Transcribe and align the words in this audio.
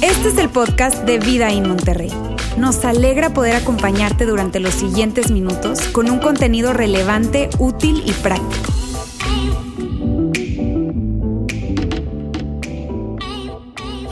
Este 0.00 0.28
es 0.28 0.38
el 0.38 0.48
podcast 0.50 1.04
de 1.04 1.18
Vida 1.18 1.50
en 1.50 1.68
Monterrey. 1.68 2.12
Nos 2.56 2.84
alegra 2.84 3.34
poder 3.34 3.56
acompañarte 3.56 4.26
durante 4.26 4.60
los 4.60 4.74
siguientes 4.74 5.30
minutos 5.30 5.80
con 5.88 6.10
un 6.10 6.18
contenido 6.18 6.72
relevante, 6.72 7.50
útil 7.58 8.02
y 8.06 8.12
práctico. 8.12 8.72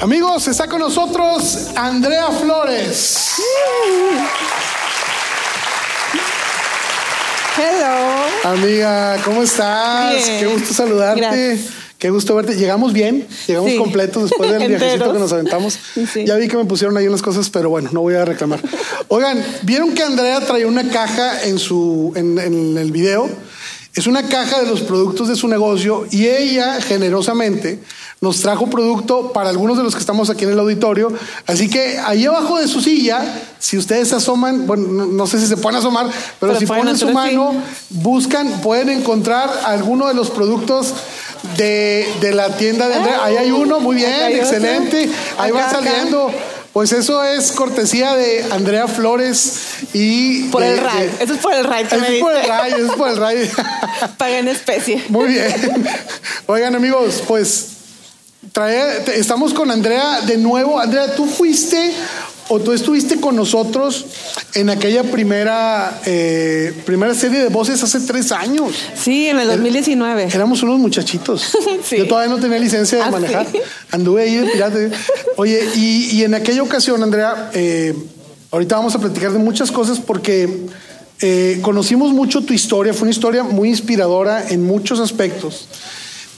Amigos, 0.00 0.48
está 0.48 0.66
con 0.66 0.80
nosotros 0.80 1.70
Andrea 1.76 2.28
Flores. 2.30 3.40
Hello. 7.62 8.54
Amiga, 8.54 9.18
¿cómo 9.24 9.42
estás? 9.44 10.14
Bien. 10.16 10.40
Qué 10.40 10.46
gusto 10.46 10.74
saludarte. 10.74 11.20
Gracias. 11.20 11.60
Qué 11.96 12.10
gusto 12.10 12.34
verte. 12.34 12.56
Llegamos 12.56 12.92
bien, 12.92 13.24
llegamos 13.46 13.70
Sí. 13.70 13.76
completos 13.78 14.24
después 14.24 14.50
del 14.50 14.66
viajecito 14.68 15.12
que 15.12 15.18
nos 15.20 15.32
aventamos. 15.32 15.78
Sí. 16.12 16.24
Ya 16.26 16.34
vi 16.36 16.48
que 16.48 16.56
me 16.56 16.64
pusieron 16.64 16.96
ahí 16.96 17.06
unas 17.06 17.22
cosas, 17.22 17.48
pero 17.50 17.70
bueno, 17.70 17.90
no 17.92 18.00
voy 18.00 18.14
a 18.14 18.24
reclamar. 18.24 18.60
Oigan, 19.06 19.44
¿vieron 19.62 19.94
que 19.94 20.02
Andrea 20.02 20.40
traía 20.40 20.66
una 20.66 20.88
caja 20.90 21.44
en 21.44 21.60
su 21.60 22.12
en, 22.16 22.36
en 22.40 22.76
el 22.78 22.90
video? 22.90 23.30
Es 23.94 24.08
una 24.08 24.26
caja 24.26 24.60
de 24.62 24.66
los 24.66 24.80
productos 24.80 25.28
de 25.28 25.36
su 25.36 25.46
negocio 25.46 26.06
y 26.10 26.26
ella 26.26 26.80
generosamente 26.80 27.78
nos 28.22 28.40
trajo 28.40 28.70
producto 28.70 29.32
para 29.32 29.50
algunos 29.50 29.76
de 29.76 29.82
los 29.82 29.92
que 29.94 30.00
estamos 30.00 30.30
aquí 30.30 30.44
en 30.44 30.50
el 30.52 30.58
auditorio. 30.58 31.12
Así 31.46 31.68
que 31.68 31.98
ahí 31.98 32.24
abajo 32.24 32.58
de 32.58 32.68
su 32.68 32.80
silla, 32.80 33.20
si 33.58 33.76
ustedes 33.76 34.08
se 34.08 34.14
asoman, 34.16 34.66
bueno, 34.66 34.86
no, 34.88 35.06
no 35.06 35.26
sé 35.26 35.38
si 35.40 35.46
se 35.46 35.56
pueden 35.58 35.80
asomar, 35.80 36.06
pero, 36.40 36.52
Pero 36.54 36.58
si 36.60 36.64
ponen 36.66 36.96
su 36.96 37.08
mano, 37.10 37.52
buscan, 37.90 38.60
pueden 38.62 38.88
encontrar 38.88 39.50
alguno 39.64 40.06
de 40.08 40.14
los 40.14 40.30
productos 40.30 40.94
de, 41.56 42.08
de 42.20 42.32
la 42.32 42.56
tienda 42.56 42.88
de 42.88 42.94
Andrea. 42.94 43.24
Ahí 43.24 43.36
hay 43.36 43.50
uno, 43.50 43.80
muy 43.80 43.96
bien, 43.96 44.32
excelente. 44.36 45.10
Ahí 45.36 45.50
va 45.50 45.66
Acá, 45.68 45.78
acá. 45.78 45.84
saliendo. 45.90 46.30
Pues 46.72 46.92
eso 46.92 47.22
es 47.22 47.52
cortesía 47.52 48.14
de 48.16 48.46
Andrea 48.50 48.86
Flores 48.88 49.56
y... 49.92 50.44
Por 50.44 50.62
de- 50.62 50.70
el 50.72 50.78
RAI. 50.78 51.06
de- 51.08 51.24
Eso 51.24 51.34
es 51.34 51.38
por 51.40 51.52
el 51.52 51.64
RAI 51.64 51.84
que 51.86 51.96
Eso 51.96 52.04
me 52.08 52.14
es 52.16 52.22
por 52.22 52.32
el. 52.34 52.46
RAI, 52.48 52.72
eso 52.72 52.86
es 52.86 52.92
por 52.92 53.08
el 53.10 53.16
RAI. 53.18 53.50
Pagué 54.16 54.38
en 54.38 54.48
especie. 54.48 55.04
Muy 55.10 55.28
bien. 55.28 55.52
Oigan, 56.46 56.74
amigos, 56.74 57.22
pues 57.28 57.66
trae, 58.52 59.00
te- 59.00 59.18
estamos 59.18 59.54
con 59.54 59.70
Andrea 59.70 60.20
de 60.22 60.36
nuevo. 60.36 60.78
Andrea, 60.78 61.14
tú 61.14 61.26
fuiste 61.26 61.92
o 62.48 62.60
tú 62.60 62.72
estuviste 62.72 63.18
con 63.20 63.34
nosotros 63.36 64.04
en 64.54 64.68
aquella 64.68 65.04
primera, 65.04 66.00
eh, 66.04 66.74
primera 66.84 67.14
serie 67.14 67.38
de 67.38 67.48
voces 67.48 67.82
hace 67.82 68.00
tres 68.00 68.30
años. 68.32 68.72
Sí, 68.94 69.28
en 69.28 69.38
el 69.38 69.48
2019. 69.48 70.28
Éramos 70.34 70.62
unos 70.62 70.78
muchachitos. 70.78 71.52
Sí. 71.84 71.96
Yo 71.96 72.06
todavía 72.06 72.32
no 72.32 72.40
tenía 72.40 72.58
licencia 72.60 72.98
de 72.98 73.04
¿Ah, 73.04 73.10
manejar. 73.10 73.46
sí? 73.50 73.58
Anduve 73.90 74.22
ahí 74.22 74.36
de. 74.36 74.92
Oye, 75.36 75.68
y, 75.74 76.10
y 76.12 76.22
en 76.22 76.34
aquella 76.34 76.62
ocasión, 76.62 77.02
Andrea, 77.02 77.50
eh, 77.54 77.92
ahorita 78.52 78.76
vamos 78.76 78.94
a 78.94 78.98
platicar 79.00 79.32
de 79.32 79.38
muchas 79.40 79.72
cosas 79.72 79.98
porque 79.98 80.66
eh, 81.20 81.58
conocimos 81.60 82.12
mucho 82.12 82.42
tu 82.42 82.52
historia. 82.52 82.94
Fue 82.94 83.02
una 83.02 83.10
historia 83.10 83.42
muy 83.42 83.68
inspiradora 83.70 84.44
en 84.48 84.64
muchos 84.64 85.00
aspectos. 85.00 85.66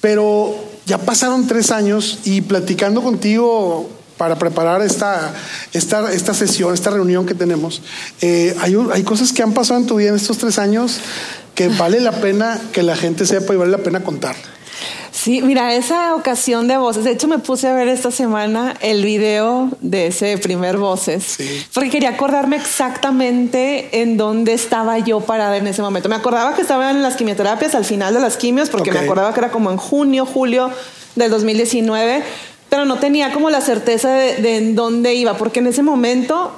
Pero 0.00 0.56
ya 0.86 0.98
pasaron 0.98 1.46
tres 1.46 1.70
años 1.70 2.18
y 2.24 2.40
platicando 2.42 3.02
contigo 3.02 3.88
para 4.16 4.38
preparar 4.38 4.82
esta, 4.82 5.34
esta, 5.72 6.12
esta 6.12 6.34
sesión, 6.34 6.72
esta 6.72 6.90
reunión 6.90 7.26
que 7.26 7.34
tenemos, 7.34 7.82
eh, 8.20 8.56
hay, 8.60 8.76
hay 8.92 9.02
cosas 9.02 9.32
que 9.32 9.42
han 9.42 9.52
pasado 9.52 9.80
en 9.80 9.86
tu 9.86 9.96
vida 9.96 10.10
en 10.10 10.16
estos 10.16 10.38
tres 10.38 10.58
años 10.58 10.98
que 11.54 11.68
vale 11.68 12.00
la 12.00 12.12
pena 12.12 12.60
que 12.72 12.82
la 12.82 12.96
gente 12.96 13.26
sepa 13.26 13.54
y 13.54 13.56
vale 13.56 13.70
la 13.70 13.78
pena 13.78 14.02
contar. 14.02 14.36
Sí, 15.24 15.40
mira, 15.40 15.74
esa 15.74 16.14
ocasión 16.14 16.68
de 16.68 16.76
voces. 16.76 17.04
De 17.04 17.12
hecho, 17.12 17.28
me 17.28 17.38
puse 17.38 17.66
a 17.66 17.72
ver 17.72 17.88
esta 17.88 18.10
semana 18.10 18.74
el 18.82 19.02
video 19.02 19.70
de 19.80 20.08
ese 20.08 20.36
primer 20.36 20.76
voces. 20.76 21.24
Sí. 21.38 21.64
Porque 21.72 21.88
quería 21.88 22.10
acordarme 22.10 22.56
exactamente 22.56 24.02
en 24.02 24.18
dónde 24.18 24.52
estaba 24.52 24.98
yo 24.98 25.20
parada 25.20 25.56
en 25.56 25.66
ese 25.66 25.80
momento. 25.80 26.10
Me 26.10 26.16
acordaba 26.16 26.54
que 26.54 26.60
estaba 26.60 26.90
en 26.90 27.00
las 27.00 27.16
quimioterapias 27.16 27.74
al 27.74 27.86
final 27.86 28.12
de 28.12 28.20
las 28.20 28.36
quimios, 28.36 28.68
porque 28.68 28.92
me 28.92 28.98
acordaba 28.98 29.32
que 29.32 29.40
era 29.40 29.50
como 29.50 29.70
en 29.70 29.78
junio, 29.78 30.26
julio 30.26 30.70
del 31.14 31.30
2019. 31.30 32.22
Pero 32.68 32.84
no 32.84 32.98
tenía 32.98 33.32
como 33.32 33.48
la 33.48 33.62
certeza 33.62 34.12
de, 34.12 34.36
de 34.42 34.58
en 34.58 34.74
dónde 34.74 35.14
iba, 35.14 35.38
porque 35.38 35.60
en 35.60 35.68
ese 35.68 35.82
momento 35.82 36.52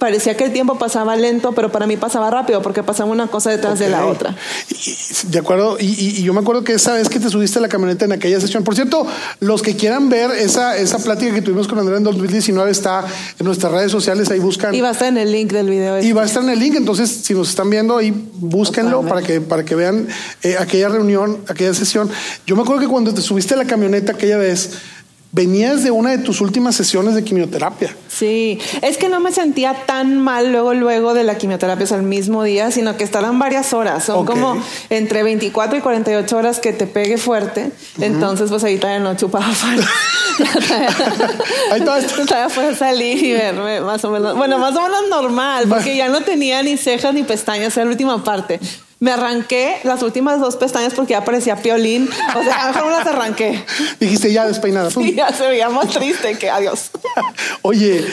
parecía 0.00 0.36
que 0.36 0.44
el 0.44 0.52
tiempo 0.52 0.76
pasaba 0.78 1.14
lento, 1.14 1.52
pero 1.52 1.70
para 1.70 1.86
mí 1.86 1.96
pasaba 1.96 2.28
rápido, 2.30 2.60
porque 2.62 2.82
pasaba 2.82 3.08
una 3.10 3.28
cosa 3.28 3.50
detrás 3.50 3.78
de 3.78 3.88
la 3.88 4.06
otra. 4.06 4.34
Y- 4.68 4.96
de 5.28 5.38
acuerdo, 5.38 5.76
y 5.78 6.22
yo 6.22 6.32
me 6.32 6.40
acuerdo 6.40 6.64
que 6.64 6.72
esa 6.72 6.94
vez 6.94 7.08
que 7.08 7.20
te 7.20 7.28
subiste 7.28 7.58
a 7.58 7.62
la 7.62 7.68
camioneta 7.68 8.06
en 8.06 8.12
aquella 8.12 8.40
sesión, 8.40 8.64
por 8.64 8.74
cierto, 8.74 9.06
los 9.40 9.60
que 9.62 9.76
quieran 9.76 10.08
ver 10.08 10.30
esa, 10.32 10.76
esa 10.78 10.98
plática 10.98 11.34
que 11.34 11.42
tuvimos 11.42 11.68
con 11.68 11.78
Andrea 11.78 11.98
en 11.98 12.04
2019 12.04 12.70
está 12.70 13.04
en 13.38 13.46
nuestras 13.46 13.70
redes 13.70 13.92
sociales, 13.92 14.30
ahí 14.30 14.38
buscan. 14.40 14.74
Y 14.74 14.80
va 14.80 14.88
a 14.88 14.92
estar 14.92 15.08
en 15.08 15.18
el 15.18 15.30
link 15.30 15.52
del 15.52 15.68
video. 15.68 15.96
este. 15.96 16.08
Y 16.08 16.12
va 16.12 16.22
a 16.22 16.24
estar 16.24 16.42
en 16.42 16.48
el 16.50 16.58
link, 16.58 16.74
entonces 16.76 17.10
si 17.22 17.34
nos 17.34 17.50
están 17.50 17.68
viendo 17.68 17.98
ahí, 17.98 18.10
búsquenlo 18.34 19.02
para 19.02 19.22
que, 19.22 19.40
para 19.42 19.64
que 19.64 19.74
vean 19.74 20.08
eh, 20.42 20.56
aquella 20.58 20.88
reunión, 20.88 21.38
aquella 21.48 21.74
sesión. 21.74 22.10
Yo 22.46 22.56
me 22.56 22.62
acuerdo 22.62 22.80
que 22.80 22.88
cuando 22.88 23.12
te 23.12 23.20
subiste 23.20 23.52
a 23.54 23.58
la 23.58 23.66
camioneta 23.66 24.12
aquella 24.12 24.38
vez, 24.38 24.70
venías 25.32 25.84
de 25.84 25.90
una 25.90 26.10
de 26.10 26.18
tus 26.18 26.40
últimas 26.40 26.74
sesiones 26.74 27.14
de 27.14 27.22
quimioterapia. 27.22 27.94
Sí, 28.08 28.58
es 28.82 28.98
que 28.98 29.08
no 29.08 29.20
me 29.20 29.30
sentía 29.32 29.74
tan 29.86 30.18
mal 30.18 30.50
luego, 30.50 30.74
luego 30.74 31.14
de 31.14 31.24
la 31.24 31.38
quimioterapia 31.38 31.84
o 31.84 31.86
sea, 31.86 31.96
el 31.98 32.02
mismo 32.02 32.42
día, 32.42 32.70
sino 32.70 32.96
que 32.96 33.04
estarán 33.04 33.38
varias 33.38 33.72
horas. 33.72 34.04
Son 34.04 34.26
como 34.26 34.60
entre 34.88 35.22
24 35.22 35.78
y 35.78 35.80
48 35.80 36.36
horas 36.36 36.58
que 36.58 36.72
te 36.72 36.86
pegue 36.86 37.16
fuerte. 37.16 37.70
Entonces, 38.00 38.50
pues 38.50 38.64
ahí 38.64 38.78
todavía 38.78 39.00
no 39.00 39.16
chupaba 39.16 39.48
fuerte. 39.48 39.86
Ahí 41.70 41.82
todavía 41.82 42.48
puedo 42.54 42.74
salir 42.74 43.22
y 43.22 43.32
verme 43.32 43.80
más 43.80 44.02
o 44.04 44.10
menos. 44.10 44.36
Bueno, 44.36 44.58
más 44.58 44.74
o 44.74 44.80
menos 44.80 45.02
normal, 45.10 45.66
porque 45.68 45.96
ya 45.96 46.08
no 46.08 46.22
tenía 46.22 46.62
ni 46.62 46.78
cejas 46.78 47.12
ni 47.12 47.24
pestañas, 47.24 47.76
era 47.76 47.84
la 47.84 47.90
última 47.90 48.24
parte. 48.24 48.58
Me 49.00 49.10
arranqué 49.12 49.78
las 49.84 50.02
últimas 50.02 50.40
dos 50.40 50.56
pestañas 50.56 50.92
porque 50.94 51.12
ya 51.12 51.24
parecía 51.24 51.56
piolín. 51.56 52.08
O 52.36 52.44
sea, 52.44 52.66
mejor 52.68 52.84
me 52.84 52.90
las 52.92 53.06
arranqué. 53.06 53.64
Dijiste 54.00 54.32
ya 54.32 54.46
despeinada. 54.46 54.90
Y 54.96 55.14
ya 55.14 55.32
se 55.32 55.48
veía 55.48 55.68
más 55.70 55.88
triste 55.88 56.36
que 56.38 56.50
adiós. 56.50 56.90
Oye, 57.62 58.04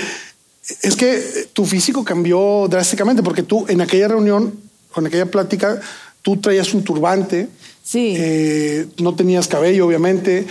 es 0.81 0.95
que 0.95 1.47
tu 1.53 1.65
físico 1.65 2.03
cambió 2.05 2.67
drásticamente 2.69 3.21
porque 3.21 3.43
tú 3.43 3.65
en 3.67 3.81
aquella 3.81 4.07
reunión, 4.07 4.57
en 4.95 5.05
aquella 5.05 5.25
plática, 5.25 5.79
tú 6.21 6.37
traías 6.37 6.73
un 6.73 6.83
turbante, 6.83 7.49
Sí. 7.83 8.15
eh, 8.17 8.87
no 8.97 9.13
tenías 9.15 9.47
cabello, 9.47 9.85
obviamente. 9.87 10.45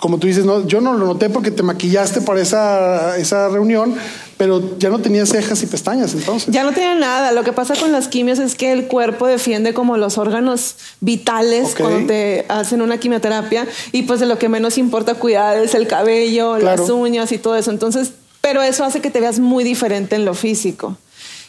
Como 0.00 0.18
tú 0.18 0.26
dices, 0.26 0.46
no, 0.46 0.66
yo 0.66 0.80
no 0.80 0.94
lo 0.94 1.06
noté 1.06 1.28
porque 1.28 1.50
te 1.50 1.62
maquillaste 1.62 2.22
para 2.22 2.40
esa, 2.40 3.18
esa 3.18 3.48
reunión, 3.50 3.94
pero 4.38 4.78
ya 4.78 4.88
no 4.88 4.98
tenías 5.00 5.28
cejas 5.28 5.62
y 5.62 5.66
pestañas 5.66 6.14
entonces. 6.14 6.52
Ya 6.52 6.64
no 6.64 6.72
tiene 6.72 6.96
nada. 6.98 7.32
Lo 7.32 7.44
que 7.44 7.52
pasa 7.52 7.74
con 7.76 7.92
las 7.92 8.08
quimios 8.08 8.38
es 8.38 8.54
que 8.54 8.72
el 8.72 8.86
cuerpo 8.86 9.26
defiende 9.26 9.74
como 9.74 9.98
los 9.98 10.16
órganos 10.16 10.76
vitales 11.00 11.74
cuando 11.78 12.06
te 12.06 12.46
hacen 12.48 12.80
una 12.80 12.96
quimioterapia 12.98 13.66
y 13.92 14.02
pues 14.04 14.20
de 14.20 14.26
lo 14.26 14.38
que 14.38 14.48
menos 14.48 14.78
importa 14.78 15.14
cuidar 15.14 15.58
es 15.58 15.74
el 15.74 15.86
cabello, 15.86 16.56
Claro. 16.58 16.80
las 16.80 16.90
uñas 16.90 17.30
y 17.32 17.38
todo 17.38 17.56
eso. 17.56 17.70
Entonces, 17.70 18.12
pero 18.40 18.62
eso 18.62 18.84
hace 18.84 19.00
que 19.02 19.10
te 19.10 19.20
veas 19.20 19.38
muy 19.38 19.64
diferente 19.64 20.16
en 20.16 20.24
lo 20.24 20.32
físico. 20.32 20.96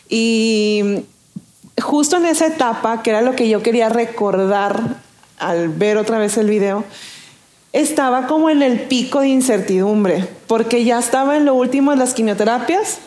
Y 0.10 1.04
justo 1.82 2.18
en 2.18 2.26
esa 2.26 2.48
etapa, 2.48 3.02
que 3.02 3.12
era 3.12 3.22
lo 3.22 3.34
que 3.36 3.48
yo 3.48 3.64
quería 3.64 3.88
recordar 3.88 4.98
al 5.40 5.70
ver 5.70 5.96
otra 5.98 6.18
vez 6.20 6.38
el 6.38 6.50
video, 6.50 6.84
estaba 7.74 8.28
como 8.28 8.50
en 8.50 8.62
el 8.62 8.82
pico 8.82 9.22
de 9.22 9.30
incertidumbre, 9.30 10.28
porque 10.48 10.84
ya 10.84 11.00
estaba 11.00 11.38
en 11.38 11.46
lo 11.46 11.54
último 11.56 11.92
de 11.92 11.98
las 11.98 12.14
quimioterapias. 12.14 12.98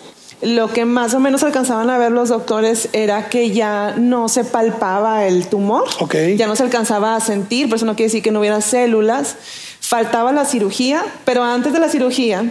Lo 0.43 0.73
que 0.73 0.85
más 0.85 1.15
o 1.15 1.21
menos 1.21 1.43
alcanzaban 1.43 1.89
a 1.91 1.97
ver 1.97 2.13
los 2.13 2.29
doctores 2.29 2.89
era 2.93 3.29
que 3.29 3.51
ya 3.53 3.95
no 3.97 4.29
se 4.29 4.45
palpaba 4.45 5.27
el 5.27 5.47
tumor, 5.47 5.85
Ok. 6.01 6.17
ya 6.37 6.47
no 6.47 6.57
se 6.57 6.63
alcanzaba 6.65 7.15
a 7.17 7.21
sentir, 7.21 7.69
por 7.69 7.77
eso 7.77 7.87
no 7.87 7.95
quiere 7.95 8.09
decir 8.09 8.23
que 8.23 8.31
no 8.31 8.41
hubiera 8.41 8.61
células. 8.61 9.37
Faltaba 9.81 10.33
la 10.33 10.45
cirugía, 10.45 11.03
pero 11.25 11.43
antes 11.45 11.73
de 11.73 11.79
la 11.79 11.89
cirugía 11.89 12.51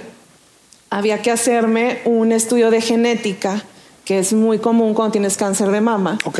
había 0.89 1.21
que 1.21 1.31
hacerme 1.31 1.99
un 2.05 2.31
estudio 2.31 2.71
de 2.71 2.79
genética, 2.81 3.63
que 4.05 4.19
es 4.19 4.33
muy 4.33 4.59
común 4.59 4.93
cuando 4.93 5.11
tienes 5.13 5.38
cáncer 5.38 5.69
de 5.71 5.81
mama. 5.81 6.17
Ok. 6.25 6.39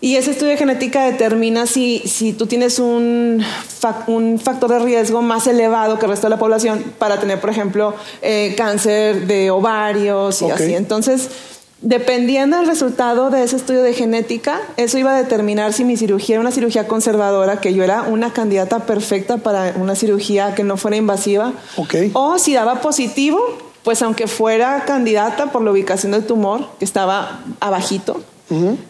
Y 0.00 0.14
ese 0.14 0.30
estudio 0.30 0.52
de 0.52 0.58
genética 0.58 1.04
determina 1.04 1.66
si, 1.66 1.98
si 2.06 2.32
tú 2.32 2.46
tienes 2.46 2.78
un, 2.78 3.42
un 4.06 4.38
factor 4.38 4.70
de 4.70 4.78
riesgo 4.78 5.22
más 5.22 5.48
elevado 5.48 5.98
que 5.98 6.04
el 6.06 6.10
resto 6.12 6.28
de 6.28 6.30
la 6.30 6.38
población 6.38 6.84
para 6.98 7.18
tener, 7.18 7.40
por 7.40 7.50
ejemplo, 7.50 7.94
eh, 8.22 8.54
cáncer 8.56 9.26
de 9.26 9.50
ovarios 9.50 10.40
y 10.42 10.50
así. 10.50 10.72
Entonces, 10.74 11.30
dependiendo 11.82 12.58
del 12.58 12.66
resultado 12.68 13.30
de 13.30 13.42
ese 13.42 13.56
estudio 13.56 13.82
de 13.82 13.92
genética, 13.92 14.60
eso 14.76 14.98
iba 14.98 15.16
a 15.16 15.16
determinar 15.16 15.72
si 15.72 15.84
mi 15.84 15.96
cirugía 15.96 16.36
era 16.36 16.42
una 16.42 16.52
cirugía 16.52 16.86
conservadora, 16.86 17.60
que 17.60 17.74
yo 17.74 17.82
era 17.82 18.02
una 18.02 18.32
candidata 18.32 18.80
perfecta 18.86 19.38
para 19.38 19.74
una 19.80 19.96
cirugía 19.96 20.54
que 20.54 20.62
no 20.62 20.76
fuera 20.76 20.96
invasiva, 20.96 21.54
Ok. 21.76 21.94
o 22.12 22.38
si 22.38 22.54
daba 22.54 22.80
positivo, 22.80 23.40
pues 23.82 24.00
aunque 24.02 24.28
fuera 24.28 24.84
candidata 24.86 25.46
por 25.50 25.62
la 25.62 25.72
ubicación 25.72 26.12
del 26.12 26.24
tumor, 26.24 26.68
que 26.78 26.84
estaba 26.84 27.40
abajito, 27.58 28.20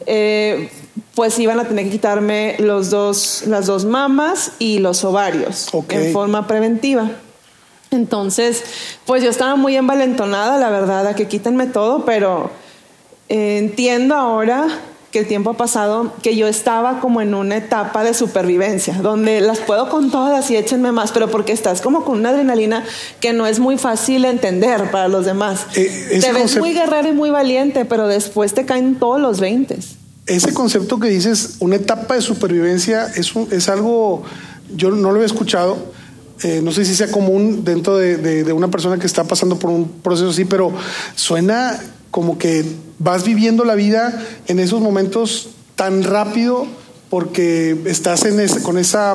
eh, 0.06 0.70
pues 1.18 1.36
iban 1.40 1.58
a 1.58 1.64
tener 1.64 1.86
que 1.86 1.90
quitarme 1.90 2.54
los 2.60 2.90
dos, 2.90 3.42
las 3.48 3.66
dos 3.66 3.84
mamas 3.84 4.52
y 4.60 4.78
los 4.78 5.02
ovarios 5.02 5.66
en 5.88 6.12
forma 6.12 6.46
preventiva. 6.46 7.10
Entonces, 7.90 8.62
pues 9.04 9.24
yo 9.24 9.28
estaba 9.28 9.56
muy 9.56 9.74
envalentonada, 9.74 10.58
la 10.58 10.70
verdad, 10.70 11.08
a 11.08 11.16
que 11.16 11.26
quítenme 11.26 11.66
todo, 11.66 12.04
pero 12.04 12.52
eh, 13.28 13.58
entiendo 13.58 14.14
ahora 14.14 14.68
que 15.10 15.18
el 15.18 15.26
tiempo 15.26 15.50
ha 15.50 15.56
pasado, 15.56 16.12
que 16.22 16.36
yo 16.36 16.46
estaba 16.46 17.00
como 17.00 17.20
en 17.20 17.34
una 17.34 17.56
etapa 17.56 18.04
de 18.04 18.14
supervivencia, 18.14 18.94
donde 19.02 19.40
las 19.40 19.58
puedo 19.58 19.88
con 19.88 20.12
todas 20.12 20.48
y 20.52 20.56
échenme 20.56 20.92
más, 20.92 21.10
pero 21.10 21.28
porque 21.28 21.50
estás 21.50 21.80
como 21.80 22.04
con 22.04 22.20
una 22.20 22.28
adrenalina 22.28 22.84
que 23.18 23.32
no 23.32 23.48
es 23.48 23.58
muy 23.58 23.76
fácil 23.76 24.24
entender 24.24 24.88
para 24.92 25.08
los 25.08 25.26
demás. 25.26 25.66
Eh, 25.74 26.20
te 26.20 26.30
ves 26.30 26.56
muy 26.58 26.74
guerrero 26.74 27.08
y 27.08 27.12
muy 27.12 27.30
valiente, 27.30 27.84
pero 27.86 28.06
después 28.06 28.54
te 28.54 28.64
caen 28.64 28.94
todos 29.00 29.20
los 29.20 29.40
20. 29.40 29.97
Ese 30.28 30.52
concepto 30.54 30.98
que 31.00 31.08
dices, 31.08 31.56
una 31.60 31.76
etapa 31.76 32.14
de 32.14 32.20
supervivencia, 32.22 33.06
es, 33.16 33.34
un- 33.34 33.48
es 33.50 33.68
algo, 33.68 34.22
yo 34.76 34.90
no 34.90 35.08
lo 35.10 35.14
había 35.16 35.26
escuchado, 35.26 35.76
eh, 36.42 36.60
no 36.62 36.70
sé 36.70 36.84
si 36.84 36.94
sea 36.94 37.10
común 37.10 37.64
dentro 37.64 37.96
de, 37.96 38.16
de- 38.16 38.44
de 38.44 38.52
una 38.52 38.68
persona 38.68 38.98
que 38.98 39.06
está 39.06 39.24
pasando 39.24 39.58
por 39.58 39.70
un 39.70 39.88
proceso 39.88 40.30
así, 40.30 40.44
pero 40.44 40.72
suena 41.16 41.78
como 42.10 42.38
que 42.38 42.64
vas 42.98 43.24
viviendo 43.24 43.64
la 43.64 43.74
vida 43.74 44.22
en 44.46 44.58
esos 44.60 44.80
momentos 44.80 45.48
tan 45.76 46.02
rápido 46.04 46.66
porque 47.10 47.76
estás 47.86 48.24
en 48.24 48.38
ese, 48.40 48.62
con, 48.62 48.76
esa, 48.78 49.14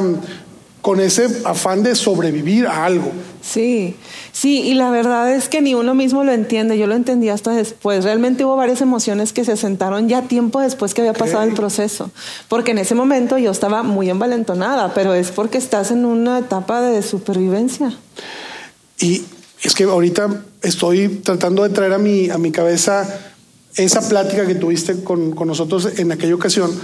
con 0.83 0.99
ese 0.99 1.29
afán 1.45 1.81
de 1.81 1.95
sobrevivir 1.95 2.67
a 2.67 2.83
algo. 2.83 3.09
Sí, 3.41 3.95
sí, 4.33 4.63
y 4.63 4.73
la 4.73 4.91
verdad 4.91 5.33
es 5.33 5.47
que 5.47 5.61
ni 5.61 5.75
uno 5.75 5.95
mismo 5.95 6.25
lo 6.25 6.33
entiende, 6.33 6.77
yo 6.77 6.87
lo 6.87 6.93
entendí 6.93 7.29
hasta 7.29 7.51
después. 7.51 8.03
Realmente 8.03 8.43
hubo 8.43 8.57
varias 8.57 8.81
emociones 8.81 9.31
que 9.31 9.45
se 9.45 9.53
asentaron 9.53 10.09
ya 10.09 10.23
tiempo 10.23 10.59
después 10.59 10.93
que 10.93 10.99
había 10.99 11.13
pasado 11.13 11.43
el 11.43 11.53
proceso, 11.53 12.11
porque 12.49 12.71
en 12.71 12.79
ese 12.79 12.95
momento 12.95 13.37
yo 13.37 13.49
estaba 13.49 13.81
muy 13.81 14.09
envalentonada, 14.09 14.93
pero 14.93 15.13
es 15.13 15.31
porque 15.31 15.57
estás 15.57 15.89
en 15.89 16.03
una 16.03 16.39
etapa 16.39 16.81
de 16.81 17.01
supervivencia. 17.01 17.97
Y 18.99 19.23
es 19.61 19.75
que 19.75 19.85
ahorita 19.85 20.43
estoy 20.63 21.07
tratando 21.07 21.63
de 21.63 21.69
traer 21.69 21.93
a 21.93 21.97
mi, 21.97 22.29
a 22.29 22.37
mi 22.37 22.51
cabeza 22.51 23.07
esa 23.77 24.09
plática 24.09 24.45
que 24.45 24.55
tuviste 24.55 25.01
con, 25.01 25.31
con 25.31 25.47
nosotros 25.47 25.97
en 25.97 26.11
aquella 26.11 26.35
ocasión 26.35 26.77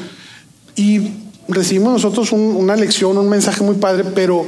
y 0.77 1.28
recibimos 1.49 1.93
nosotros 1.93 2.31
un- 2.31 2.55
una 2.55 2.75
lección, 2.75 3.17
un 3.17 3.29
mensaje 3.29 3.63
muy 3.63 3.75
padre, 3.75 4.03
pero 4.15 4.45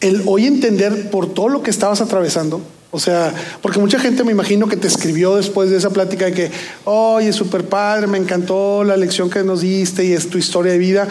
el 0.00 0.22
hoy 0.26 0.46
entender 0.46 1.10
por 1.10 1.32
todo 1.32 1.48
lo 1.48 1.62
que 1.62 1.70
estabas 1.70 2.00
atravesando, 2.00 2.60
o 2.90 2.98
sea, 3.00 3.32
porque 3.62 3.78
mucha 3.78 3.98
gente 3.98 4.24
me 4.24 4.32
imagino 4.32 4.68
que 4.68 4.76
te 4.76 4.86
escribió 4.86 5.36
después 5.36 5.70
de 5.70 5.76
esa 5.78 5.90
plática 5.90 6.26
de 6.26 6.32
que, 6.32 6.50
oye, 6.84 7.32
súper 7.32 7.68
padre, 7.68 8.06
me 8.06 8.18
encantó 8.18 8.84
la 8.84 8.96
lección 8.96 9.28
que 9.30 9.42
nos 9.42 9.60
diste 9.62 10.04
y 10.04 10.12
es 10.12 10.28
tu 10.30 10.38
historia 10.38 10.72
de 10.72 10.78
vida, 10.78 11.08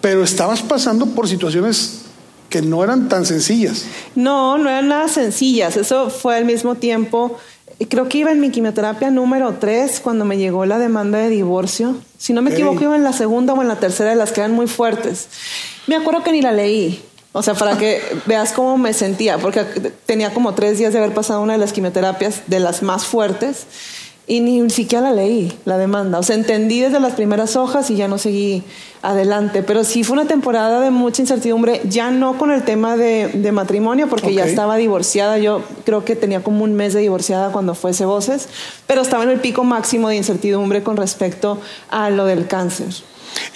pero 0.00 0.22
estabas 0.22 0.62
pasando 0.62 1.06
por 1.06 1.28
situaciones 1.28 2.02
que 2.48 2.62
no 2.62 2.82
eran 2.82 3.08
tan 3.08 3.24
sencillas. 3.26 3.84
No, 4.14 4.58
no 4.58 4.68
eran 4.68 4.88
nada 4.88 5.08
sencillas. 5.08 5.76
Eso 5.76 6.10
fue 6.10 6.36
al 6.36 6.44
mismo 6.44 6.74
tiempo. 6.74 7.38
Creo 7.88 8.08
que 8.08 8.18
iba 8.18 8.30
en 8.30 8.40
mi 8.40 8.50
quimioterapia 8.50 9.10
número 9.10 9.54
3 9.54 10.00
cuando 10.00 10.24
me 10.24 10.36
llegó 10.36 10.66
la 10.66 10.78
demanda 10.78 11.18
de 11.18 11.28
divorcio. 11.28 11.96
Si 12.18 12.32
no 12.32 12.42
me 12.42 12.50
equivoco, 12.50 12.82
iba 12.82 12.94
en 12.94 13.04
la 13.04 13.12
segunda 13.12 13.54
o 13.54 13.62
en 13.62 13.68
la 13.68 13.76
tercera 13.76 14.10
de 14.10 14.16
las 14.16 14.32
que 14.32 14.40
eran 14.40 14.52
muy 14.52 14.66
fuertes. 14.66 15.28
Me 15.86 15.96
acuerdo 15.96 16.22
que 16.22 16.32
ni 16.32 16.42
la 16.42 16.52
leí. 16.52 17.02
O 17.32 17.42
sea, 17.42 17.54
para 17.54 17.78
que 17.78 18.02
veas 18.26 18.52
cómo 18.52 18.76
me 18.76 18.92
sentía, 18.92 19.38
porque 19.38 19.64
tenía 20.06 20.34
como 20.34 20.54
tres 20.54 20.78
días 20.78 20.92
de 20.92 20.98
haber 20.98 21.14
pasado 21.14 21.40
una 21.40 21.54
de 21.54 21.58
las 21.58 21.72
quimioterapias 21.72 22.42
de 22.46 22.60
las 22.60 22.82
más 22.82 23.04
fuertes 23.04 23.66
y 24.30 24.38
ni 24.38 24.70
siquiera 24.70 25.10
la 25.10 25.12
leí, 25.12 25.52
la 25.64 25.76
demanda. 25.76 26.20
O 26.20 26.22
sea, 26.22 26.36
entendí 26.36 26.78
desde 26.78 27.00
las 27.00 27.14
primeras 27.14 27.56
hojas 27.56 27.90
y 27.90 27.96
ya 27.96 28.06
no 28.06 28.16
seguí 28.16 28.62
adelante. 29.02 29.64
Pero 29.64 29.82
sí 29.82 30.04
fue 30.04 30.12
una 30.12 30.28
temporada 30.28 30.78
de 30.78 30.92
mucha 30.92 31.20
incertidumbre, 31.20 31.82
ya 31.86 32.12
no 32.12 32.38
con 32.38 32.52
el 32.52 32.62
tema 32.62 32.96
de, 32.96 33.26
de 33.26 33.50
matrimonio, 33.50 34.08
porque 34.08 34.32
ya 34.32 34.44
estaba 34.46 34.76
divorciada. 34.76 35.38
Yo 35.38 35.64
creo 35.84 36.04
que 36.04 36.14
tenía 36.14 36.44
como 36.44 36.62
un 36.62 36.74
mes 36.74 36.94
de 36.94 37.00
divorciada 37.00 37.50
cuando 37.50 37.74
fuese 37.74 38.04
voces, 38.04 38.46
pero 38.86 39.02
estaba 39.02 39.24
en 39.24 39.30
el 39.30 39.40
pico 39.40 39.64
máximo 39.64 40.08
de 40.08 40.14
incertidumbre 40.14 40.84
con 40.84 40.96
respecto 40.96 41.60
a 41.90 42.08
lo 42.10 42.24
del 42.24 42.46
cáncer. 42.46 42.86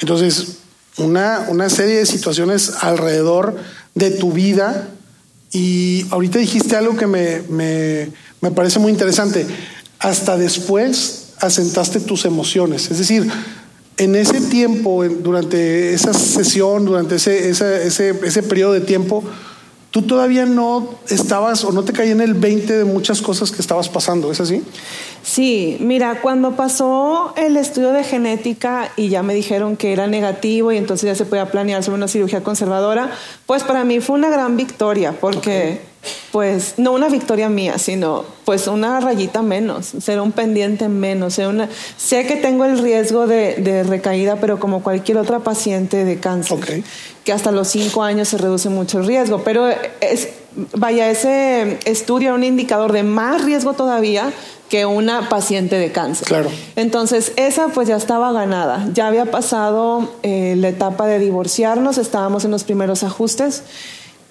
Entonces, 0.01 0.57
una, 0.97 1.47
una 1.51 1.71
serie 1.71 1.99
de 1.99 2.07
situaciones 2.07 2.73
alrededor 2.81 3.55
de 3.95 4.11
tu 4.11 4.33
vida 4.33 4.89
y 5.53 6.05
ahorita 6.11 6.41
dijiste 6.41 6.75
algo 6.75 6.97
que 6.97 7.07
me, 7.07 7.43
me, 7.49 8.09
me 8.41 8.51
parece 8.51 8.81
muy 8.81 8.91
interesante. 8.91 9.47
Hasta 10.05 10.37
después 10.37 11.33
asentaste 11.41 11.99
tus 11.99 12.25
emociones. 12.27 12.91
Es 12.91 12.99
decir, 12.99 13.27
en 13.97 14.15
ese 14.15 14.41
tiempo, 14.41 15.05
durante 15.05 15.95
esa 15.95 16.13
sesión, 16.13 16.85
durante 16.85 17.17
ese, 17.17 17.49
ese, 17.49 17.87
ese, 17.87 18.15
ese 18.23 18.43
periodo 18.43 18.75
de 18.75 18.81
tiempo, 18.81 19.25
tú 19.95 20.03
todavía 20.03 20.45
no 20.45 20.89
estabas 21.09 21.65
o 21.65 21.71
no 21.71 21.85
te 21.85 21.93
caía 21.93 22.11
en 22.11 22.21
el 22.21 22.35
20 22.35 22.79
de 22.79 22.85
muchas 22.85 23.23
cosas 23.23 23.53
que 23.53 23.63
estabas 23.63 23.89
pasando. 23.89 24.33
¿Es 24.33 24.41
así? 24.41 24.63
Sí, 25.23 25.77
mira, 25.79 26.21
cuando 26.21 26.57
pasó 26.57 27.33
el 27.37 27.57
estudio 27.57 27.93
de 27.93 28.03
genética 28.03 28.91
y 28.97 29.09
ya 29.09 29.23
me 29.23 29.35
dijeron 29.35 29.77
que 29.77 29.93
era 29.93 30.09
negativo 30.09 30.73
y 30.73 30.77
entonces 30.77 31.07
ya 31.07 31.15
se 31.15 31.25
podía 31.25 31.47
planear 31.47 31.85
sobre 31.85 31.97
una 31.97 32.09
cirugía 32.09 32.43
conservadora, 32.43 33.13
pues 33.47 33.63
para 33.63 33.85
mí 33.85 34.01
fue 34.01 34.17
una 34.17 34.29
gran 34.29 34.57
victoria 34.57 35.13
porque, 35.19 35.81
pues, 36.33 36.75
no 36.77 36.93
una 36.93 37.09
victoria 37.09 37.49
mía, 37.49 37.79
sino 37.79 38.25
pues 38.45 38.67
una 38.67 39.01
rayita 39.01 39.43
menos, 39.43 39.87
ser 40.01 40.21
un 40.21 40.33
pendiente 40.33 40.89
menos, 40.89 41.39
una... 41.39 41.69
Sé 41.97 42.27
que 42.27 42.37
tengo 42.37 42.65
el 42.65 42.79
riesgo 42.79 43.27
de, 43.27 43.57
de 43.57 43.83
recaída, 43.83 44.37
pero 44.37 44.61
como 44.61 44.83
cualquier 44.83 45.19
otra 45.19 45.41
paciente 45.41 46.05
de 46.05 46.19
cáncer, 46.19 46.83
que 47.25 47.33
hasta 47.33 47.53
los 47.53 47.69
cinco 47.69 48.03
años 48.03 48.29
se 48.29 48.39
reduce 48.39 48.69
mucho 48.69 48.99
el 48.99 49.07
riesgo, 49.07 49.43
pero 49.43 49.69
es, 50.01 50.29
vaya, 50.75 51.11
ese 51.11 51.79
estudio 51.85 52.29
era 52.29 52.35
un 52.35 52.45
indicador 52.45 52.93
de 52.93 53.03
más 53.03 53.45
riesgo 53.45 53.73
todavía 53.73 54.33
que 54.69 54.87
una 54.87 55.29
paciente 55.29 55.77
de 55.77 55.93
cáncer. 55.93 56.27
Claro. 56.27 56.51
Entonces, 56.77 57.33
esa 57.37 57.69
pues 57.69 57.89
ya 57.89 57.97
estaba 57.97 58.33
ganada. 58.33 58.89
Ya 58.93 59.07
había 59.07 59.27
pasado 59.27 60.11
eh, 60.23 60.55
la 60.57 60.69
etapa 60.69 61.07
de 61.07 61.19
divorciarnos, 61.19 61.99
estábamos 61.99 62.45
en 62.45 62.51
los 62.51 62.65
primeros 62.65 63.03
ajustes. 63.05 63.63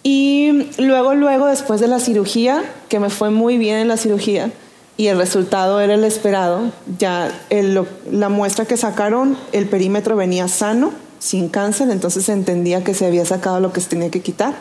Y 0.03 0.67
luego, 0.79 1.13
luego, 1.15 1.47
después 1.47 1.79
de 1.79 1.87
la 1.87 1.99
cirugía, 1.99 2.61
que 2.89 2.99
me 2.99 3.09
fue 3.09 3.29
muy 3.31 3.57
bien 3.57 3.77
en 3.77 3.87
la 3.87 3.97
cirugía, 3.97 4.51
y 4.97 5.07
el 5.07 5.17
resultado 5.17 5.79
era 5.79 5.93
el 5.93 6.03
esperado, 6.03 6.71
ya 6.99 7.31
el- 7.49 7.73
lo- 7.73 7.87
la 8.11 8.29
muestra 8.29 8.65
que 8.65 8.77
sacaron, 8.77 9.37
el 9.53 9.67
perímetro 9.67 10.15
venía 10.15 10.47
sano, 10.47 10.91
sin 11.19 11.47
cáncer, 11.47 11.89
entonces 11.89 12.27
entendía 12.27 12.83
que 12.83 12.93
se 12.93 13.05
había 13.05 13.25
sacado 13.25 13.59
lo 13.61 13.71
que 13.71 13.79
se 13.81 13.87
tenía 13.89 14.11
que 14.11 14.21
quitar. 14.21 14.53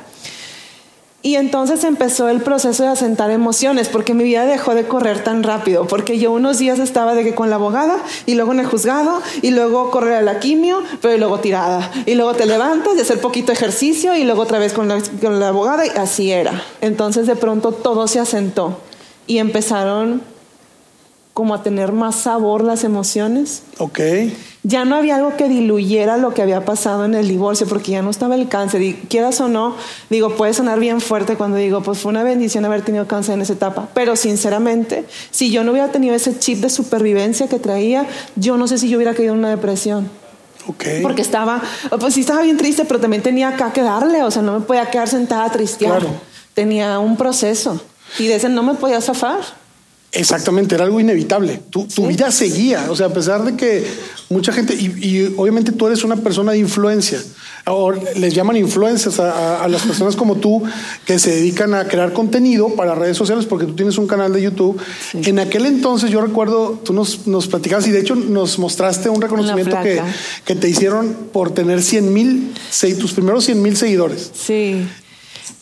Y 1.24 1.36
entonces 1.36 1.84
empezó 1.84 2.28
el 2.28 2.40
proceso 2.40 2.82
de 2.82 2.88
asentar 2.88 3.30
emociones, 3.30 3.88
porque 3.88 4.12
mi 4.12 4.24
vida 4.24 4.44
dejó 4.44 4.74
de 4.74 4.88
correr 4.88 5.22
tan 5.22 5.44
rápido, 5.44 5.86
porque 5.86 6.18
yo 6.18 6.32
unos 6.32 6.58
días 6.58 6.80
estaba 6.80 7.14
de 7.14 7.22
que 7.22 7.34
con 7.34 7.48
la 7.48 7.56
abogada, 7.56 7.96
y 8.26 8.34
luego 8.34 8.52
en 8.52 8.58
el 8.58 8.66
juzgado, 8.66 9.22
y 9.40 9.52
luego 9.52 9.92
correr 9.92 10.14
a 10.14 10.22
la 10.22 10.40
quimio, 10.40 10.82
pero 11.00 11.16
luego 11.18 11.38
tirada, 11.38 11.92
y 12.06 12.16
luego 12.16 12.34
te 12.34 12.46
levantas 12.46 12.96
y 12.96 13.00
hacer 13.00 13.20
poquito 13.20 13.52
ejercicio, 13.52 14.16
y 14.16 14.24
luego 14.24 14.42
otra 14.42 14.58
vez 14.58 14.72
con 14.72 14.88
la, 14.88 15.00
con 15.20 15.38
la 15.38 15.48
abogada, 15.48 15.86
y 15.86 15.90
así 15.90 16.32
era. 16.32 16.64
Entonces 16.80 17.28
de 17.28 17.36
pronto 17.36 17.70
todo 17.70 18.08
se 18.08 18.18
asentó, 18.18 18.80
y 19.28 19.38
empezaron 19.38 20.22
como 21.32 21.54
a 21.54 21.62
tener 21.62 21.92
más 21.92 22.16
sabor 22.16 22.62
las 22.62 22.84
emociones 22.84 23.62
Ok. 23.78 24.00
ya 24.62 24.84
no 24.84 24.96
había 24.96 25.16
algo 25.16 25.36
que 25.36 25.48
diluyera 25.48 26.18
lo 26.18 26.34
que 26.34 26.42
había 26.42 26.64
pasado 26.64 27.04
en 27.06 27.14
el 27.14 27.26
divorcio, 27.26 27.66
porque 27.66 27.92
ya 27.92 28.02
no 28.02 28.10
estaba 28.10 28.34
el 28.34 28.48
cáncer. 28.48 28.82
Y 28.82 28.94
quieras 28.94 29.40
o 29.40 29.48
no, 29.48 29.74
digo, 30.10 30.36
puede 30.36 30.52
sonar 30.52 30.78
bien 30.78 31.00
fuerte 31.00 31.36
cuando 31.36 31.56
digo, 31.56 31.82
pues 31.82 31.98
fue 31.98 32.10
una 32.10 32.22
bendición 32.22 32.64
haber 32.66 32.82
tenido 32.82 33.06
cáncer 33.06 33.34
en 33.34 33.42
esa 33.42 33.54
etapa. 33.54 33.88
Pero 33.94 34.14
sinceramente, 34.14 35.06
si 35.30 35.50
yo 35.50 35.64
no 35.64 35.72
hubiera 35.72 35.90
tenido 35.90 36.14
ese 36.14 36.38
chip 36.38 36.60
de 36.60 36.68
supervivencia 36.68 37.48
que 37.48 37.58
traía, 37.58 38.06
yo 38.36 38.56
no 38.58 38.68
sé 38.68 38.76
si 38.78 38.88
yo 38.90 38.98
hubiera 38.98 39.14
caído 39.14 39.32
en 39.32 39.38
una 39.38 39.50
depresión. 39.50 40.10
Ok. 40.68 40.84
Porque 41.02 41.22
estaba, 41.22 41.60
pues 41.98 42.14
sí 42.14 42.20
estaba 42.20 42.42
bien 42.42 42.56
triste, 42.58 42.84
pero 42.84 43.00
también 43.00 43.22
tenía 43.22 43.48
acá 43.48 43.72
que 43.72 43.82
darle, 43.82 44.22
o 44.22 44.30
sea, 44.30 44.42
no 44.42 44.60
me 44.60 44.64
podía 44.64 44.90
quedar 44.90 45.08
sentada 45.08 45.50
tristear. 45.50 46.00
Claro. 46.00 46.14
Tenía 46.54 46.98
un 46.98 47.16
proceso 47.16 47.80
y 48.18 48.26
de 48.26 48.36
ese 48.36 48.48
no 48.50 48.62
me 48.62 48.74
podía 48.74 49.00
zafar. 49.00 49.40
Exactamente, 50.14 50.74
era 50.74 50.84
algo 50.84 51.00
inevitable. 51.00 51.60
Tu, 51.70 51.84
tu 51.86 52.02
Sí. 52.02 52.08
vida 52.08 52.30
seguía, 52.30 52.90
o 52.90 52.94
sea, 52.96 53.06
a 53.06 53.12
pesar 53.14 53.44
de 53.44 53.56
que 53.56 53.82
mucha 54.28 54.52
gente, 54.52 54.74
y, 54.74 54.86
y 55.00 55.34
obviamente 55.38 55.72
tú 55.72 55.86
eres 55.86 56.04
una 56.04 56.16
persona 56.16 56.52
de 56.52 56.58
influencia, 56.58 57.18
o 57.66 57.92
les 57.92 58.34
llaman 58.34 58.56
influencers 58.58 59.18
a, 59.20 59.30
a- 59.32 59.64
a 59.64 59.68
las 59.68 59.82
personas 59.82 60.14
como 60.16 60.36
tú 60.36 60.62
que 61.06 61.18
se 61.18 61.30
dedican 61.36 61.72
a 61.74 61.86
crear 61.88 62.12
contenido 62.12 62.68
para 62.74 62.94
redes 62.94 63.16
sociales, 63.16 63.46
porque 63.46 63.64
tú 63.64 63.74
tienes 63.74 63.96
un 63.96 64.06
canal 64.06 64.32
de 64.34 64.42
YouTube. 64.42 64.78
En 65.14 65.38
aquel 65.38 65.64
entonces 65.64 66.10
yo 66.10 66.20
recuerdo, 66.20 66.80
tú 66.84 66.92
nos, 66.92 67.26
nos 67.26 67.46
platicabas 67.46 67.86
y 67.86 67.90
de 67.90 68.00
hecho 68.00 68.14
nos 68.14 68.58
mostraste 68.58 69.08
un 69.08 69.22
reconocimiento 69.22 69.76
que, 69.82 70.02
que 70.44 70.54
te 70.54 70.68
hicieron 70.68 71.16
por 71.32 71.54
tener 71.54 71.82
100 71.82 72.12
mil, 72.12 72.52
tus 73.00 73.12
primeros 73.14 73.44
100 73.46 73.62
mil 73.62 73.76
seguidores. 73.78 74.30
Sí. 74.34 74.86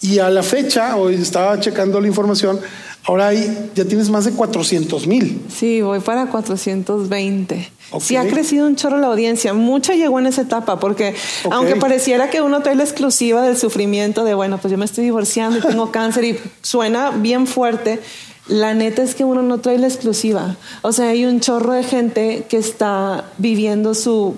Y 0.02 0.19
a 0.19 0.30
la 0.30 0.42
fecha, 0.42 0.97
hoy 0.97 1.14
estaba 1.16 1.61
checando 1.61 2.00
la 2.00 2.07
información, 2.09 2.59
Ahora 3.04 3.28
hay, 3.28 3.71
ya 3.75 3.85
tienes 3.85 4.11
más 4.11 4.25
de 4.25 4.33
400 4.33 5.07
mil. 5.07 5.42
Sí, 5.49 5.80
voy 5.80 6.00
para 6.00 6.26
420. 6.26 7.73
Sí, 7.99 8.16
ha 8.16 8.28
crecido 8.28 8.66
un 8.66 8.76
chorro 8.76 8.99
la 8.99 9.09
audiencia. 9.09 9.52
Mucha 9.52 9.95
llegó 9.95 10.19
en 10.19 10.26
esa 10.26 10.42
etapa, 10.42 10.78
porque 10.78 11.14
aunque 11.50 11.76
pareciera 11.76 12.30
que 12.30 12.40
uno 12.40 12.62
trae 12.62 12.76
la 12.76 12.85
exclusiva 12.85 13.42
del 13.42 13.57
sufrimiento 13.57 14.23
de, 14.25 14.35
bueno, 14.35 14.59
pues 14.59 14.71
yo 14.71 14.78
me 14.78 14.85
estoy 14.85 15.04
divorciando 15.04 15.59
y 15.59 15.61
tengo 15.61 15.90
cáncer 15.92 16.25
y 16.25 16.38
suena 16.62 17.11
bien 17.11 17.47
fuerte, 17.47 18.00
la 18.47 18.75
neta 18.75 19.02
es 19.02 19.14
que 19.14 19.25
uno 19.25 19.42
no 19.42 19.59
trae 19.59 19.78
la 19.78 19.87
exclusiva. 19.87 20.57
O 20.83 20.92
sea, 20.92 21.09
hay 21.09 21.25
un 21.25 21.40
chorro 21.40 21.73
de 21.73 21.83
gente 21.83 22.47
que 22.49 22.59
está 22.59 23.25
viviendo 23.38 23.95
su 23.95 24.37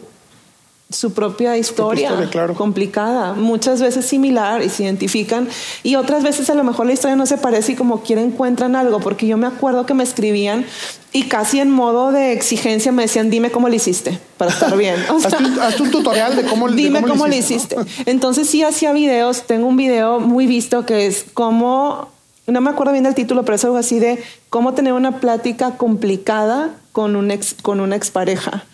su 0.93 1.13
propia 1.13 1.57
historia, 1.57 2.13
complicada, 2.57 3.35
muchas 3.35 3.81
veces 3.81 4.07
similar 4.07 4.63
y 4.63 4.69
se 4.69 4.85
identifican 4.85 5.49
y 5.83 5.97
otras 5.97 6.23
veces 6.23 6.51
a 6.51 6.55
lo 6.55 6.65
mejor 6.65 6.87
la 6.87 6.93
historia 6.93 7.17
no 7.17 7.27
se 7.27 7.39
parece 7.39 7.73
y 7.73 7.75
como 7.75 8.03
quiera 8.03 8.23
encuentran 8.23 8.77
algo, 8.77 9.01
porque 9.01 9.27
yo 9.27 9.37
me 9.37 9.47
acuerdo 9.47 9.87
que 9.87 9.95
me 9.95 10.05
escribían 10.05 10.65
y 11.13 11.25
casi 11.25 11.61
en 11.61 11.71
modo 11.71 12.13
de 12.13 12.33
exigencia 12.33 12.93
me 12.93 13.03
decían, 13.03 13.31
dime 13.31 13.51
cómo 13.51 13.69
lo 13.69 13.75
hiciste 13.75 14.19
para 14.39 14.51
estar 14.51 14.77
bien. 14.77 14.97
hazte, 15.25 15.83
un, 15.83 15.91
tutorial 15.91 16.37
de 16.37 16.45
cómo, 16.45 16.69
dime 16.69 17.03
cómo, 17.03 17.27
lo 17.27 17.35
hiciste. 17.35 17.77
Entonces 18.07 18.49
sí 18.49 18.63
hacía 18.63 18.93
videos, 18.93 19.43
tengo 19.47 19.67
un 19.67 19.77
video 19.77 20.21
muy 20.21 20.47
visto 20.47 20.87
que 20.87 21.07
es 21.07 21.27
cómo 21.35 22.09
no 22.47 22.61
me 22.61 22.71
acuerdo 22.71 22.93
bien 22.93 23.05
del 23.05 23.15
título, 23.15 23.45
pero 23.45 23.57
es 23.57 23.65
algo 23.65 23.77
así 23.77 23.99
de 23.99 24.23
cómo 24.51 24.75
tener 24.75 24.93
una 24.93 25.21
plática 25.21 25.77
complicada 25.77 26.71
con, 26.93 27.17
un 27.17 27.31
ex, 27.31 27.55
con 27.55 27.81
una 27.81 27.97
expareja. 27.97 28.65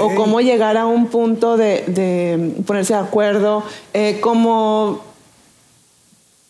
O 0.00 0.14
cómo 0.14 0.40
llegar 0.40 0.76
a 0.76 0.86
un 0.86 1.06
punto 1.06 1.56
de, 1.56 2.52
ponerse 2.66 2.94
de 2.94 2.98
acuerdo, 2.98 3.62
eh, 3.94 4.18
cómo 4.20 5.04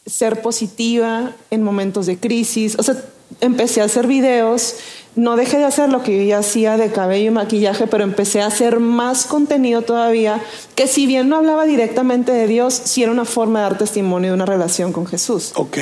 ser 0.06 0.40
positiva 0.40 1.32
en 1.50 1.62
momentos 1.62 2.06
de 2.06 2.18
crisis. 2.18 2.76
O 2.78 2.82
sea, 2.82 2.96
empecé 3.40 3.80
a 3.82 3.84
hacer 3.84 4.06
videos 4.06 4.76
no 5.18 5.34
dejé 5.34 5.58
de 5.58 5.64
hacer 5.64 5.88
lo 5.88 6.04
que 6.04 6.16
yo 6.16 6.22
ya 6.22 6.38
hacía 6.38 6.76
de 6.76 6.92
cabello 6.92 7.26
y 7.26 7.30
maquillaje, 7.30 7.88
pero 7.88 8.04
empecé 8.04 8.40
a 8.40 8.46
hacer 8.46 8.78
más 8.78 9.26
contenido 9.26 9.82
todavía, 9.82 10.40
que 10.76 10.86
si 10.86 11.06
bien 11.06 11.28
no 11.28 11.36
hablaba 11.36 11.64
directamente 11.64 12.30
de 12.30 12.46
Dios, 12.46 12.80
sí 12.84 13.02
era 13.02 13.10
una 13.10 13.24
forma 13.24 13.58
de 13.58 13.62
dar 13.64 13.78
testimonio 13.78 14.30
de 14.30 14.34
una 14.34 14.46
relación 14.46 14.92
con 14.92 15.06
Jesús. 15.06 15.50
Ok. 15.56 15.76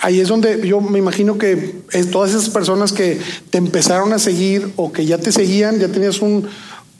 Ahí 0.00 0.20
es 0.20 0.28
donde 0.28 0.68
yo 0.68 0.82
me 0.82 0.98
imagino 0.98 1.38
que 1.38 1.76
todas 2.10 2.34
esas 2.34 2.50
personas 2.50 2.92
que 2.92 3.18
te 3.48 3.56
empezaron 3.56 4.12
a 4.12 4.18
seguir 4.18 4.70
o 4.76 4.92
que 4.92 5.06
ya 5.06 5.16
te 5.16 5.32
seguían, 5.32 5.78
ya 5.78 5.88
tenías 5.88 6.20
un, 6.20 6.46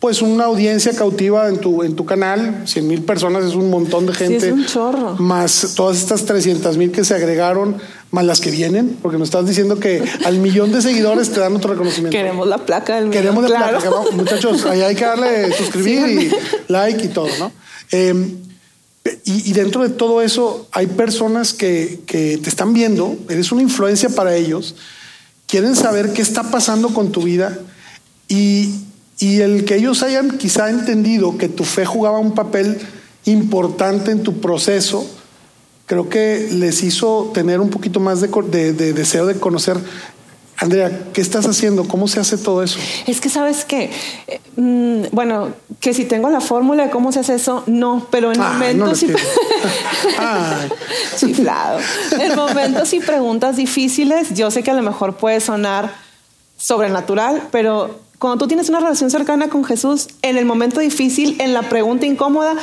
pues 0.02 0.20
una 0.20 0.46
audiencia 0.46 0.92
cautiva 0.96 1.48
en 1.48 1.58
tu, 1.58 1.84
en 1.84 1.94
tu 1.94 2.04
canal, 2.04 2.64
100 2.66 2.88
mil 2.88 3.02
personas 3.02 3.44
es 3.44 3.54
un 3.54 3.70
montón 3.70 4.04
de 4.04 4.12
gente. 4.12 4.48
es 4.48 4.52
un 4.52 4.66
chorro. 4.66 5.14
Más 5.18 5.74
todas 5.76 5.96
estas 5.96 6.24
300 6.24 6.76
mil 6.76 6.90
que 6.90 7.04
se 7.04 7.14
agregaron, 7.14 7.76
más 8.10 8.24
las 8.24 8.40
que 8.40 8.50
vienen, 8.50 8.98
porque 9.00 9.16
nos 9.16 9.28
estás 9.28 9.46
diciendo 9.46 9.78
que 9.78 10.02
al 10.24 10.38
millón 10.38 10.72
de 10.72 10.82
seguidores 10.82 11.30
te 11.30 11.38
dan 11.38 11.54
otro 11.54 11.70
reconocimiento. 11.70 12.18
Queremos 12.18 12.48
la 12.48 12.58
placa 12.58 12.96
del 12.96 13.10
Queremos 13.10 13.48
la 13.48 13.68
placa. 13.68 13.90
Muchachos, 14.10 14.66
ahí 14.66 14.80
hay 14.80 14.96
que 14.96 15.04
darle 15.04 15.52
suscribir 15.56 16.08
y 16.08 16.32
like 16.66 17.04
y 17.04 17.08
todo, 17.08 17.28
¿no? 17.38 17.52
Em, 17.92 18.38
y, 19.24 19.50
y, 19.50 19.52
dentro 19.52 19.84
de 19.84 19.90
todo 19.90 20.20
eso 20.20 20.66
hay 20.72 20.88
personas 20.88 21.52
que, 21.52 22.00
que 22.06 22.38
te 22.38 22.48
están 22.48 22.72
viendo, 22.72 23.16
eres 23.28 23.52
una 23.52 23.62
influencia 23.62 24.08
para 24.08 24.34
ellos, 24.34 24.74
quieren 25.46 25.76
saber 25.76 26.12
qué 26.12 26.22
está 26.22 26.50
pasando 26.50 26.88
con 26.88 27.12
tu 27.12 27.22
vida 27.22 27.56
y, 28.26 28.74
y 29.22 29.40
el 29.40 29.64
que 29.64 29.76
ellos 29.76 30.02
hayan 30.02 30.36
quizá 30.36 30.68
entendido 30.68 31.38
que 31.38 31.48
tu 31.48 31.62
fe 31.62 31.86
jugaba 31.86 32.18
un 32.18 32.34
papel 32.34 32.76
importante 33.24 34.10
en 34.10 34.24
tu 34.24 34.40
proceso, 34.40 35.08
creo 35.86 36.08
que 36.08 36.48
les 36.50 36.82
hizo 36.82 37.30
tener 37.32 37.60
un 37.60 37.70
poquito 37.70 38.00
más 38.00 38.20
de, 38.20 38.72
deseo 38.72 39.26
de 39.26 39.36
conocer 39.36 39.78
Andrea, 40.56 41.06
¿qué 41.12 41.20
estás 41.20 41.46
haciendo? 41.46 41.86
¿Cómo 41.88 42.08
se 42.08 42.18
hace 42.20 42.36
todo 42.36 42.62
eso? 42.62 42.78
Es 43.06 43.20
que 43.20 43.28
sabes 43.28 43.64
que, 43.64 43.90
eh, 44.28 44.40
mm, 44.56 45.06
bueno, 45.10 45.52
que 45.80 45.94
si 45.94 46.04
tengo 46.04 46.28
la 46.30 46.40
fórmula 46.40 46.84
de 46.84 46.90
cómo 46.90 47.10
se 47.10 47.20
hace 47.20 47.34
eso, 47.34 47.64
no, 47.66 48.06
pero 48.10 48.32
en 48.32 48.40
momentos 48.40 49.00
chiflado. 51.16 51.80
En 52.20 52.36
momentos 52.36 52.92
y 52.92 53.00
preguntas 53.00 53.56
difíciles, 53.56 54.34
yo 54.34 54.50
sé 54.52 54.62
que 54.62 54.70
a 54.70 54.74
lo 54.74 54.82
mejor 54.82 55.16
puede 55.16 55.40
sonar 55.40 55.92
sobrenatural, 56.56 57.48
pero 57.50 57.98
cuando 58.22 58.38
tú 58.38 58.46
tienes 58.46 58.68
una 58.68 58.78
relación 58.78 59.10
cercana 59.10 59.48
con 59.48 59.64
Jesús, 59.64 60.06
en 60.22 60.36
el 60.36 60.44
momento 60.44 60.78
difícil, 60.78 61.40
en 61.40 61.52
la 61.52 61.62
pregunta 61.62 62.06
incómoda, 62.06 62.54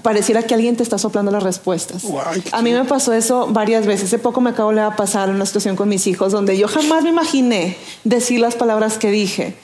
pareciera 0.00 0.44
que 0.44 0.54
alguien 0.54 0.76
te 0.76 0.84
está 0.84 0.96
soplando 0.96 1.32
las 1.32 1.42
respuestas. 1.42 2.04
a 2.52 2.62
mí 2.62 2.72
me 2.72 2.84
pasó 2.84 3.12
eso 3.12 3.48
varias 3.48 3.84
veces. 3.84 4.04
Hace 4.04 4.20
poco 4.20 4.40
me 4.40 4.50
acabo 4.50 4.70
de 4.70 4.80
pasar 4.96 5.30
una 5.30 5.44
situación 5.44 5.74
con 5.74 5.88
mis 5.88 6.06
hijos 6.06 6.30
donde 6.30 6.56
yo 6.56 6.68
jamás 6.68 7.02
me 7.02 7.08
imaginé 7.08 7.76
decir 8.04 8.38
las 8.38 8.54
palabras 8.54 8.96
que 8.96 9.10
dije 9.10 9.56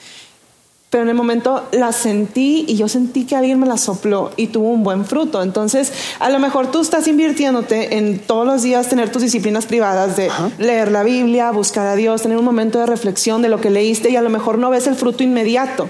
pero 0.89 1.03
en 1.03 1.09
el 1.09 1.15
momento 1.15 1.67
la 1.71 1.91
sentí 1.91 2.63
y 2.67 2.75
yo 2.77 2.87
sentí 2.87 3.25
que 3.25 3.35
alguien 3.35 3.59
me 3.59 3.67
la 3.67 3.77
sopló 3.77 4.31
y 4.37 4.47
tuvo 4.47 4.69
un 4.69 4.83
buen 4.83 5.03
fruto. 5.05 5.43
Entonces, 5.43 5.91
a 6.19 6.29
lo 6.29 6.39
mejor 6.39 6.71
tú 6.71 6.79
estás 6.81 7.07
invirtiéndote 7.07 7.97
en 7.97 8.19
todos 8.19 8.45
los 8.45 8.63
días 8.63 8.87
tener 8.87 9.11
tus 9.11 9.21
disciplinas 9.21 9.65
privadas 9.65 10.15
de 10.15 10.29
leer 10.57 10.91
la 10.91 11.03
Biblia, 11.03 11.51
buscar 11.51 11.85
a 11.87 11.95
Dios, 11.95 12.21
tener 12.21 12.37
un 12.37 12.45
momento 12.45 12.79
de 12.79 12.85
reflexión 12.85 13.41
de 13.41 13.49
lo 13.49 13.59
que 13.59 13.69
leíste 13.69 14.09
y 14.09 14.15
a 14.15 14.21
lo 14.21 14.29
mejor 14.29 14.57
no 14.57 14.69
ves 14.69 14.87
el 14.87 14.95
fruto 14.95 15.21
inmediato. 15.23 15.89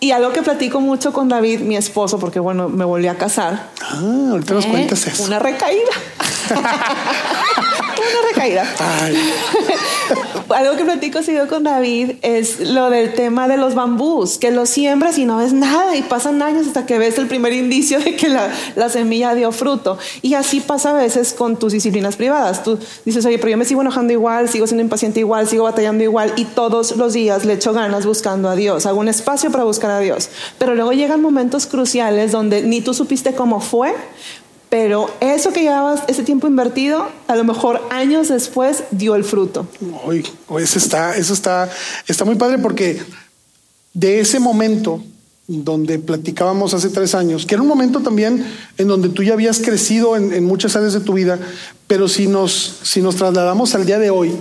Y 0.00 0.10
algo 0.10 0.32
que 0.32 0.42
platico 0.42 0.80
mucho 0.80 1.12
con 1.12 1.28
David, 1.28 1.60
mi 1.60 1.76
esposo, 1.76 2.18
porque 2.18 2.40
bueno, 2.40 2.68
me 2.68 2.84
volví 2.84 3.06
a 3.06 3.16
casar. 3.16 3.68
Ah, 3.80 4.00
ahorita 4.32 4.54
nos 4.54 4.64
¿Eh? 4.64 4.68
cuentas 4.68 5.06
eso. 5.06 5.24
Una 5.24 5.38
recaída. 5.38 5.92
una 8.02 8.28
recaída. 8.28 8.66
Algo 10.48 10.76
que 10.76 10.84
platico 10.84 11.22
seguido 11.22 11.48
con 11.48 11.64
David 11.64 12.12
es 12.22 12.60
lo 12.60 12.90
del 12.90 13.14
tema 13.14 13.48
de 13.48 13.56
los 13.56 13.74
bambús, 13.74 14.38
que 14.38 14.50
los 14.50 14.68
siembras 14.68 15.16
y 15.18 15.24
no 15.24 15.38
ves 15.38 15.52
nada 15.52 15.96
y 15.96 16.02
pasan 16.02 16.42
años 16.42 16.66
hasta 16.66 16.84
que 16.84 16.98
ves 16.98 17.16
el 17.18 17.26
primer 17.26 17.52
indicio 17.52 18.00
de 18.00 18.16
que 18.16 18.28
la, 18.28 18.52
la 18.76 18.88
semilla 18.88 19.34
dio 19.34 19.52
fruto. 19.52 19.98
Y 20.20 20.34
así 20.34 20.60
pasa 20.60 20.90
a 20.90 20.92
veces 20.94 21.32
con 21.32 21.58
tus 21.58 21.72
disciplinas 21.72 22.16
privadas. 22.16 22.62
Tú 22.62 22.78
dices, 23.04 23.24
oye, 23.24 23.38
pero 23.38 23.50
yo 23.50 23.56
me 23.56 23.64
sigo 23.64 23.80
enojando 23.80 24.12
igual, 24.12 24.48
sigo 24.48 24.66
siendo 24.66 24.82
impaciente 24.82 25.20
igual, 25.20 25.48
sigo 25.48 25.64
batallando 25.64 26.04
igual 26.04 26.32
y 26.36 26.44
todos 26.44 26.96
los 26.96 27.12
días 27.12 27.44
le 27.44 27.54
echo 27.54 27.72
ganas 27.72 28.04
buscando 28.04 28.48
a 28.48 28.56
Dios, 28.56 28.86
hago 28.86 29.00
un 29.00 29.08
espacio 29.08 29.50
para 29.50 29.64
buscar 29.64 29.90
a 29.90 30.00
Dios. 30.00 30.28
Pero 30.58 30.74
luego 30.74 30.92
llegan 30.92 31.20
momentos 31.22 31.66
cruciales 31.66 32.32
donde 32.32 32.62
ni 32.62 32.80
tú 32.80 32.94
supiste 32.94 33.34
cómo 33.34 33.60
fue, 33.60 33.94
pero 34.72 35.10
eso 35.20 35.52
que 35.52 35.60
llevabas 35.60 36.00
ese 36.08 36.22
tiempo 36.22 36.46
invertido, 36.46 37.06
a 37.28 37.36
lo 37.36 37.44
mejor 37.44 37.82
años 37.90 38.28
después 38.28 38.84
dio 38.90 39.14
el 39.16 39.22
fruto. 39.22 39.66
Hoy, 40.06 40.26
eso 40.60 40.78
está, 40.78 41.14
eso 41.14 41.34
está, 41.34 41.70
está 42.08 42.24
muy 42.24 42.36
padre 42.36 42.56
porque 42.56 43.02
de 43.92 44.20
ese 44.20 44.40
momento 44.40 45.04
donde 45.46 45.98
platicábamos 45.98 46.72
hace 46.72 46.88
tres 46.88 47.14
años, 47.14 47.44
que 47.44 47.54
era 47.54 47.60
un 47.60 47.68
momento 47.68 48.00
también 48.00 48.46
en 48.78 48.88
donde 48.88 49.10
tú 49.10 49.22
ya 49.22 49.34
habías 49.34 49.58
crecido 49.58 50.16
en, 50.16 50.42
muchas 50.42 50.74
áreas 50.74 50.94
de 50.94 51.00
tu 51.00 51.12
vida, 51.12 51.38
pero 51.86 52.08
si 52.08 52.26
nos, 52.26 52.78
si 52.82 53.02
nos 53.02 53.16
trasladamos 53.16 53.74
al 53.74 53.84
día 53.84 53.98
de 53.98 54.08
hoy 54.08 54.32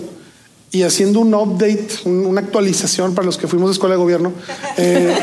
y 0.72 0.84
haciendo 0.84 1.20
un 1.20 1.34
update, 1.34 1.90
una 2.06 2.40
actualización 2.40 3.16
para 3.16 3.26
los 3.26 3.38
que 3.38 3.50
fuimos 3.50 3.68
de 3.68 3.74
escuela 3.74 3.96
de 3.96 4.02
gobierno, 4.02 4.32
eh, 4.78 5.14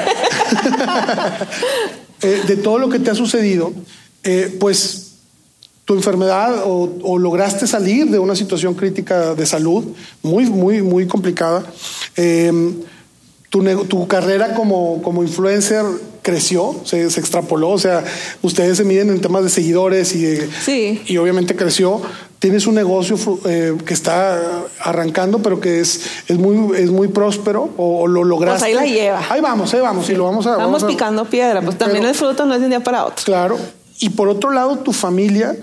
eh, 2.20 2.42
de 2.46 2.56
todo 2.58 2.78
lo 2.78 2.90
que 2.90 2.98
te 2.98 3.10
ha 3.10 3.14
sucedido, 3.14 3.72
eh, 4.24 4.56
pues 4.58 5.04
tu 5.84 5.94
enfermedad 5.94 6.64
o, 6.66 7.18
lograste 7.18 7.66
salir 7.66 8.10
de 8.10 8.18
una 8.18 8.36
situación 8.36 8.74
crítica 8.74 9.34
de 9.34 9.46
salud 9.46 9.84
muy, 10.22 10.44
muy, 10.44 10.82
muy 10.82 11.06
complicada. 11.06 11.64
Eh, 12.16 12.52
tu, 13.50 14.06
carrera 14.06 14.54
como, 14.54 15.00
como 15.02 15.22
influencer 15.22 15.84
creció, 16.22 16.76
se, 16.84 17.04
extrapoló, 17.04 17.70
o 17.70 17.78
sea, 17.78 18.04
ustedes 18.42 18.76
se 18.76 18.84
miden 18.84 19.08
en 19.08 19.20
temas 19.22 19.44
de 19.44 19.48
seguidores 19.48 20.14
y, 20.14 20.36
sí. 20.62 21.00
y 21.06 21.16
obviamente 21.16 21.56
creció. 21.56 22.02
Tienes 22.38 22.66
un 22.66 22.74
negocio 22.74 23.16
eh, 23.46 23.74
que 23.84 23.94
está 23.94 24.62
arrancando, 24.80 25.38
pero 25.40 25.58
que 25.58 25.80
es, 25.80 26.02
es, 26.28 26.38
muy, 26.38 26.76
es 26.76 26.90
muy 26.90 27.08
próspero 27.08 27.70
o, 27.78 28.06
lo 28.06 28.22
lograste. 28.22 28.60
Pues 28.60 28.68
ahí 28.68 28.74
la 28.74 28.94
lleva. 28.94 29.22
Ahí 29.28 29.40
vamos, 29.40 29.72
ahí 29.72 29.80
vamos. 29.80 30.08
Y 30.10 30.14
lo 30.14 30.24
vamos 30.24 30.46
a, 30.46 30.56
vamos, 30.56 30.84
picando 30.84 31.24
piedra, 31.24 31.62
pues 31.62 31.78
también 31.78 32.04
el 32.04 32.14
fruto 32.14 32.44
no 32.44 32.54
es 32.54 32.60
de 32.60 32.66
un 32.66 32.70
día 32.70 32.80
para 32.80 33.06
otro. 33.06 33.24
Claro, 33.24 33.58
y 34.00 34.10
por 34.10 34.28
otro 34.28 34.50
lado, 34.50 34.78
tu 34.78 34.92
familia 34.92 35.56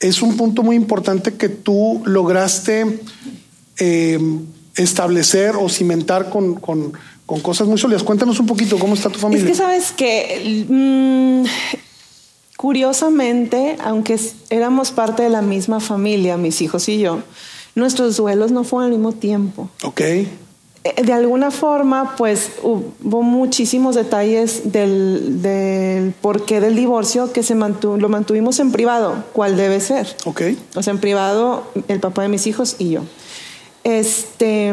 es 0.00 0.22
un 0.22 0.36
punto 0.36 0.62
muy 0.62 0.76
importante 0.76 1.34
que 1.34 1.48
tú 1.48 2.02
lograste 2.04 3.00
eh, 3.78 4.18
establecer 4.74 5.56
o 5.56 5.68
cimentar 5.68 6.30
con, 6.30 6.54
cosas 7.42 7.66
muy 7.66 7.78
sólidas. 7.78 8.02
Cuéntanos 8.02 8.38
un 8.38 8.46
poquito 8.46 8.78
cómo 8.78 8.94
está 8.94 9.08
tu 9.08 9.18
familia. 9.18 9.44
Es 9.44 9.50
que 9.50 9.56
sabes 9.56 9.92
que 9.92 10.66
mm, 10.68 11.44
curiosamente, 12.56 13.76
aunque 13.82 14.18
éramos 14.50 14.90
parte 14.90 15.22
de 15.22 15.30
la 15.30 15.42
misma 15.42 15.80
familia, 15.80 16.36
mis 16.36 16.60
hijos 16.60 16.88
y 16.88 16.98
yo, 16.98 17.22
nuestros 17.74 18.16
duelos 18.16 18.52
no 18.52 18.64
fueron 18.64 18.92
al 18.92 18.98
mismo 18.98 19.12
tiempo. 19.12 19.70
Ok. 19.82 20.00
Eh, 20.94 21.02
de 21.02 21.12
alguna 21.12 21.50
forma, 21.50 22.14
pues 22.16 22.52
hubo 22.62 23.22
muchísimos 23.22 23.94
detalles 23.94 24.72
del, 24.72 25.42
del 25.42 26.12
porqué 26.12 26.60
del 26.60 26.76
divorcio 26.76 27.32
que 27.32 27.42
se 27.42 27.54
lo 27.54 28.08
mantuvimos 28.08 28.60
en 28.60 28.70
privado, 28.70 29.24
cuál 29.32 29.56
debe 29.56 29.80
ser. 29.80 30.14
Ok. 30.24 30.42
O 30.76 30.82
sea, 30.82 30.92
en 30.92 31.00
privado, 31.00 31.64
el 31.88 32.00
papá 32.00 32.22
de 32.22 32.28
mis 32.28 32.46
hijos 32.46 32.76
y 32.78 32.90
yo. 32.90 33.00
este 33.84 34.72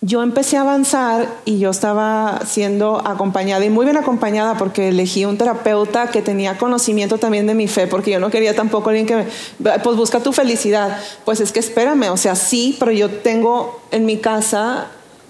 yo 0.00 0.22
empecé 0.22 0.56
a 0.56 0.60
avanzar 0.60 1.28
y 1.44 1.58
yo 1.58 1.70
estaba 1.70 2.40
siendo 2.46 3.02
acompañada 3.04 3.64
y 3.64 3.70
muy 3.70 3.84
bien 3.84 3.96
acompañada 3.96 4.56
porque 4.56 4.90
elegí 4.90 5.24
un 5.24 5.36
terapeuta 5.36 6.08
que 6.08 6.22
tenía 6.22 6.56
conocimiento 6.56 7.18
también 7.18 7.48
de 7.48 7.54
mi 7.54 7.66
fe, 7.66 7.88
porque 7.88 8.12
yo 8.12 8.20
no 8.20 8.30
quería 8.30 8.54
tampoco 8.54 8.90
alguien 8.90 9.06
que, 9.06 9.26
pues 9.82 9.96
busca 9.96 10.20
tu 10.20 10.32
felicidad. 10.32 11.00
Pues 11.24 11.40
es 11.40 11.50
que 11.50 11.58
espérame, 11.58 12.10
o 12.10 12.16
sea, 12.16 12.36
sí, 12.36 12.76
pero 12.78 12.92
yo 12.92 13.10
tengo 13.10 13.80
en 13.90 14.06
mi 14.06 14.18
casa, 14.18 14.86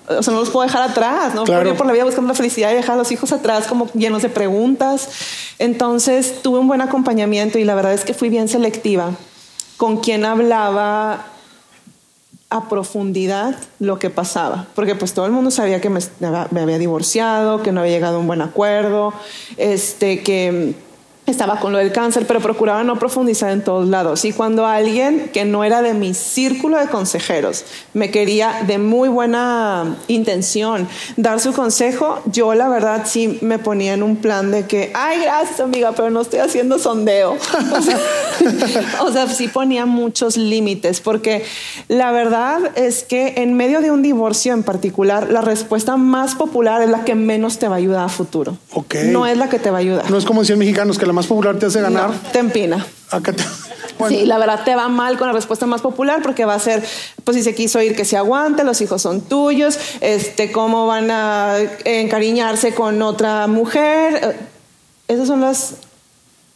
o 0.07 0.23
sea, 0.23 0.35
no 0.35 0.41
los 0.41 0.51
puedo 0.51 0.67
dejar 0.67 0.83
atrás, 0.83 1.35
¿no? 1.35 1.45
Claro. 1.45 1.71
Yo 1.71 1.75
por 1.75 1.87
la 1.87 1.95
vida 1.95 2.05
buscando 2.05 2.29
la 2.29 2.35
felicidad 2.35 2.71
y 2.71 2.75
dejar 2.75 2.97
a 2.97 2.99
los 2.99 3.11
hijos 3.11 3.33
atrás 3.33 3.67
como 3.67 3.87
llenos 3.95 4.21
de 4.21 4.29
preguntas. 4.29 5.09
Entonces 5.59 6.43
tuve 6.43 6.59
un 6.59 6.69
buen 6.69 6.83
acompañamiento 6.83 7.59
y 7.59 7.65
la 7.65 7.75
verdad 7.75 7.95
es 7.95 8.05
que 8.05 8.13
fui 8.13 8.29
bien 8.29 8.49
selectiva 8.49 9.13
con 9.79 9.99
quien 9.99 10.27
hablaba 10.27 11.25
a 12.51 12.69
profundidad 12.69 13.57
lo 13.79 13.99
que 13.99 14.09
pasaba, 14.09 14.67
porque 14.75 14.95
pues 14.95 15.13
todo 15.13 15.27
el 15.27 15.33
mundo 15.33 15.51
sabía 15.51 15.81
que 15.81 15.91
me, 15.91 16.01
había 16.27 16.79
divorciado, 16.79 17.63
que 17.63 17.73
no 17.73 17.81
había 17.81 17.93
llegado 17.93 18.17
a 18.17 18.21
un 18.21 18.27
buen 18.27 18.41
acuerdo, 18.41 19.13
este, 19.59 20.23
que 20.23 20.75
estaba 21.31 21.61
con 21.61 21.73
lo 21.73 21.79
del 21.79 21.93
cáncer, 21.93 22.27
pero 22.27 22.41
procuraba 22.41 22.85
no 22.85 22.99
profundizar 22.99 23.51
en 23.51 23.63
todos 23.63 23.89
lados. 23.89 24.25
Y 24.25 24.33
cuando 24.33 24.67
alguien 24.67 25.31
que 25.33 25.45
no 25.45 25.65
era 25.65 25.83
de 25.83 25.95
mi 25.95 26.15
círculo 26.15 26.79
de 26.79 26.87
consejeros 26.87 27.65
me 27.95 28.11
quería 28.11 28.63
de 28.67 28.79
muy 28.79 29.09
buena 29.09 29.97
intención 30.09 30.89
dar 31.17 31.41
su 31.41 31.53
consejo, 31.53 32.21
yo 32.27 32.55
la 32.55 32.69
verdad 32.69 33.03
sí 33.07 33.39
me 33.41 33.59
ponía 33.59 33.95
en 33.95 34.03
un 34.03 34.17
plan 34.17 34.51
de 34.51 34.67
que, 34.67 34.91
ay, 34.95 35.21
gracias 35.23 35.61
amiga, 35.61 35.93
pero 35.93 36.11
no 36.11 36.21
estoy 36.21 36.41
haciendo 36.41 36.79
sondeo. 36.79 37.37
O 37.79 37.83
sea, 37.83 37.99
o 39.03 39.13
sea 39.13 39.27
sí 39.29 39.49
ponía 39.49 39.87
muchos 39.87 40.37
límites, 40.37 41.01
porque 41.01 41.45
la 41.89 42.11
verdad 42.11 42.59
es 42.77 43.05
que 43.05 43.35
en 43.37 43.55
medio 43.55 43.81
de 43.81 43.91
un 43.91 44.03
divorcio 44.03 44.53
en 44.53 44.63
particular, 44.63 45.31
la 45.31 45.41
respuesta 45.41 45.97
más 45.97 46.35
popular 46.35 46.83
es 46.83 46.91
la 46.91 47.05
que 47.05 47.15
menos 47.15 47.59
te 47.59 47.69
va 47.69 47.75
a 47.75 47.79
ayudar 47.79 48.05
a 48.05 48.09
futuro. 48.09 48.57
Ok. 48.73 48.97
No 49.07 49.27
es 49.27 49.37
la 49.37 49.49
que 49.49 49.59
te 49.59 49.71
va 49.71 49.79
a 49.79 49.81
ayudar. 49.81 50.11
No 50.11 50.17
es 50.17 50.25
como 50.25 50.41
decían 50.41 50.59
mexicanos 50.59 50.99
que 50.99 51.07
la 51.07 51.13
más 51.19 51.27
popular 51.27 51.59
te 51.59 51.67
hace 51.67 51.81
ganar. 51.81 52.11
No, 52.11 52.15
te 52.33 52.39
empina. 52.39 52.87
Acá 53.11 53.33
te- 53.33 53.45
Bueno, 53.99 54.17
Sí, 54.17 54.27
la 54.27 54.39
verdad 54.39 54.63
te 54.65 54.75
va 54.77 54.89
mal 54.89 55.19
con 55.19 55.27
la 55.27 55.33
respuesta 55.33 55.67
más 55.67 55.81
popular 55.81 56.21
porque 56.23 56.45
va 56.45 56.55
a 56.55 56.59
ser, 56.61 56.85
pues 57.25 57.37
si 57.37 57.43
se 57.43 57.55
quiso 57.55 57.81
ir 57.83 57.97
que 57.97 58.05
se 58.05 58.17
aguante, 58.17 58.63
los 58.63 58.81
hijos 58.81 59.03
son 59.03 59.21
tuyos, 59.23 59.77
este, 60.01 60.53
cómo 60.53 60.87
van 60.87 61.11
a 61.11 61.57
encariñarse 61.85 62.75
con 62.75 63.03
otra 63.03 63.47
mujer. 63.49 64.21
Eh, 64.23 64.37
Esas 65.09 65.27
son 65.27 65.41
las 65.41 65.75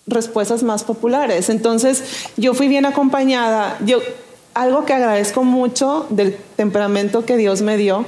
respuestas 0.07 0.63
más 0.63 0.85
populares. 0.85 1.49
Entonces, 1.49 2.03
yo 2.37 2.55
fui 2.55 2.69
bien 2.69 2.87
acompañada. 2.87 3.77
Yo 3.85 3.99
algo 4.55 4.85
que 4.85 4.93
agradezco 4.93 5.43
mucho 5.45 6.07
del 6.11 6.37
temperamento 6.57 7.25
que 7.25 7.37
Dios 7.37 7.63
me 7.63 7.77
dio 7.77 8.05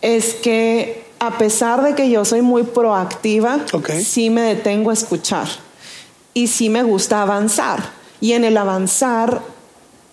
es 0.00 0.34
que 0.34 1.04
a 1.18 1.36
pesar 1.36 1.82
de 1.82 1.94
que 1.94 2.08
yo 2.08 2.24
soy 2.24 2.40
muy 2.40 2.62
proactiva, 2.62 3.58
sí 4.02 4.30
me 4.30 4.40
detengo 4.42 4.88
a 4.90 4.94
escuchar 4.94 5.48
y 6.34 6.46
sí 6.48 6.68
me 6.68 6.82
gusta 6.82 7.22
avanzar. 7.22 7.80
Y 8.20 8.32
en 8.32 8.44
el 8.44 8.56
avanzar 8.56 9.40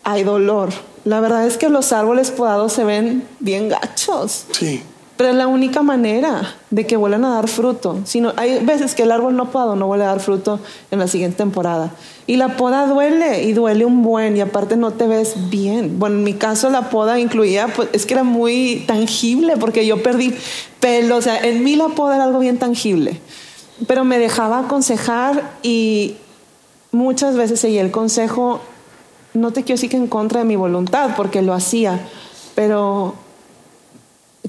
hay 0.04 0.24
dolor. 0.24 0.70
La 1.06 1.20
verdad 1.20 1.46
es 1.46 1.58
que 1.58 1.70
los 1.70 1.92
árboles 1.94 2.32
podados 2.32 2.74
se 2.74 2.84
ven 2.84 3.24
bien 3.40 3.70
gachos, 3.70 4.46
sí. 4.52 4.82
pero 5.16 5.30
es 5.30 5.36
la 5.36 5.48
única 5.48 5.82
manera 5.82 6.56
de 6.70 6.86
que 6.86 6.98
vuelvan 6.98 7.24
a 7.26 7.36
dar 7.36 7.48
fruto. 7.48 8.00
Si 8.04 8.20
no- 8.22 8.34
hay 8.36 8.64
veces 8.64 8.94
que 8.94 9.04
el 9.04 9.12
árbol 9.12 9.36
no 9.36 9.50
podado 9.52 9.76
no 9.76 9.88
vuelve 9.88 10.04
a 10.06 10.10
dar 10.10 10.20
fruto 10.20 10.60
en 10.92 11.00
la 11.00 11.08
siguiente 11.08 11.38
temporada. 11.38 11.92
Y 12.28 12.36
la 12.36 12.58
poda 12.58 12.88
duele 12.88 13.44
y 13.44 13.54
duele 13.54 13.86
un 13.86 14.04
buen 14.04 14.36
y 14.36 14.42
aparte 14.42 14.76
no 14.76 14.92
te 14.92 15.08
ves 15.08 15.50
bien. 15.50 15.98
Bueno, 15.98 16.18
en 16.18 16.24
mi 16.24 16.34
caso 16.34 16.70
la 16.70 16.90
poda 16.90 17.20
incluía, 17.20 17.68
pues 17.74 17.88
es 17.94 18.06
que 18.06 18.14
era 18.16 18.24
muy 18.24 18.84
tangible 18.86 19.56
porque 19.58 19.86
yo 19.88 20.04
perdí 20.04 20.34
pelo. 20.82 21.16
O 21.16 21.22
sea, 21.22 21.40
en 21.40 21.64
mí 21.64 21.76
la 21.78 21.88
poda 21.88 22.16
era 22.16 22.26
algo 22.26 22.40
bien 22.40 22.58
tangible. 22.60 23.22
Pero 23.86 24.04
me 24.04 24.18
dejaba 24.18 24.60
aconsejar 24.60 25.58
y 25.62 26.18
muchas 26.92 27.36
veces 27.36 27.60
seguía 27.60 27.82
el 27.82 27.92
consejo, 27.92 28.62
no 29.34 29.52
te 29.52 29.64
quiero 29.64 29.78
decir 29.78 29.90
que 29.92 29.98
en 29.98 30.08
contra 30.08 30.40
de 30.40 30.46
mi 30.46 30.56
voluntad, 30.56 31.12
porque 31.16 31.42
lo 31.42 31.54
hacía, 31.54 32.00
pero 32.56 33.14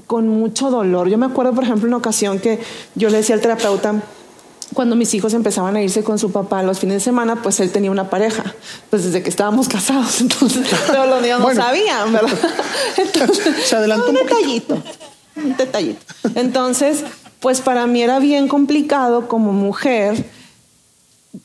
con 0.07 0.27
mucho 0.27 0.71
dolor. 0.71 1.09
Yo 1.09 1.17
me 1.17 1.27
acuerdo, 1.27 1.53
por 1.53 1.63
ejemplo, 1.63 1.87
una 1.87 1.97
ocasión 1.97 2.39
que 2.39 2.59
yo 2.95 3.09
le 3.09 3.17
decía 3.17 3.35
al 3.35 3.41
terapeuta, 3.41 4.01
cuando 4.73 4.95
mis 4.95 5.13
hijos 5.13 5.33
empezaban 5.33 5.75
a 5.75 5.81
irse 5.81 6.03
con 6.03 6.19
su 6.19 6.31
papá 6.31 6.63
los 6.63 6.79
fines 6.79 6.95
de 6.95 6.99
semana, 6.99 7.41
pues 7.41 7.59
él 7.59 7.71
tenía 7.71 7.91
una 7.91 8.09
pareja, 8.09 8.55
pues 8.89 9.03
desde 9.03 9.21
que 9.23 9.29
estábamos 9.29 9.67
casados, 9.67 10.21
entonces, 10.21 10.67
pero 10.87 11.05
los 11.05 11.21
niños 11.21 11.41
Bueno. 11.41 11.59
no 11.59 11.65
sabían, 11.67 12.13
¿verdad? 12.13 12.37
Entonces, 12.97 13.55
Se 13.65 13.75
adelantó 13.75 14.09
un 14.09 14.15
detallito, 14.15 14.81
un 15.35 15.57
detallito. 15.57 16.05
Entonces, 16.35 17.03
pues 17.39 17.61
para 17.61 17.87
mí 17.87 18.01
era 18.01 18.19
bien 18.19 18.47
complicado 18.47 19.27
como 19.27 19.53
mujer. 19.53 20.25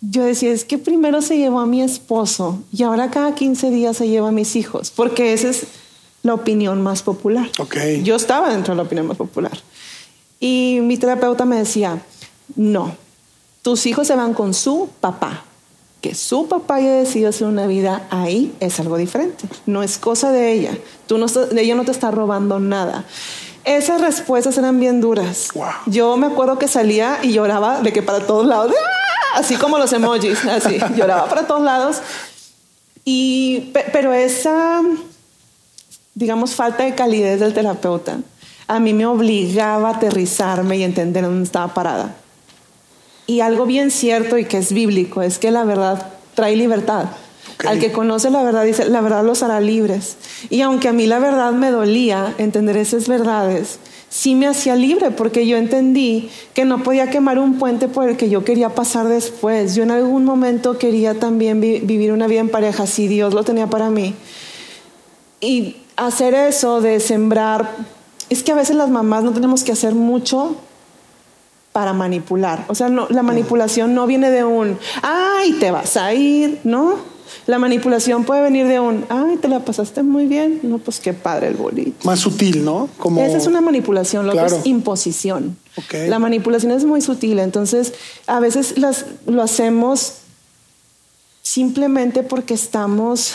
Yo 0.00 0.24
decía, 0.24 0.50
es 0.50 0.64
que 0.64 0.78
primero 0.78 1.22
se 1.22 1.36
llevó 1.36 1.60
a 1.60 1.66
mi 1.66 1.82
esposo 1.82 2.62
y 2.72 2.82
ahora 2.82 3.10
cada 3.10 3.34
15 3.34 3.70
días 3.70 3.96
se 3.96 4.08
lleva 4.08 4.28
a 4.28 4.32
mis 4.32 4.56
hijos, 4.56 4.90
porque 4.90 5.32
esa 5.32 5.50
es 5.50 5.66
la 6.22 6.34
opinión 6.34 6.82
más 6.82 7.02
popular. 7.02 7.48
Ok. 7.58 7.76
Yo 8.02 8.16
estaba 8.16 8.50
dentro 8.50 8.72
de 8.72 8.76
la 8.78 8.82
opinión 8.84 9.06
más 9.06 9.16
popular. 9.16 9.52
Y 10.40 10.80
mi 10.82 10.96
terapeuta 10.96 11.44
me 11.44 11.56
decía, 11.56 12.02
no, 12.56 12.96
tus 13.62 13.86
hijos 13.86 14.06
se 14.06 14.16
van 14.16 14.34
con 14.34 14.54
su 14.54 14.88
papá. 15.00 15.44
Que 16.00 16.14
su 16.14 16.48
papá 16.48 16.76
haya 16.76 16.96
decidido 16.96 17.30
hacer 17.30 17.46
una 17.46 17.66
vida 17.66 18.06
ahí 18.10 18.54
es 18.60 18.78
algo 18.78 18.96
diferente. 18.98 19.46
No 19.64 19.82
es 19.82 19.96
cosa 19.96 20.32
de 20.32 20.52
ella. 20.52 20.76
Tú 21.06 21.16
no 21.16 21.26
ella 21.56 21.74
no 21.74 21.84
te 21.84 21.92
está 21.92 22.10
robando 22.10 22.60
nada. 22.60 23.06
Esas 23.64 24.00
respuestas 24.00 24.58
eran 24.58 24.78
bien 24.78 25.00
duras. 25.00 25.48
Wow. 25.54 25.66
Yo 25.86 26.16
me 26.16 26.26
acuerdo 26.26 26.58
que 26.58 26.68
salía 26.68 27.18
y 27.22 27.32
lloraba 27.32 27.80
de 27.80 27.92
que 27.92 28.02
para 28.02 28.20
todos 28.26 28.46
lados, 28.46 28.72
¡ah! 28.72 29.38
así 29.38 29.56
como 29.56 29.78
los 29.78 29.92
emojis, 29.92 30.44
así, 30.46 30.78
lloraba 30.96 31.26
para 31.28 31.46
todos 31.46 31.62
lados. 31.62 31.98
Y, 33.04 33.70
pe- 33.72 33.86
pero 33.92 34.12
esa, 34.12 34.82
digamos, 36.14 36.54
falta 36.54 36.84
de 36.84 36.94
calidez 36.94 37.40
del 37.40 37.54
terapeuta, 37.54 38.18
a 38.66 38.80
mí 38.80 38.92
me 38.94 39.06
obligaba 39.06 39.88
a 39.90 39.92
aterrizarme 39.96 40.76
y 40.78 40.82
entender 40.84 41.24
dónde 41.24 41.44
estaba 41.44 41.72
parada. 41.74 42.14
Y 43.26 43.40
algo 43.40 43.64
bien 43.66 43.90
cierto 43.90 44.36
y 44.38 44.44
que 44.44 44.58
es 44.58 44.72
bíblico 44.72 45.22
es 45.22 45.38
que 45.38 45.50
la 45.50 45.64
verdad 45.64 46.06
trae 46.34 46.56
libertad. 46.56 47.06
Al 47.66 47.78
que 47.78 47.92
conoce 47.92 48.30
la 48.30 48.42
verdad 48.42 48.64
dice, 48.64 48.88
la 48.88 49.00
verdad 49.00 49.24
los 49.24 49.42
hará 49.42 49.60
libres. 49.60 50.16
Y 50.50 50.60
aunque 50.62 50.88
a 50.88 50.92
mí 50.92 51.06
la 51.06 51.18
verdad 51.18 51.52
me 51.52 51.70
dolía 51.70 52.34
entender 52.38 52.76
esas 52.76 53.08
verdades, 53.08 53.78
sí 54.08 54.34
me 54.34 54.46
hacía 54.46 54.76
libre 54.76 55.10
porque 55.10 55.46
yo 55.46 55.56
entendí 55.56 56.30
que 56.52 56.64
no 56.64 56.82
podía 56.82 57.10
quemar 57.10 57.38
un 57.38 57.58
puente 57.58 57.88
por 57.88 58.08
el 58.08 58.16
que 58.16 58.28
yo 58.28 58.44
quería 58.44 58.70
pasar 58.70 59.08
después. 59.08 59.74
Yo 59.74 59.82
en 59.82 59.90
algún 59.90 60.24
momento 60.24 60.78
quería 60.78 61.14
también 61.18 61.60
vi- 61.60 61.80
vivir 61.80 62.12
una 62.12 62.26
vida 62.26 62.40
en 62.40 62.48
pareja, 62.48 62.86
si 62.86 63.08
Dios 63.08 63.34
lo 63.34 63.44
tenía 63.44 63.66
para 63.68 63.90
mí. 63.90 64.14
Y 65.40 65.76
hacer 65.96 66.34
eso 66.34 66.80
de 66.80 67.00
sembrar, 67.00 67.70
es 68.30 68.42
que 68.42 68.52
a 68.52 68.56
veces 68.56 68.76
las 68.76 68.88
mamás 68.90 69.22
no 69.24 69.32
tenemos 69.32 69.62
que 69.64 69.72
hacer 69.72 69.94
mucho 69.94 70.56
para 71.72 71.92
manipular. 71.92 72.64
O 72.68 72.74
sea, 72.74 72.88
no, 72.88 73.06
la 73.10 73.22
manipulación 73.22 73.94
no 73.94 74.06
viene 74.06 74.30
de 74.30 74.44
un, 74.44 74.78
ay, 75.02 75.52
te 75.54 75.70
vas 75.70 75.96
a 75.96 76.14
ir, 76.14 76.60
¿no? 76.64 77.13
La 77.46 77.58
manipulación 77.58 78.24
puede 78.24 78.42
venir 78.42 78.66
de 78.66 78.80
un, 78.80 79.04
ay, 79.08 79.36
te 79.36 79.48
la 79.48 79.60
pasaste 79.60 80.02
muy 80.02 80.26
bien, 80.26 80.60
no, 80.62 80.78
pues 80.78 81.00
qué 81.00 81.12
padre 81.12 81.48
el 81.48 81.54
bolito. 81.54 82.04
Más 82.04 82.20
sutil, 82.20 82.64
¿no? 82.64 82.88
Como... 82.98 83.20
Esa 83.20 83.36
es 83.36 83.46
una 83.46 83.60
manipulación, 83.60 84.26
lo 84.26 84.32
Claro. 84.32 84.56
es 84.56 84.66
imposición. 84.66 85.56
Ok. 85.76 85.94
La 86.08 86.18
manipulación 86.18 86.72
es 86.72 86.84
muy 86.84 87.00
sutil, 87.00 87.38
entonces 87.38 87.92
a 88.26 88.40
veces 88.40 88.78
las, 88.78 89.06
lo 89.26 89.42
hacemos 89.42 90.14
simplemente 91.42 92.22
porque 92.22 92.54
estamos 92.54 93.34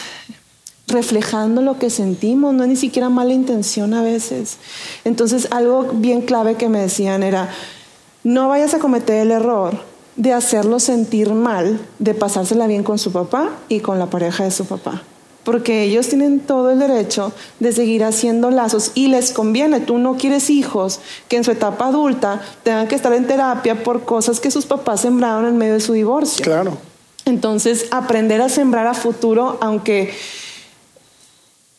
reflejando 0.88 1.62
lo 1.62 1.77
que 1.77 1.89
sentimos, 1.89 2.53
no 2.53 2.63
es 2.63 2.69
ni 2.69 2.75
siquiera 2.75 3.09
mala 3.09 3.33
intención 3.33 3.93
a 3.93 4.01
veces. 4.01 4.57
Entonces 5.05 5.47
algo 5.51 5.91
bien 5.93 6.21
clave 6.21 6.55
que 6.55 6.67
me 6.69 6.79
decían 6.79 7.23
era, 7.23 7.49
no 8.23 8.49
vayas 8.49 8.73
a 8.73 8.79
cometer 8.79 9.17
el 9.17 9.31
error 9.31 9.88
de 10.19 10.34
hacerlo 10.34 10.82
sentir 10.82 11.34
mal, 11.34 11.79
de 11.97 12.13
pasársela 12.13 12.67
bien 12.67 12.84
con 12.84 12.99
su 12.99 13.13
papá 13.13 13.51
y 13.69 13.79
con 13.79 13.99
la 13.99 14.08
pareja 14.08 14.43
de 14.43 14.51
su 14.51 14.65
papá. 14.65 15.01
Porque 15.45 15.84
ellos 15.84 16.10
tienen 16.10 16.41
todo 16.41 16.71
el 16.71 16.79
derecho 16.79 17.32
de 17.62 17.71
seguir 17.71 18.03
haciendo 18.03 18.51
lazos 18.51 18.91
y 18.95 19.08
les 19.08 19.32
conviene. 19.32 19.79
Tú 19.79 19.97
no 19.97 20.17
quieres 20.17 20.49
hijos 20.49 20.99
que 21.29 21.38
en 21.38 21.45
su 21.45 21.51
etapa 21.51 21.88
adulta 21.88 22.41
tengan 22.63 22.89
que 22.89 22.95
estar 22.95 23.13
en 23.13 23.27
terapia 23.27 23.82
por 23.82 24.03
cosas 24.03 24.41
que 24.41 24.51
sus 24.51 24.65
papás 24.65 24.99
sembraron 24.99 25.45
en 25.47 25.58
medio 25.58 25.75
de 25.75 25.79
su 25.79 25.93
divorcio. 25.93 26.43
Claro. 26.43 26.77
Entonces, 27.23 27.88
aprender 27.91 28.41
a 28.41 28.49
sembrar 28.49 28.88
a 28.88 28.93
futuro, 28.93 29.58
aunque 29.62 30.13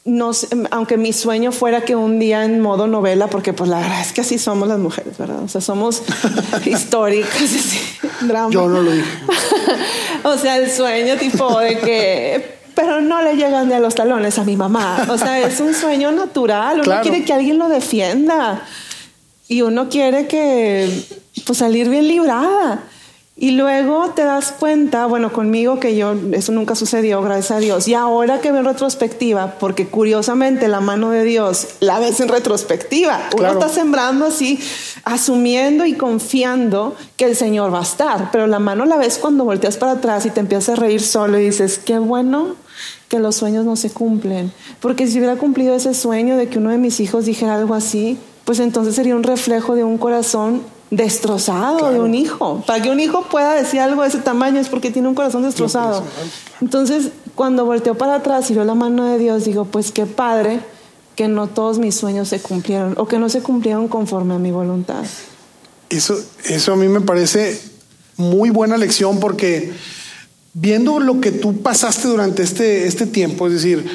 no 0.04 0.32
sé, 0.32 0.48
aunque 0.70 0.96
mi 0.96 1.12
sueño 1.12 1.52
fuera 1.52 1.82
que 1.82 1.94
un 1.94 2.18
día 2.18 2.44
en 2.44 2.60
modo 2.60 2.86
novela, 2.86 3.28
porque 3.28 3.52
pues 3.52 3.68
la 3.68 3.80
verdad 3.80 4.00
es 4.00 4.12
que 4.12 4.22
así 4.22 4.38
somos 4.38 4.66
las 4.66 4.78
mujeres, 4.78 5.18
¿verdad? 5.18 5.42
O 5.42 5.48
sea, 5.48 5.60
somos 5.60 6.02
históricas, 6.64 7.42
así, 7.42 7.80
drama. 8.22 8.50
Yo 8.50 8.68
no 8.68 8.82
lo 8.82 8.92
dije. 8.92 9.08
o 10.24 10.36
sea, 10.38 10.56
el 10.56 10.70
sueño 10.70 11.16
tipo 11.16 11.58
de 11.58 11.78
que, 11.78 12.58
pero 12.74 13.00
no 13.02 13.20
le 13.22 13.36
llegan 13.36 13.70
a 13.72 13.80
los 13.80 13.94
talones 13.94 14.38
a 14.38 14.44
mi 14.44 14.56
mamá. 14.56 15.06
O 15.10 15.18
sea, 15.18 15.38
es 15.40 15.60
un 15.60 15.74
sueño 15.74 16.12
natural. 16.12 16.80
Uno 16.80 17.00
quiere 17.02 17.24
que 17.24 17.32
alguien 17.34 17.58
lo 17.58 17.68
defienda. 17.68 18.62
Y 19.48 19.62
uno 19.62 19.88
quiere 19.88 20.28
que, 20.28 20.88
pues, 21.44 21.58
salir 21.58 21.88
bien 21.90 22.06
librada. 22.06 22.84
Y 23.42 23.52
luego 23.52 24.10
te 24.10 24.22
das 24.22 24.52
cuenta, 24.52 25.06
bueno, 25.06 25.32
conmigo 25.32 25.80
que 25.80 25.96
yo, 25.96 26.14
eso 26.32 26.52
nunca 26.52 26.74
sucedió, 26.74 27.22
gracias 27.22 27.52
a 27.52 27.58
Dios. 27.58 27.88
Y 27.88 27.94
ahora 27.94 28.42
que 28.42 28.52
veo 28.52 28.60
en 28.60 28.66
retrospectiva, 28.66 29.54
porque 29.58 29.86
curiosamente 29.86 30.68
la 30.68 30.80
mano 30.80 31.08
de 31.10 31.24
Dios 31.24 31.68
la 31.80 31.98
ves 32.00 32.20
en 32.20 32.28
retrospectiva. 32.28 33.30
Uno 33.34 33.48
está 33.50 33.70
sembrando 33.70 34.26
así, 34.26 34.60
asumiendo 35.04 35.86
y 35.86 35.94
confiando 35.94 36.94
que 37.16 37.24
el 37.24 37.34
Señor 37.34 37.72
va 37.72 37.78
a 37.78 37.84
estar. 37.84 38.30
Pero 38.30 38.46
la 38.46 38.58
mano 38.58 38.84
la 38.84 38.98
ves 38.98 39.16
cuando 39.16 39.46
volteas 39.46 39.78
para 39.78 39.92
atrás 39.92 40.26
y 40.26 40.30
te 40.30 40.40
empiezas 40.40 40.76
a 40.76 40.78
reír 40.78 41.00
solo 41.00 41.38
y 41.38 41.46
dices, 41.46 41.78
qué 41.78 41.98
bueno 41.98 42.56
que 43.08 43.20
los 43.20 43.36
sueños 43.36 43.64
no 43.64 43.74
se 43.76 43.88
cumplen. 43.88 44.52
Porque 44.80 45.06
si 45.06 45.16
hubiera 45.16 45.36
cumplido 45.36 45.74
ese 45.74 45.94
sueño 45.94 46.36
de 46.36 46.50
que 46.50 46.58
uno 46.58 46.68
de 46.68 46.76
mis 46.76 47.00
hijos 47.00 47.24
dijera 47.24 47.54
algo 47.54 47.72
así, 47.72 48.18
pues 48.44 48.60
entonces 48.60 48.94
sería 48.94 49.16
un 49.16 49.22
reflejo 49.22 49.76
de 49.76 49.84
un 49.84 49.96
corazón 49.96 50.60
destrozado 50.90 51.92
de 51.92 52.00
un 52.00 52.14
hijo. 52.14 52.62
Para 52.66 52.82
que 52.82 52.90
un 52.90 53.00
hijo 53.00 53.22
pueda 53.30 53.54
decir 53.54 53.80
algo 53.80 54.02
de 54.02 54.08
ese 54.08 54.18
tamaño 54.18 54.60
es 54.60 54.68
porque 54.68 54.90
tiene 54.90 55.08
un 55.08 55.14
corazón 55.14 55.42
destrozado. 55.42 56.04
Entonces, 56.60 57.10
cuando 57.34 57.64
volteó 57.64 57.96
para 57.96 58.16
atrás 58.16 58.50
y 58.50 58.54
vio 58.54 58.64
la 58.64 58.74
mano 58.74 59.04
de 59.04 59.18
Dios, 59.18 59.44
digo, 59.44 59.64
pues 59.64 59.92
qué 59.92 60.06
padre 60.06 60.60
que 61.14 61.28
no 61.28 61.46
todos 61.46 61.78
mis 61.78 61.94
sueños 61.94 62.28
se 62.28 62.40
cumplieron 62.40 62.94
o 62.96 63.06
que 63.06 63.18
no 63.18 63.28
se 63.28 63.40
cumplieron 63.40 63.88
conforme 63.88 64.34
a 64.34 64.38
mi 64.38 64.50
voluntad. 64.50 65.04
Eso, 65.88 66.18
eso 66.44 66.72
a 66.72 66.76
mí 66.76 66.88
me 66.88 67.00
parece 67.00 67.60
muy 68.16 68.50
buena 68.50 68.76
lección 68.76 69.20
porque 69.20 69.72
viendo 70.54 70.98
lo 70.98 71.20
que 71.20 71.32
tú 71.32 71.62
pasaste 71.62 72.08
durante 72.08 72.42
este, 72.42 72.86
este 72.86 73.06
tiempo, 73.06 73.46
es 73.46 73.54
decir, 73.54 73.86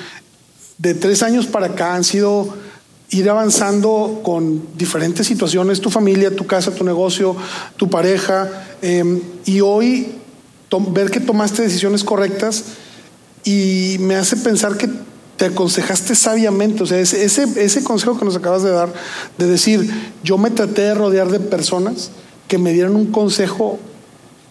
de 0.77 0.93
tres 0.93 1.23
años 1.23 1.45
para 1.45 1.67
acá 1.67 1.95
han 1.95 2.03
sido 2.03 2.55
ir 3.19 3.29
avanzando 3.29 4.21
con 4.23 4.67
diferentes 4.77 5.27
situaciones, 5.27 5.81
tu 5.81 5.89
familia, 5.89 6.35
tu 6.35 6.45
casa, 6.45 6.71
tu 6.71 6.83
negocio, 6.83 7.35
tu 7.77 7.89
pareja, 7.89 8.65
em, 8.81 9.21
y 9.45 9.61
hoy 9.61 10.07
ver 10.89 11.09
que 11.09 11.19
tomaste 11.19 11.61
decisiones 11.61 12.03
correctas 12.03 12.63
y 13.43 13.97
me 13.99 14.15
hace 14.15 14.35
pensar 14.37 14.77
que 14.77 14.89
te 15.37 15.45
aconsejaste 15.45 16.15
sabiamente, 16.15 16.83
o 16.83 16.85
sea, 16.85 16.99
ese, 16.99 17.23
ese, 17.23 17.83
consejo 17.83 18.17
que 18.17 18.25
nos 18.25 18.37
acabas 18.37 18.63
de 18.63 18.71
dar, 18.71 18.91
de 19.37 19.47
decir, 19.47 19.89
yo 20.23 20.37
me 20.37 20.49
traté 20.49 20.83
de 20.83 20.93
rodear 20.93 21.29
de 21.29 21.39
personas 21.39 22.11
que 22.47 22.57
me 22.57 22.71
dieran 22.71 22.95
un 22.95 23.07
consejo 23.07 23.79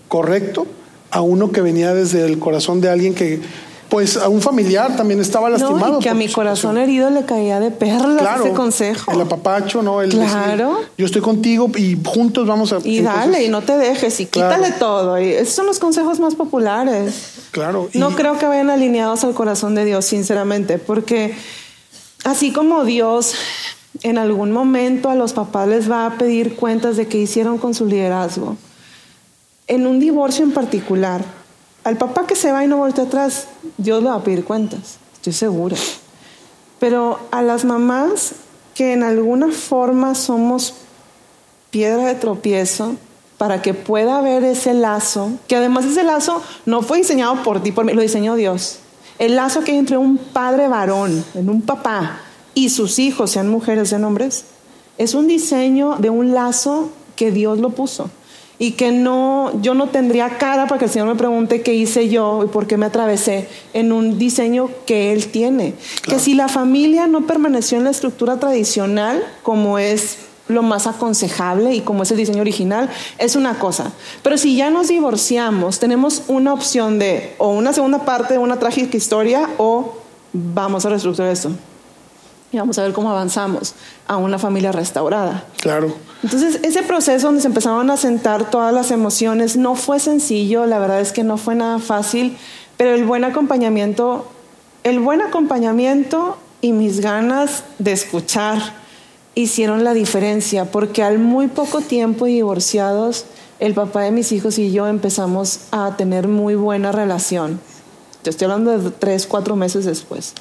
correcto 0.09 0.67
a 1.11 1.23
uno 1.23 1.53
que 1.53 1.63
venía 1.63 1.95
desde 1.95 2.27
el 2.27 2.39
corazón 2.39 2.81
de 2.81 2.91
alguien 2.91 3.15
que 3.15 3.41
pues 3.95 4.17
a 4.17 4.29
un 4.29 4.43
familiar 4.43 4.97
también 4.97 5.21
estaba 5.21 5.49
lastimado. 5.49 5.93
No, 5.93 5.99
y 6.01 6.03
que 6.03 6.09
a 6.09 6.15
mi 6.15 6.29
corazón 6.29 6.79
herido 6.79 7.11
le 7.11 7.25
caía 7.25 7.61
de 7.61 7.71
perlas 7.71 8.41
ese 8.41 8.51
consejo. 8.51 9.13
El 9.13 9.21
apapacho, 9.21 9.85
¿no? 9.85 10.03
El 10.03 10.11
claro. 10.11 10.81
yo 10.99 11.07
estoy 11.07 11.23
contigo 11.23 11.71
y 11.77 11.97
juntos 12.05 12.45
vamos 12.45 12.73
a... 12.73 12.79
Y 12.83 13.03
dale, 13.03 13.45
y 13.45 13.49
no 13.49 13.63
te 13.63 13.79
dejes, 13.79 14.19
y 14.19 14.27
quítale 14.27 14.73
todo. 14.73 15.21
Y 15.21 15.29
esos 15.29 15.55
son 15.55 15.67
los 15.67 15.79
consejos 15.79 16.19
más 16.19 16.35
populares. 16.35 17.35
Claro. 17.53 17.89
No 17.95 18.17
creo 18.17 18.37
que 18.37 18.47
vayan 18.47 18.69
alineados 18.69 19.23
al 19.23 19.33
corazón 19.33 19.77
de 19.77 19.85
Dios, 19.85 20.05
sinceramente, 20.05 20.79
porque 20.79 21.37
así 22.25 22.51
como 22.51 22.85
Dios 22.85 23.37
en 24.03 24.19
algún 24.19 24.51
momento 24.51 25.09
a 25.09 25.15
los 25.15 25.35
papás 25.35 25.69
les 25.69 25.89
va 25.89 26.05
a 26.07 26.19
pedir 26.19 26.57
cuentas 26.57 26.97
de 26.97 27.07
qué 27.07 27.19
hicieron 27.19 27.59
con 27.59 27.75
su 27.75 27.87
liderazgo, 27.87 28.57
en 29.69 29.87
un 29.87 30.01
divorcio 30.01 30.45
en 30.45 30.51
particular, 30.51 31.23
al 31.85 31.99
papá 31.99 32.27
que 32.27 32.35
se 32.35 32.51
va 32.51 32.65
y 32.65 32.67
no 32.67 32.79
vuelve 32.79 33.03
atrás, 33.03 33.47
Dios 33.77 34.03
le 34.03 34.11
va 34.11 34.17
a 34.17 34.23
pedir 34.23 34.45
cuentas, 34.45 34.99
estoy 35.15 35.33
segura. 35.33 35.77
Pero 36.79 37.19
a 37.31 37.43
las 37.43 37.65
mamás 37.65 38.35
que 38.75 38.93
en 38.93 39.03
alguna 39.03 39.51
forma 39.51 40.15
somos 40.15 40.75
piedra 41.71 42.07
de 42.07 42.15
tropiezo 42.15 42.97
para 43.39 43.63
que 43.63 43.75
pueda 43.75 44.19
haber 44.19 44.45
ese 44.45 44.75
lazo, 44.75 45.33
que 45.49 45.57
además 45.57 45.85
ese 45.85 46.05
lazo 46.05 46.43
no 46.67 46.83
fue 46.83 46.99
diseñado 46.99 47.43
por 47.43 47.63
ti, 47.63 47.73
por 47.73 47.85
mí, 47.85 47.93
lo 47.93 48.03
diseñó 48.03 48.37
Dios. 48.37 48.79
El 49.19 49.37
lazo 49.37 49.63
que 49.63 49.73
hay 49.73 49.79
entre 49.79 49.97
un 49.97 50.19
padre 50.19 50.69
varón, 50.69 51.25
en 51.35 51.49
un 51.49 51.63
papá, 51.63 52.21
y 52.55 52.69
sus 52.69 52.99
hijos, 52.99 53.33
sean 53.33 53.49
mujeres, 53.49 53.89
sean 53.89 54.05
hombres, 54.05 54.45
es 54.99 55.15
un 55.15 55.27
diseño 55.27 55.97
de 55.99 56.11
un 56.11 56.33
lazo 56.33 56.91
que 57.17 57.31
Dios 57.31 57.59
lo 57.59 57.71
puso 57.71 58.11
y 58.59 58.73
que 58.73 58.93
no, 58.93 59.61
yo 59.61 59.75
no 59.75 59.89
tendría 59.89 60.39
cara 60.39 60.67
para 60.67 60.79
que 60.79 60.85
el 60.87 60.91
Señor 60.91 61.09
me 61.09 61.17
pregunte 61.17 61.63
qué 61.63 61.75
hice 61.75 62.09
yo 62.09 62.45
y 62.45 62.47
por 62.49 62.67
qué 62.67 62.77
me 62.77 62.87
atravesé 62.87 63.49
en 63.73 63.93
un 63.93 64.19
diseño 64.19 64.71
que 64.87 65.13
Él 65.13 65.27
tiene. 65.27 65.75
Que 66.05 66.19
si 66.19 66.35
la 66.35 66.49
familia 66.49 67.07
no 67.07 67.27
permaneció 67.27 67.79
en 67.79 67.85
la 67.85 67.91
estructura 67.91 68.39
tradicional, 68.39 69.25
como 69.43 69.79
es 69.79 70.19
lo 70.47 70.63
más 70.63 70.87
aconsejable 70.87 71.75
y 71.75 71.81
como 71.81 72.03
es 72.03 72.11
el 72.11 72.19
diseño 72.19 72.43
original, 72.43 72.91
es 73.19 73.35
una 73.35 73.59
cosa. 73.59 73.93
Pero 74.23 74.37
si 74.37 74.57
ya 74.57 74.71
nos 74.71 74.89
divorciamos, 74.89 75.79
tenemos 75.79 76.23
una 76.29 76.53
opción 76.53 76.99
de 76.99 77.35
o 77.39 77.49
una 77.49 77.73
segunda 77.73 78.05
parte 78.05 78.35
de 78.35 78.39
una 78.39 78.59
trágica 78.59 78.97
historia 78.97 79.49
o 79.59 79.97
vamos 80.33 80.85
a 80.85 80.91
reestructurar 80.91 81.33
esto 81.33 81.51
y 82.55 82.59
vamos 82.59 82.79
a 82.79 82.83
ver 82.83 82.93
cómo 82.93 83.11
avanzamos 83.11 83.75
a 84.07 84.17
una 84.17 84.39
familia 84.39 84.73
restaurada. 84.73 85.45
Claro. 85.61 85.95
Entonces, 86.23 86.61
ese 86.63 86.83
proceso 86.83 87.27
donde 87.27 87.43
se 87.43 87.49
empezaron 87.49 87.91
a 87.91 87.97
sentar 87.97 88.51
todas 88.51 88.73
las 88.73 88.91
emociones 88.91 89.57
no 89.57 89.75
fue 89.75 89.99
sencillo, 90.01 90.65
la 90.67 90.79
verdad 90.79 91.01
es 91.01 91.13
que 91.13 91.25
no 91.25 91.37
fue 91.37 91.55
nada 91.55 91.79
fácil, 91.79 92.37
pero 92.77 92.95
el 92.95 93.05
buen 93.05 93.25
acompañamiento, 93.25 94.27
el 94.85 95.01
buen 95.01 95.21
acompañamiento 95.21 96.39
y 96.61 96.73
mis 96.73 97.01
ganas 97.01 97.65
de 97.79 97.93
escuchar 97.93 98.59
hicieron 99.35 99.85
la 99.85 99.95
diferencia, 99.95 100.71
porque 100.71 101.03
al 101.03 101.19
muy 101.19 101.49
poco 101.49 101.81
tiempo 101.81 102.27
divorciados, 102.27 103.27
el 103.61 103.75
papá 103.75 104.03
de 104.03 104.13
mis 104.13 104.33
hijos 104.33 104.59
y 104.59 104.73
yo 104.73 104.87
empezamos 104.87 105.61
a 105.73 105.97
tener 105.97 106.29
muy 106.29 106.55
buena 106.55 106.93
relación. 106.93 107.61
Te 108.23 108.31
estoy 108.31 108.47
hablando 108.47 108.79
de 108.79 108.91
tres, 108.91 109.27
cuatro 109.27 109.57
meses 109.57 109.85
después. 109.85 110.33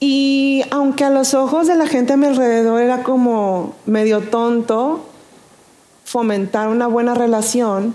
Y 0.00 0.64
aunque 0.70 1.04
a 1.04 1.10
los 1.10 1.34
ojos 1.34 1.66
de 1.66 1.76
la 1.76 1.86
gente 1.86 2.14
a 2.14 2.16
mi 2.16 2.26
alrededor 2.26 2.80
era 2.80 3.02
como 3.02 3.74
medio 3.84 4.22
tonto 4.22 5.04
fomentar 6.04 6.68
una 6.68 6.86
buena 6.86 7.14
relación, 7.14 7.94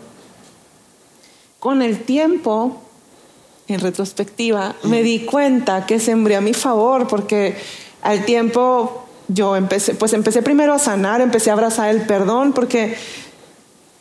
con 1.59 1.81
el 1.81 2.03
tiempo, 2.03 2.79
en 3.67 3.79
retrospectiva, 3.79 4.75
me 4.83 5.01
di 5.01 5.25
cuenta 5.25 5.87
que 5.87 5.99
sembré 5.99 6.35
a 6.35 6.41
mi 6.41 6.53
favor 6.53 7.07
porque 7.07 7.55
al 8.03 8.23
tiempo 8.23 9.07
yo 9.27 9.55
empecé, 9.55 9.95
pues 9.95 10.13
empecé 10.13 10.43
primero 10.43 10.73
a 10.73 10.79
sanar, 10.79 11.21
empecé 11.21 11.49
a 11.49 11.53
abrazar 11.53 11.89
el 11.89 12.01
perdón 12.01 12.53
porque 12.53 12.95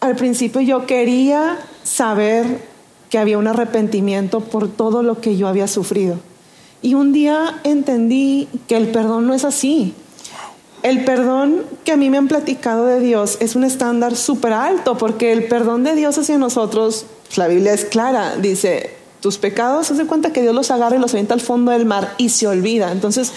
al 0.01 0.15
principio 0.15 0.61
yo 0.61 0.85
quería 0.85 1.59
saber 1.83 2.61
que 3.09 3.17
había 3.17 3.39
un 3.39 3.47
arrepentimiento 3.47 4.41
por 4.41 4.69
todo 4.69 5.03
lo 5.03 5.23
que 5.23 5.39
yo 5.39 5.49
había 5.49 5.67
sufrido. 5.67 6.19
Y 6.85 6.93
un 6.93 7.15
día 7.15 7.63
entendí 7.65 8.47
que 8.69 8.77
el 8.77 8.89
perdón 8.89 9.27
no 9.27 9.33
es 9.33 9.47
así. 9.47 9.95
El 10.83 11.03
perdón 11.07 11.63
que 11.83 11.93
a 11.93 11.97
mí 11.97 12.11
me 12.11 12.19
han 12.19 12.29
platicado 12.29 12.85
de 12.85 13.01
Dios 13.01 13.39
es 13.41 13.57
un 13.57 13.65
estándar 13.65 14.17
súper 14.17 14.53
alto, 14.53 14.99
porque 14.99 15.33
el 15.33 15.45
perdón 15.45 15.83
de 15.83 15.95
Dios 15.95 16.19
hacia 16.19 16.37
nosotros, 16.37 17.07
la 17.37 17.49
Biblia 17.49 17.73
es 17.73 17.87
clara, 17.87 18.37
dice, 18.37 18.91
tus 19.21 19.39
pecados, 19.39 19.91
haz 19.91 19.97
de 19.97 20.05
cuenta 20.05 20.35
que 20.35 20.43
Dios 20.43 20.55
los 20.55 20.71
agarra 20.71 20.97
y 20.97 20.99
los 20.99 21.13
avienta 21.15 21.33
al 21.33 21.41
fondo 21.41 21.73
del 21.73 21.87
mar 21.87 22.13
y 22.19 22.29
se 22.29 22.47
olvida. 22.47 22.93
Entonces, 22.93 23.33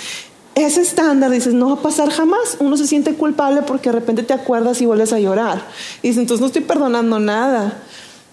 ese 0.55 0.81
estándar, 0.81 1.31
dices, 1.31 1.53
no 1.53 1.67
va 1.67 1.75
a 1.75 1.81
pasar 1.81 2.09
jamás. 2.09 2.57
Uno 2.59 2.75
se 2.75 2.85
siente 2.85 3.13
culpable 3.13 3.61
porque 3.61 3.91
de 3.91 3.93
repente 3.93 4.23
te 4.23 4.33
acuerdas 4.33 4.81
y 4.81 4.85
vuelves 4.85 5.13
a 5.13 5.19
llorar. 5.21 5.63
Y 6.01 6.09
dices, 6.09 6.23
entonces 6.23 6.41
no 6.41 6.47
estoy 6.47 6.63
perdonando 6.63 7.17
nada. 7.17 7.81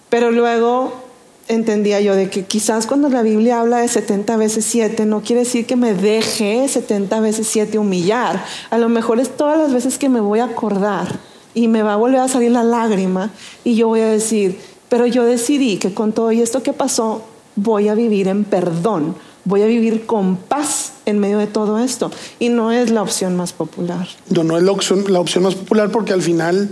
Pero 0.09 0.31
luego 0.31 1.04
entendía 1.47 2.01
yo 2.01 2.15
de 2.15 2.29
que 2.29 2.45
quizás 2.45 2.87
cuando 2.87 3.09
la 3.09 3.21
Biblia 3.21 3.59
habla 3.59 3.77
de 3.77 3.87
70 3.87 4.37
veces 4.37 4.65
7 4.65 5.05
no 5.05 5.21
quiere 5.21 5.41
decir 5.41 5.65
que 5.65 5.75
me 5.75 5.93
deje 5.93 6.67
70 6.67 7.19
veces 7.19 7.47
7 7.47 7.77
humillar. 7.77 8.43
A 8.69 8.77
lo 8.77 8.89
mejor 8.89 9.19
es 9.19 9.35
todas 9.35 9.57
las 9.57 9.73
veces 9.73 9.97
que 9.97 10.09
me 10.09 10.21
voy 10.21 10.39
a 10.39 10.45
acordar 10.45 11.19
y 11.53 11.67
me 11.67 11.83
va 11.83 11.93
a 11.93 11.97
volver 11.97 12.19
a 12.19 12.27
salir 12.27 12.51
la 12.51 12.63
lágrima 12.63 13.31
y 13.63 13.75
yo 13.75 13.87
voy 13.87 14.01
a 14.01 14.07
decir, 14.07 14.59
pero 14.89 15.05
yo 15.05 15.23
decidí 15.23 15.77
que 15.77 15.93
con 15.93 16.13
todo 16.13 16.31
esto 16.31 16.63
que 16.63 16.73
pasó 16.73 17.23
voy 17.55 17.87
a 17.87 17.95
vivir 17.95 18.27
en 18.27 18.43
perdón, 18.43 19.15
voy 19.45 19.61
a 19.61 19.67
vivir 19.67 20.05
con 20.05 20.35
paz 20.35 20.93
en 21.05 21.19
medio 21.19 21.37
de 21.37 21.47
todo 21.47 21.79
esto. 21.79 22.11
Y 22.39 22.49
no 22.49 22.71
es 22.71 22.89
la 22.89 23.01
opción 23.01 23.35
más 23.35 23.53
popular. 23.53 24.07
No, 24.29 24.43
no 24.43 24.57
es 24.57 24.63
la 24.63 24.71
opción, 24.71 25.05
la 25.07 25.19
opción 25.19 25.43
más 25.43 25.55
popular 25.55 25.91
porque 25.91 26.11
al 26.11 26.21
final, 26.21 26.69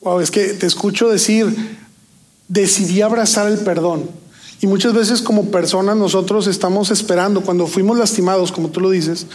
wow, 0.00 0.20
es 0.20 0.30
que 0.30 0.48
te 0.48 0.66
escucho 0.66 1.08
decir, 1.08 1.46
decidí 2.48 3.02
abrazar 3.02 3.46
el 3.46 3.58
perdón. 3.58 4.08
Y 4.60 4.66
muchas 4.66 4.92
veces 4.92 5.22
como 5.22 5.50
personas 5.50 5.96
nosotros 5.96 6.46
estamos 6.46 6.90
esperando, 6.90 7.42
cuando 7.42 7.66
fuimos 7.66 7.96
lastimados, 7.96 8.50
como 8.50 8.68
tú 8.68 8.80
lo 8.80 8.90
dices, 8.90 9.26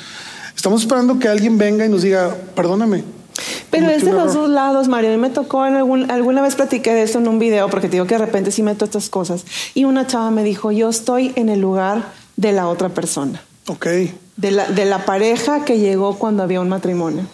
estamos 0.56 0.82
esperando 0.82 1.17
que 1.19 1.30
alguien 1.30 1.58
venga 1.58 1.86
y 1.86 1.89
nos 1.89 2.02
diga, 2.02 2.36
perdóname. 2.56 3.04
Pero 3.71 3.89
es 3.89 4.06
de 4.06 4.12
los 4.12 4.34
dos 4.34 4.49
lados, 4.49 4.88
Mario. 4.88 5.10
A 5.12 5.13
mí 5.13 5.19
me 5.19 5.30
tocó, 5.30 5.65
en 5.65 5.76
algún, 5.76 6.12
alguna 6.12 6.41
vez 6.41 6.56
platiqué 6.56 6.93
de 6.93 7.04
esto 7.04 7.19
en 7.19 7.28
un 7.28 7.39
video, 7.39 7.69
porque 7.69 7.88
te 7.88 7.93
digo 7.93 8.06
que 8.06 8.15
de 8.15 8.26
repente 8.26 8.52
sí 8.52 8.62
meto 8.62 8.86
estas 8.86 9.10
cosas. 9.10 9.45
Y 9.73 9.86
una 9.86 10.06
chava 10.06 10.30
me 10.30 10.43
dijo, 10.43 10.71
yo 10.71 10.89
estoy 10.89 11.32
en 11.36 11.49
el 11.49 11.60
lugar 11.60 12.12
de 12.36 12.52
la 12.52 12.67
otra 12.67 12.89
persona. 12.89 13.41
Ok. 13.67 13.88
De 14.38 14.52
la, 14.52 14.67
de 14.67 14.86
la 14.86 15.06
pareja 15.06 15.65
que 15.65 15.80
llegó 15.80 16.19
cuando 16.19 16.43
había 16.43 16.62
un 16.62 16.69
matrimonio. 16.69 17.26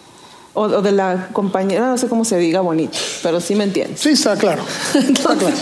O, 0.53 0.63
o 0.63 0.81
de 0.81 0.91
la 0.91 1.29
compañera, 1.31 1.87
no 1.87 1.97
sé 1.97 2.07
cómo 2.07 2.25
se 2.25 2.37
diga 2.37 2.61
bonito, 2.61 2.97
pero 3.21 3.39
sí 3.39 3.55
me 3.55 3.65
entiendes. 3.65 3.99
Sí, 3.99 4.09
está 4.09 4.35
claro. 4.35 4.63
Está 4.93 5.35
claro. 5.35 5.55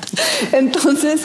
Entonces, 0.52 1.22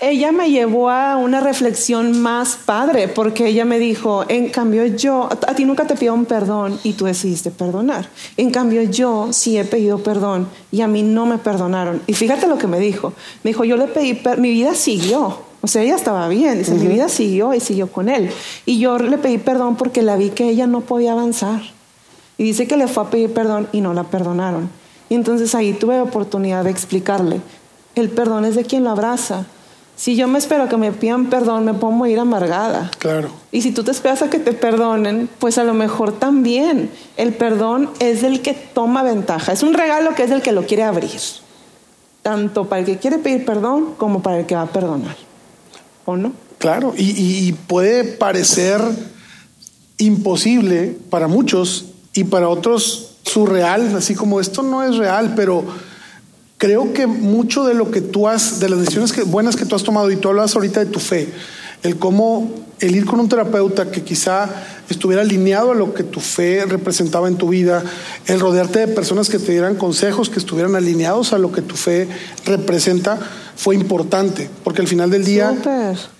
ella 0.00 0.30
me 0.30 0.50
llevó 0.50 0.90
a 0.90 1.16
una 1.16 1.40
reflexión 1.40 2.20
más 2.20 2.56
padre, 2.56 3.08
porque 3.08 3.48
ella 3.48 3.64
me 3.64 3.80
dijo, 3.80 4.24
en 4.28 4.48
cambio 4.48 4.86
yo, 4.86 5.28
a 5.28 5.54
ti 5.54 5.64
nunca 5.64 5.88
te 5.88 5.96
pido 5.96 6.14
un 6.14 6.24
perdón 6.24 6.78
y 6.84 6.92
tú 6.92 7.06
decidiste 7.06 7.50
perdonar. 7.50 8.08
En 8.36 8.50
cambio 8.50 8.82
yo 8.82 9.32
sí 9.32 9.58
he 9.58 9.64
pedido 9.64 9.98
perdón 9.98 10.48
y 10.70 10.82
a 10.82 10.86
mí 10.86 11.02
no 11.02 11.26
me 11.26 11.38
perdonaron. 11.38 12.00
Y 12.06 12.12
fíjate 12.12 12.46
lo 12.46 12.58
que 12.58 12.68
me 12.68 12.78
dijo. 12.78 13.12
Me 13.42 13.50
dijo, 13.50 13.64
yo 13.64 13.76
le 13.76 13.86
pedí, 13.86 14.20
mi 14.36 14.50
vida 14.50 14.76
siguió. 14.76 15.40
O 15.60 15.66
sea, 15.66 15.82
ella 15.82 15.96
estaba 15.96 16.28
bien, 16.28 16.58
dice, 16.58 16.74
mi 16.74 16.86
vida 16.86 17.08
siguió 17.08 17.52
y 17.52 17.58
siguió 17.58 17.90
con 17.90 18.08
él. 18.08 18.30
Y 18.66 18.78
yo 18.78 18.98
le 18.98 19.18
pedí 19.18 19.38
perdón 19.38 19.74
porque 19.74 20.02
la 20.02 20.14
vi 20.14 20.30
que 20.30 20.48
ella 20.48 20.68
no 20.68 20.82
podía 20.82 21.10
avanzar. 21.10 21.60
Y 22.38 22.44
dice 22.44 22.66
que 22.66 22.76
le 22.76 22.86
fue 22.88 23.02
a 23.02 23.10
pedir 23.10 23.32
perdón 23.34 23.68
y 23.72 23.80
no 23.80 23.92
la 23.92 24.04
perdonaron. 24.04 24.70
Y 25.10 25.14
entonces 25.14 25.54
ahí 25.54 25.72
tuve 25.72 26.00
oportunidad 26.00 26.64
de 26.64 26.70
explicarle, 26.70 27.40
el 27.94 28.08
perdón 28.10 28.44
es 28.44 28.54
de 28.54 28.64
quien 28.64 28.84
lo 28.84 28.90
abraza. 28.90 29.46
Si 29.96 30.14
yo 30.14 30.28
me 30.28 30.38
espero 30.38 30.68
que 30.68 30.76
me 30.76 30.92
pidan 30.92 31.28
perdón, 31.28 31.64
me 31.64 31.74
pongo 31.74 32.04
a 32.04 32.08
ir 32.08 32.20
amargada. 32.20 32.88
Claro. 33.00 33.30
Y 33.50 33.62
si 33.62 33.72
tú 33.72 33.82
te 33.82 33.90
esperas 33.90 34.22
a 34.22 34.30
que 34.30 34.38
te 34.38 34.52
perdonen, 34.52 35.28
pues 35.40 35.58
a 35.58 35.64
lo 35.64 35.74
mejor 35.74 36.12
también. 36.12 36.88
El 37.16 37.32
perdón 37.34 37.90
es 37.98 38.22
del 38.22 38.40
que 38.40 38.54
toma 38.54 39.02
ventaja. 39.02 39.52
Es 39.52 39.64
un 39.64 39.74
regalo 39.74 40.14
que 40.14 40.22
es 40.22 40.30
del 40.30 40.40
que 40.40 40.52
lo 40.52 40.64
quiere 40.66 40.84
abrir. 40.84 41.10
Tanto 42.22 42.66
para 42.68 42.80
el 42.80 42.86
que 42.86 42.98
quiere 42.98 43.18
pedir 43.18 43.44
perdón 43.44 43.94
como 43.96 44.22
para 44.22 44.38
el 44.38 44.46
que 44.46 44.54
va 44.54 44.62
a 44.62 44.66
perdonar. 44.66 45.16
¿O 46.04 46.16
no? 46.16 46.32
Claro, 46.58 46.94
y- 46.96 47.48
y 47.48 47.52
puede 47.52 48.04
parecer 48.04 48.80
imposible 49.98 50.96
para 51.10 51.26
muchos 51.28 51.86
y 52.12 52.24
para 52.24 52.48
otros 52.48 53.10
surreal, 53.24 53.94
así 53.96 54.14
como 54.14 54.40
esto 54.40 54.62
no 54.62 54.82
es 54.82 54.96
real, 54.96 55.34
pero 55.36 55.64
creo 56.56 56.92
que 56.92 57.06
mucho 57.06 57.64
de 57.64 57.74
lo 57.74 57.90
que 57.90 58.00
tú 58.00 58.28
has, 58.28 58.60
de 58.60 58.68
las 58.68 58.80
decisiones 58.80 59.14
buenas 59.30 59.56
que 59.56 59.64
tú 59.64 59.76
has 59.76 59.82
tomado, 59.82 60.10
y 60.10 60.16
tú 60.16 60.28
hablas 60.28 60.54
ahorita 60.54 60.80
de 60.80 60.86
tu 60.86 61.00
fe, 61.00 61.28
el 61.82 61.96
cómo 61.96 62.50
el 62.80 62.94
ir 62.94 63.06
con 63.06 63.18
un 63.20 63.28
terapeuta 63.28 63.90
que 63.90 64.02
quizá 64.02 64.48
estuviera 64.88 65.22
alineado 65.22 65.72
a 65.72 65.74
lo 65.74 65.94
que 65.94 66.04
tu 66.04 66.20
fe 66.20 66.64
representaba 66.64 67.28
en 67.28 67.36
tu 67.36 67.48
vida, 67.48 67.82
el 68.26 68.40
rodearte 68.40 68.80
de 68.80 68.88
personas 68.88 69.28
que 69.28 69.38
te 69.38 69.52
dieran 69.52 69.74
consejos 69.74 70.30
que 70.30 70.38
estuvieran 70.38 70.76
alineados 70.76 71.32
a 71.32 71.38
lo 71.38 71.50
que 71.50 71.62
tu 71.62 71.76
fe 71.76 72.08
representa, 72.44 73.18
fue 73.58 73.74
importante, 73.74 74.48
porque 74.62 74.82
al 74.82 74.86
final 74.86 75.10
del 75.10 75.24
día 75.24 75.52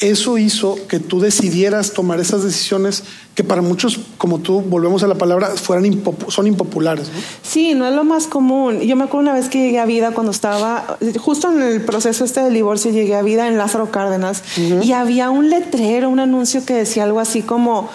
eso 0.00 0.38
hizo 0.38 0.76
que 0.88 0.98
tú 0.98 1.20
decidieras 1.20 1.92
tomar 1.92 2.18
esas 2.18 2.42
decisiones 2.42 3.04
que 3.36 3.44
para 3.44 3.62
muchos, 3.62 4.00
como 4.18 4.40
tú, 4.40 4.60
volvemos 4.60 5.04
a 5.04 5.06
la 5.06 5.14
palabra, 5.14 5.50
fueran 5.50 6.02
son 6.26 6.48
impopulares. 6.48 7.06
¿no? 7.06 7.20
Sí, 7.44 7.74
no 7.74 7.86
es 7.86 7.94
lo 7.94 8.02
más 8.02 8.26
común. 8.26 8.80
Yo 8.80 8.96
me 8.96 9.04
acuerdo 9.04 9.30
una 9.30 9.34
vez 9.34 9.48
que 9.48 9.60
llegué 9.60 9.78
a 9.78 9.86
vida 9.86 10.10
cuando 10.10 10.32
estaba, 10.32 10.98
justo 11.20 11.52
en 11.52 11.62
el 11.62 11.80
proceso 11.80 12.24
este 12.24 12.40
del 12.40 12.54
divorcio, 12.54 12.90
llegué 12.90 13.14
a 13.14 13.22
vida 13.22 13.46
en 13.46 13.56
Lázaro 13.56 13.92
Cárdenas 13.92 14.42
y 14.82 14.90
había 14.90 15.30
un 15.30 15.48
letrero, 15.48 16.10
un 16.10 16.18
anuncio 16.18 16.66
que 16.66 16.74
decía 16.74 17.04
algo 17.04 17.20
así 17.20 17.42
como, 17.42 17.88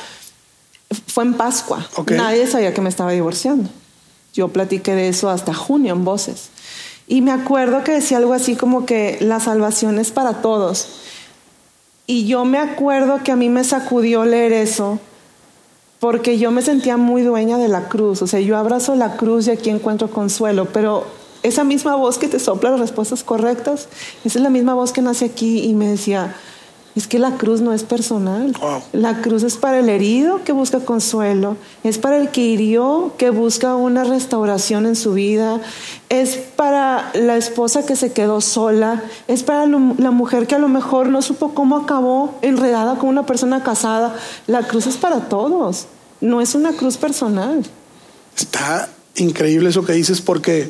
fue 1.07 1.25
en 1.25 1.33
Pascua. 1.33 1.85
Nadie 2.11 2.47
sabía 2.47 2.73
que 2.73 2.79
me 2.79 2.87
estaba 2.87 3.11
divorciando. 3.11 3.69
Yo 4.33 4.47
platiqué 4.47 4.95
de 4.95 5.09
eso 5.09 5.29
hasta 5.29 5.53
junio 5.53 5.91
en 5.91 6.05
voces. 6.05 6.52
Y 7.07 7.21
me 7.21 7.31
acuerdo 7.31 7.83
que 7.83 7.91
decía 7.91 8.17
algo 8.17 8.33
así 8.33 8.55
como 8.55 8.85
que 8.85 9.17
la 9.21 9.39
salvación 9.39 9.99
es 9.99 10.11
para 10.11 10.41
todos. 10.41 10.87
Y 12.07 12.25
yo 12.27 12.45
me 12.45 12.57
acuerdo 12.57 13.23
que 13.23 13.31
a 13.31 13.35
mí 13.35 13.49
me 13.49 13.63
sacudió 13.63 14.25
leer 14.25 14.53
eso 14.53 14.99
porque 15.99 16.37
yo 16.37 16.51
me 16.51 16.61
sentía 16.61 16.97
muy 16.97 17.21
dueña 17.21 17.57
de 17.57 17.69
la 17.69 17.87
cruz. 17.87 18.21
O 18.21 18.27
sea, 18.27 18.41
yo 18.41 18.57
abrazo 18.57 18.95
la 18.95 19.15
cruz 19.15 19.47
y 19.47 19.51
aquí 19.51 19.69
encuentro 19.69 20.11
consuelo, 20.11 20.65
pero 20.65 21.05
esa 21.43 21.63
misma 21.63 21.95
voz 21.95 22.17
que 22.17 22.27
te 22.27 22.39
sopla 22.39 22.71
las 22.71 22.79
respuestas 22.81 23.23
correctas, 23.23 23.87
esa 24.25 24.39
es 24.39 24.43
la 24.43 24.49
misma 24.49 24.73
voz 24.73 24.91
que 24.91 25.01
nace 25.01 25.25
aquí 25.25 25.61
y 25.63 25.73
me 25.73 25.87
decía, 25.87 26.35
es 26.95 27.07
que 27.07 27.17
la 27.19 27.31
cruz 27.37 27.61
no 27.61 27.73
es 27.73 27.83
personal. 27.83 28.53
Wow. 28.61 28.81
La 28.93 29.21
cruz 29.21 29.43
es 29.43 29.57
para 29.57 29.79
el 29.79 29.89
herido 29.89 30.43
que 30.43 30.51
busca 30.51 30.79
consuelo, 30.81 31.57
es 31.83 31.97
para 31.97 32.17
el 32.17 32.29
que 32.29 32.41
hirió 32.41 33.13
que 33.17 33.29
busca 33.31 33.75
una 33.75 34.03
restauración 34.03 34.85
en 34.85 34.95
su 34.95 35.13
vida, 35.13 35.59
es 36.09 36.35
para 36.37 37.09
la 37.15 37.35
esposa 37.37 37.85
que 37.85 37.95
se 37.95 38.11
quedó 38.13 38.41
sola, 38.41 39.01
es 39.27 39.41
para 39.43 39.65
lo- 39.65 39.95
la 39.97 40.11
mujer 40.11 40.45
que 40.47 40.55
a 40.55 40.59
lo 40.59 40.67
mejor 40.69 41.07
no 41.09 41.21
supo 41.21 41.53
cómo 41.53 41.77
acabó 41.77 42.35
enredada 42.41 42.95
con 42.99 43.09
una 43.09 43.25
persona 43.25 43.63
casada. 43.63 44.15
La 44.47 44.67
cruz 44.67 44.85
es 44.87 44.97
para 44.97 45.21
todos, 45.29 45.87
no 46.21 46.41
es 46.41 46.53
una 46.55 46.73
cruz 46.73 46.97
personal. 46.97 47.63
Está 48.37 48.87
increíble 49.15 49.69
eso 49.69 49.85
que 49.85 49.93
dices 49.93 50.21
porque 50.21 50.69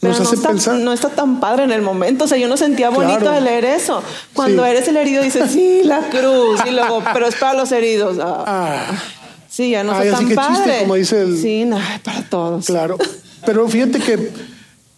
Pero 0.00 0.12
nos 0.12 0.20
no 0.20 0.26
hace 0.26 0.36
está, 0.36 0.48
pensar. 0.48 0.74
no 0.76 0.92
está 0.92 1.08
tan 1.08 1.40
padre 1.40 1.64
en 1.64 1.72
el 1.72 1.82
momento. 1.82 2.24
O 2.24 2.28
sea, 2.28 2.38
yo 2.38 2.48
no 2.48 2.56
sentía 2.56 2.90
bonito 2.90 3.18
Claro. 3.20 3.34
de 3.34 3.40
leer 3.40 3.64
eso. 3.64 4.02
Cuando 4.32 4.64
Sí. 4.64 4.70
eres 4.70 4.88
el 4.88 4.96
herido 4.96 5.22
dices, 5.22 5.50
sí, 5.50 5.80
la 5.84 5.98
cruz. 6.10 6.60
Y 6.66 6.70
luego, 6.70 7.02
pero 7.12 7.26
es 7.26 7.34
para 7.36 7.54
los 7.54 7.72
heridos. 7.72 8.18
Ah, 8.20 8.44
Ah, 8.46 9.02
sí, 9.48 9.70
ya 9.70 9.82
no 9.82 9.92
Ay, 9.92 10.08
está 10.08 10.16
así 10.18 10.24
tan 10.24 10.28
que 10.28 10.34
padre. 10.36 10.54
chiste, 10.64 10.78
como 10.80 10.94
dice 10.94 11.22
el- 11.22 11.38
Sí, 11.40 11.64
no, 11.64 11.78
para 12.04 12.22
todos. 12.22 12.66
claro. 12.66 12.96
Pero 13.46 13.66
fíjate 13.68 13.98
que 14.00 14.30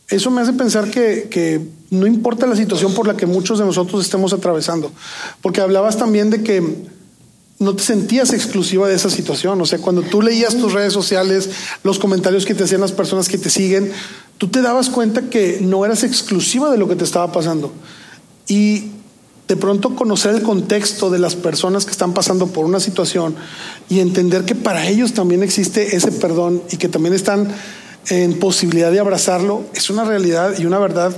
eso 0.09 0.31
me 0.33 0.41
hace 0.43 0.53
pensar 0.53 0.91
que, 0.91 1.29
que 1.31 1.61
no 1.91 2.07
importa 2.07 2.47
la 2.47 2.57
situación 2.57 2.93
por 2.93 3.07
la 3.07 3.17
que 3.17 3.25
muchos 3.25 3.59
de 3.59 3.65
nosotros 3.65 4.05
estemos 4.05 4.33
atravesando. 4.33 4.91
Porque 5.41 5.61
hablabas 5.61 5.97
también 5.97 6.29
de 6.31 6.43
que 6.43 6.63
no 7.63 7.75
te 7.75 7.83
sentías 7.83 8.33
exclusiva 8.33 8.89
de 8.89 8.95
esa 8.95 9.11
situación. 9.11 9.61
O 9.61 9.67
sea, 9.67 9.79
cuando 9.79 10.03
tú 10.03 10.23
leías 10.23 10.57
tus 10.57 10.73
redes 10.73 10.93
sociales, 10.93 11.51
los 11.83 11.99
comentarios 11.99 12.45
que 12.45 12.55
te 12.55 12.65
hacían 12.65 12.81
las 12.81 12.93
personas 12.93 13.29
que 13.29 13.39
te 13.39 13.51
siguen, 13.51 13.93
tú 14.39 14.49
te 14.49 14.63
dabas 14.63 14.91
cuenta 14.91 15.23
que 15.31 15.59
no 15.61 15.85
eras 15.85 16.03
exclusiva 16.05 16.71
de 16.71 16.79
lo 16.79 16.89
que 16.89 16.97
te 16.97 17.05
estaba 17.05 17.33
pasando. 17.33 17.73
Y 18.49 18.91
de 19.49 19.57
pronto 19.57 19.95
conocer 19.95 20.35
el 20.35 20.43
contexto 20.43 21.11
de 21.11 21.19
las 21.19 21.37
personas 21.37 21.85
que 21.85 21.91
están 21.91 22.15
pasando 22.15 22.47
por 22.47 22.65
una 22.65 22.81
situación 22.81 23.35
y 23.89 24.01
entender 24.01 24.45
que 24.45 24.55
para 24.55 24.87
ellos 24.89 25.13
también 25.13 25.43
existe 25.43 25.97
ese 25.97 26.13
perdón 26.13 26.63
y 26.71 26.77
que 26.77 26.89
también 26.89 27.15
están 27.15 27.49
en 28.09 28.39
posibilidad 28.39 28.91
de 28.91 29.01
abrazarlo, 29.01 29.65
es 29.75 29.91
una 29.91 30.05
realidad 30.05 30.59
y 30.59 30.65
una 30.65 30.79
verdad 30.79 31.15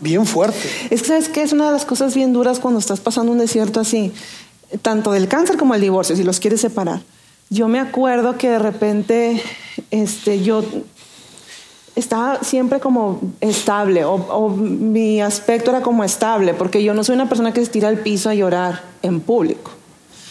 bien 0.00 0.26
fuerte. 0.26 0.58
Es 0.90 1.02
que, 1.02 1.08
¿sabes 1.08 1.28
qué? 1.28 1.42
Es 1.42 1.52
una 1.52 1.66
de 1.66 1.72
las 1.72 1.84
cosas 1.84 2.14
bien 2.14 2.32
duras 2.32 2.58
cuando 2.58 2.80
estás 2.80 3.00
pasando 3.00 3.32
un 3.32 3.38
desierto 3.38 3.80
así, 3.80 4.12
tanto 4.82 5.12
del 5.12 5.28
cáncer 5.28 5.56
como 5.56 5.74
el 5.74 5.80
divorcio, 5.80 6.16
si 6.16 6.22
los 6.24 6.40
quieres 6.40 6.60
separar. 6.60 7.00
Yo 7.50 7.68
me 7.68 7.78
acuerdo 7.80 8.36
que 8.38 8.48
de 8.48 8.58
repente 8.58 9.42
este, 9.90 10.42
yo 10.42 10.64
estaba 11.94 12.42
siempre 12.42 12.80
como 12.80 13.20
estable, 13.40 14.04
o, 14.04 14.14
o 14.14 14.48
mi 14.48 15.20
aspecto 15.20 15.70
era 15.70 15.82
como 15.82 16.02
estable, 16.02 16.54
porque 16.54 16.82
yo 16.82 16.94
no 16.94 17.04
soy 17.04 17.14
una 17.14 17.28
persona 17.28 17.52
que 17.52 17.64
se 17.64 17.70
tira 17.70 17.88
al 17.88 17.98
piso 17.98 18.28
a 18.30 18.34
llorar 18.34 18.82
en 19.02 19.20
público. 19.20 19.70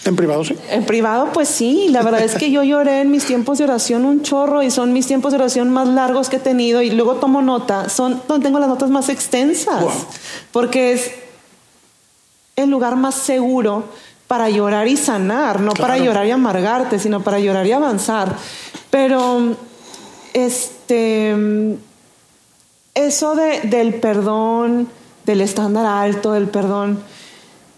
En 0.05 0.17
privado, 0.17 0.43
sí. 0.43 0.57
En 0.69 0.83
privado, 0.85 1.29
pues 1.31 1.47
sí, 1.47 1.87
la 1.89 2.01
verdad 2.03 2.21
es 2.23 2.35
que 2.35 2.51
yo 2.51 2.61
lloré 2.63 2.99
en 2.99 3.09
mis 3.11 3.23
tiempos 3.25 3.59
de 3.59 3.63
oración 3.63 4.03
un 4.03 4.21
chorro 4.21 4.61
y 4.61 4.69
son 4.69 4.91
mis 4.91 5.07
tiempos 5.07 5.31
de 5.31 5.37
oración 5.37 5.69
más 5.69 5.87
largos 5.87 6.27
que 6.27 6.35
he 6.35 6.39
tenido 6.39 6.81
y 6.81 6.89
luego 6.89 7.15
tomo 7.15 7.41
nota, 7.41 7.87
son 7.87 8.21
donde 8.27 8.45
tengo 8.45 8.59
las 8.59 8.67
notas 8.67 8.89
más 8.89 9.07
extensas, 9.07 9.79
Wow. 9.81 9.91
porque 10.51 10.91
es 10.91 11.11
el 12.57 12.69
lugar 12.69 12.97
más 12.97 13.15
seguro 13.15 13.85
para 14.27 14.49
llorar 14.49 14.87
y 14.87 14.97
sanar, 14.97 15.59
no 15.59 15.73
para 15.73 15.97
llorar 15.97 16.25
y 16.25 16.31
amargarte, 16.31 16.99
sino 16.99 17.21
para 17.21 17.39
llorar 17.39 17.65
y 17.67 17.71
avanzar. 17.71 18.35
Pero, 18.89 19.55
este, 20.33 21.35
eso 22.93 23.35
de, 23.35 23.61
del 23.61 23.95
perdón, 23.95 24.87
del 25.25 25.41
estándar 25.41 25.85
alto, 25.85 26.33
del 26.33 26.47
perdón, 26.47 26.99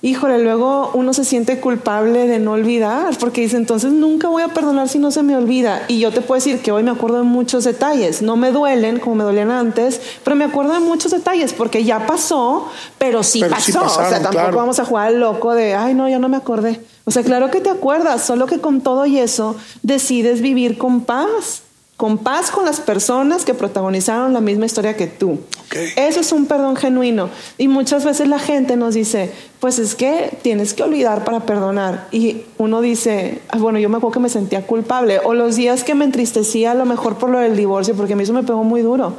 híjole, 0.02 0.44
luego 0.44 0.92
uno 0.94 1.14
se 1.14 1.26
siente 1.26 1.60
culpable 1.60 2.28
de 2.28 2.38
no 2.40 2.52
olvidar, 2.52 3.18
porque 3.18 3.42
dice, 3.42 3.58
entonces 3.58 3.92
nunca 3.92 4.28
voy 4.28 4.44
a 4.44 4.50
perdonar 4.50 4.88
si 4.88 5.00
no 5.00 5.10
se 5.12 5.24
me 5.24 5.36
olvida. 5.36 5.84
Y 5.88 6.00
yo 6.00 6.12
te 6.12 6.22
puedo 6.22 6.38
decir 6.38 6.62
que 6.62 6.72
hoy 6.72 6.84
me 6.84 6.92
acuerdo 6.92 7.18
de 7.18 7.24
muchos 7.24 7.64
detalles, 7.64 8.22
no 8.22 8.36
me 8.36 8.52
duelen 8.52 9.00
como 9.00 9.16
me 9.16 9.24
dolían 9.24 9.52
antes, 9.52 10.00
pero 10.24 10.36
me 10.36 10.46
acuerdo 10.46 10.74
de 10.74 10.80
muchos 10.80 11.12
detalles, 11.12 11.54
porque 11.54 11.84
ya 11.84 12.06
pasó, 12.06 12.70
pero 12.98 13.24
sí 13.24 13.40
Pero 13.40 13.56
pasó. 13.56 13.66
sí 13.66 13.78
o 13.78 13.90
sea, 13.90 14.10
tampoco 14.12 14.32
claro. 14.32 14.58
vamos 14.58 14.80
a 14.80 14.86
jugar 14.86 15.08
al 15.08 15.20
loco 15.20 15.54
de, 15.54 15.74
ay, 15.74 15.94
no, 15.94 16.08
ya 16.08 16.20
no 16.20 16.30
me 16.30 16.38
acordé. 16.38 16.82
O 17.06 17.12
sea, 17.12 17.24
claro 17.24 17.52
que 17.52 17.62
te 17.62 17.70
acuerdas, 17.70 18.24
solo 18.24 18.48
que 18.48 18.60
con 18.60 18.82
todo 18.82 19.06
y 19.06 19.20
eso 19.20 19.56
decides 19.84 20.42
vivir 20.42 20.78
con 20.78 21.02
paz. 21.02 21.62
Con 21.98 22.18
paz 22.18 22.52
con 22.52 22.66
las 22.66 22.82
personas 22.82 23.46
que 23.46 23.54
protagonizaron 23.54 24.34
la 24.34 24.42
misma 24.42 24.66
historia 24.66 24.98
que 24.98 25.08
tú. 25.08 25.40
Ok. 25.66 25.76
Eso 25.96 26.20
es 26.20 26.34
un 26.34 26.46
perdón 26.46 26.76
genuino. 26.76 27.30
Y 27.58 27.70
muchas 27.70 28.04
veces 28.04 28.28
la 28.28 28.38
gente 28.38 28.76
nos 28.76 28.96
dice, 28.96 29.32
pues 29.62 29.80
es 29.80 29.96
que 29.96 30.38
tienes 30.42 30.74
que 30.74 30.84
olvidar 30.84 31.24
para 31.24 31.46
perdonar. 31.46 32.08
Y 32.12 32.42
uno 32.58 32.82
dice, 32.82 33.40
"Ah, 33.48 33.60
bueno, 33.60 33.80
yo 33.80 33.88
me 33.88 33.96
acuerdo 33.98 34.16
que 34.16 34.20
me 34.20 34.30
sentía 34.30 34.68
culpable. 34.68 35.20
O 35.24 35.34
los 35.34 35.56
días 35.56 35.86
que 35.86 35.96
me 35.96 36.04
entristecía 36.04 36.72
a 36.72 36.76
lo 36.76 36.86
mejor 36.86 37.18
por 37.18 37.30
lo 37.30 37.40
del 37.40 37.56
divorcio, 37.56 37.96
porque 37.96 38.12
a 38.12 38.16
mí 38.18 38.24
eso 38.24 38.34
me 38.34 38.44
pegó 38.44 38.66
muy 38.66 38.82
duro. 38.82 39.14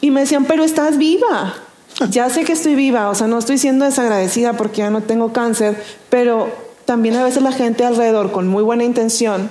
Y 0.00 0.10
me 0.10 0.20
decían, 0.20 0.44
pero 0.44 0.64
estás 0.64 0.98
viva. 0.98 1.54
Ya 2.10 2.30
sé 2.30 2.44
que 2.44 2.52
estoy 2.52 2.76
viva, 2.76 3.08
o 3.10 3.14
sea, 3.14 3.26
no 3.26 3.38
estoy 3.38 3.58
siendo 3.58 3.84
desagradecida 3.84 4.52
porque 4.52 4.78
ya 4.78 4.90
no 4.90 5.02
tengo 5.02 5.32
cáncer, 5.32 5.82
pero 6.10 6.48
también 6.84 7.16
a 7.16 7.24
veces 7.24 7.42
la 7.42 7.50
gente 7.50 7.84
alrededor 7.84 8.30
con 8.30 8.46
muy 8.46 8.62
buena 8.62 8.84
intención 8.84 9.50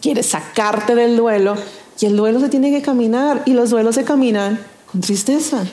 quiere 0.00 0.22
sacarte 0.22 0.94
del 0.94 1.16
duelo 1.16 1.56
y 2.00 2.06
el 2.06 2.16
duelo 2.16 2.40
se 2.40 2.48
tiene 2.48 2.70
que 2.70 2.82
caminar 2.82 3.42
y 3.46 3.52
los 3.52 3.70
duelos 3.70 3.94
se 3.94 4.04
caminan 4.04 4.58
con 4.90 5.00
tristeza. 5.00 5.64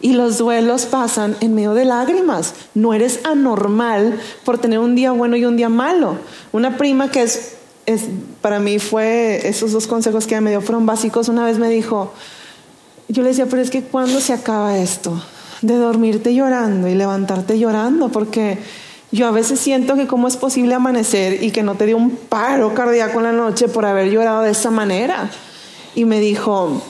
Y 0.00 0.12
los 0.12 0.38
duelos 0.38 0.86
pasan 0.86 1.36
en 1.40 1.54
medio 1.54 1.74
de 1.74 1.84
lágrimas. 1.84 2.54
No 2.74 2.94
eres 2.94 3.20
anormal 3.24 4.18
por 4.44 4.58
tener 4.58 4.78
un 4.78 4.94
día 4.94 5.10
bueno 5.10 5.36
y 5.36 5.44
un 5.44 5.56
día 5.56 5.68
malo. 5.68 6.16
Una 6.52 6.76
prima 6.76 7.10
que 7.10 7.22
es, 7.22 7.56
para 8.40 8.60
mí 8.60 8.78
fue, 8.78 9.48
esos 9.48 9.72
dos 9.72 9.86
consejos 9.86 10.26
que 10.26 10.40
me 10.40 10.50
dio 10.50 10.60
fueron 10.60 10.86
básicos. 10.86 11.28
Una 11.28 11.44
vez 11.44 11.58
me 11.58 11.68
dijo, 11.68 12.12
yo 13.08 13.22
le 13.22 13.30
decía, 13.30 13.46
pero 13.46 13.60
es 13.60 13.70
que 13.70 13.82
¿cuándo 13.82 14.20
se 14.20 14.32
acaba 14.32 14.78
esto? 14.78 15.20
De 15.62 15.74
dormirte 15.74 16.32
llorando 16.32 16.86
y 16.86 16.94
levantarte 16.94 17.58
llorando, 17.58 18.08
porque 18.08 18.58
yo 19.10 19.26
a 19.26 19.32
veces 19.32 19.58
siento 19.58 19.96
que 19.96 20.06
cómo 20.06 20.28
es 20.28 20.36
posible 20.36 20.74
amanecer 20.74 21.42
y 21.42 21.50
que 21.50 21.62
no 21.62 21.74
te 21.74 21.86
dio 21.86 21.96
un 21.96 22.10
paro 22.10 22.72
cardíaco 22.74 23.18
en 23.18 23.24
la 23.24 23.32
noche 23.32 23.66
por 23.66 23.84
haber 23.84 24.10
llorado 24.10 24.42
de 24.42 24.50
esa 24.50 24.70
manera. 24.70 25.30
Y 25.98 26.04
me 26.04 26.20
dijo, 26.20 26.80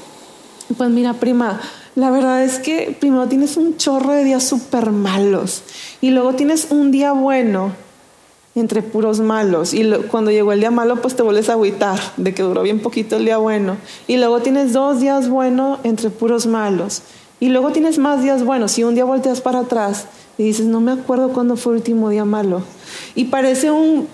pues 0.76 0.90
mira, 0.90 1.14
prima, 1.14 1.62
la 1.94 2.10
verdad 2.10 2.44
es 2.44 2.58
que 2.58 2.94
primero 3.00 3.26
tienes 3.26 3.56
un 3.56 3.78
chorro 3.78 4.12
de 4.12 4.22
días 4.22 4.44
súper 4.44 4.90
malos 4.90 5.62
y 6.02 6.10
luego 6.10 6.34
tienes 6.34 6.66
un 6.68 6.90
día 6.90 7.12
bueno 7.12 7.72
entre 8.54 8.82
puros 8.82 9.20
malos. 9.20 9.72
Y 9.72 9.90
cuando 10.10 10.30
llegó 10.30 10.52
el 10.52 10.60
día 10.60 10.70
malo, 10.70 11.00
pues 11.00 11.16
te 11.16 11.22
vuelves 11.22 11.48
a 11.48 11.54
agüitar 11.54 11.98
de 12.18 12.34
que 12.34 12.42
duró 12.42 12.62
bien 12.62 12.80
poquito 12.80 13.16
el 13.16 13.24
día 13.24 13.38
bueno. 13.38 13.78
Y 14.06 14.18
luego 14.18 14.40
tienes 14.40 14.74
dos 14.74 15.00
días 15.00 15.30
buenos 15.30 15.78
entre 15.84 16.10
puros 16.10 16.44
malos. 16.46 17.00
Y 17.40 17.48
luego 17.48 17.70
tienes 17.70 17.96
más 17.96 18.22
días 18.22 18.44
buenos. 18.44 18.78
Y 18.78 18.84
un 18.84 18.94
día 18.94 19.06
volteas 19.06 19.40
para 19.40 19.60
atrás 19.60 20.04
y 20.36 20.42
dices, 20.42 20.66
no 20.66 20.82
me 20.82 20.92
acuerdo 20.92 21.30
cuándo 21.30 21.56
fue 21.56 21.72
el 21.72 21.78
último 21.78 22.10
día 22.10 22.26
malo. 22.26 22.60
Y 23.14 23.24
parece 23.24 23.70
un 23.70 24.06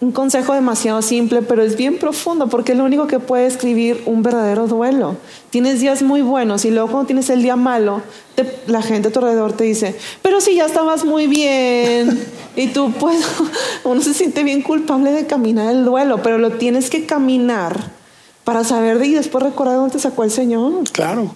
un 0.00 0.12
consejo 0.12 0.52
demasiado 0.52 1.00
simple, 1.00 1.40
pero 1.40 1.62
es 1.62 1.76
bien 1.76 1.98
profundo 1.98 2.48
porque 2.48 2.72
es 2.72 2.78
lo 2.78 2.84
único 2.84 3.06
que 3.06 3.18
puede 3.18 3.46
escribir 3.46 4.02
un 4.04 4.22
verdadero 4.22 4.66
duelo. 4.66 5.16
Tienes 5.48 5.80
días 5.80 6.02
muy 6.02 6.20
buenos 6.20 6.66
y 6.66 6.70
luego 6.70 6.88
cuando 6.88 7.06
tienes 7.06 7.30
el 7.30 7.42
día 7.42 7.56
malo, 7.56 8.02
la 8.66 8.82
gente 8.82 9.08
a 9.08 9.12
tu 9.12 9.20
alrededor 9.20 9.54
te 9.54 9.64
dice, 9.64 9.96
pero 10.20 10.42
si 10.42 10.54
ya 10.54 10.66
estabas 10.66 11.04
muy 11.04 11.26
bien. 11.26 12.22
y 12.56 12.68
tú, 12.68 12.92
pues, 12.92 13.24
uno 13.84 14.02
se 14.02 14.12
siente 14.12 14.44
bien 14.44 14.60
culpable 14.60 15.12
de 15.12 15.26
caminar 15.26 15.74
el 15.74 15.84
duelo, 15.84 16.22
pero 16.22 16.36
lo 16.36 16.52
tienes 16.52 16.90
que 16.90 17.06
caminar 17.06 17.92
para 18.44 18.64
saber 18.64 18.98
de 18.98 19.06
y 19.06 19.14
después 19.14 19.42
recordar 19.42 19.76
dónde 19.76 19.94
te 19.94 19.98
sacó 19.98 20.24
el 20.24 20.30
Señor. 20.30 20.84
Claro, 20.92 21.34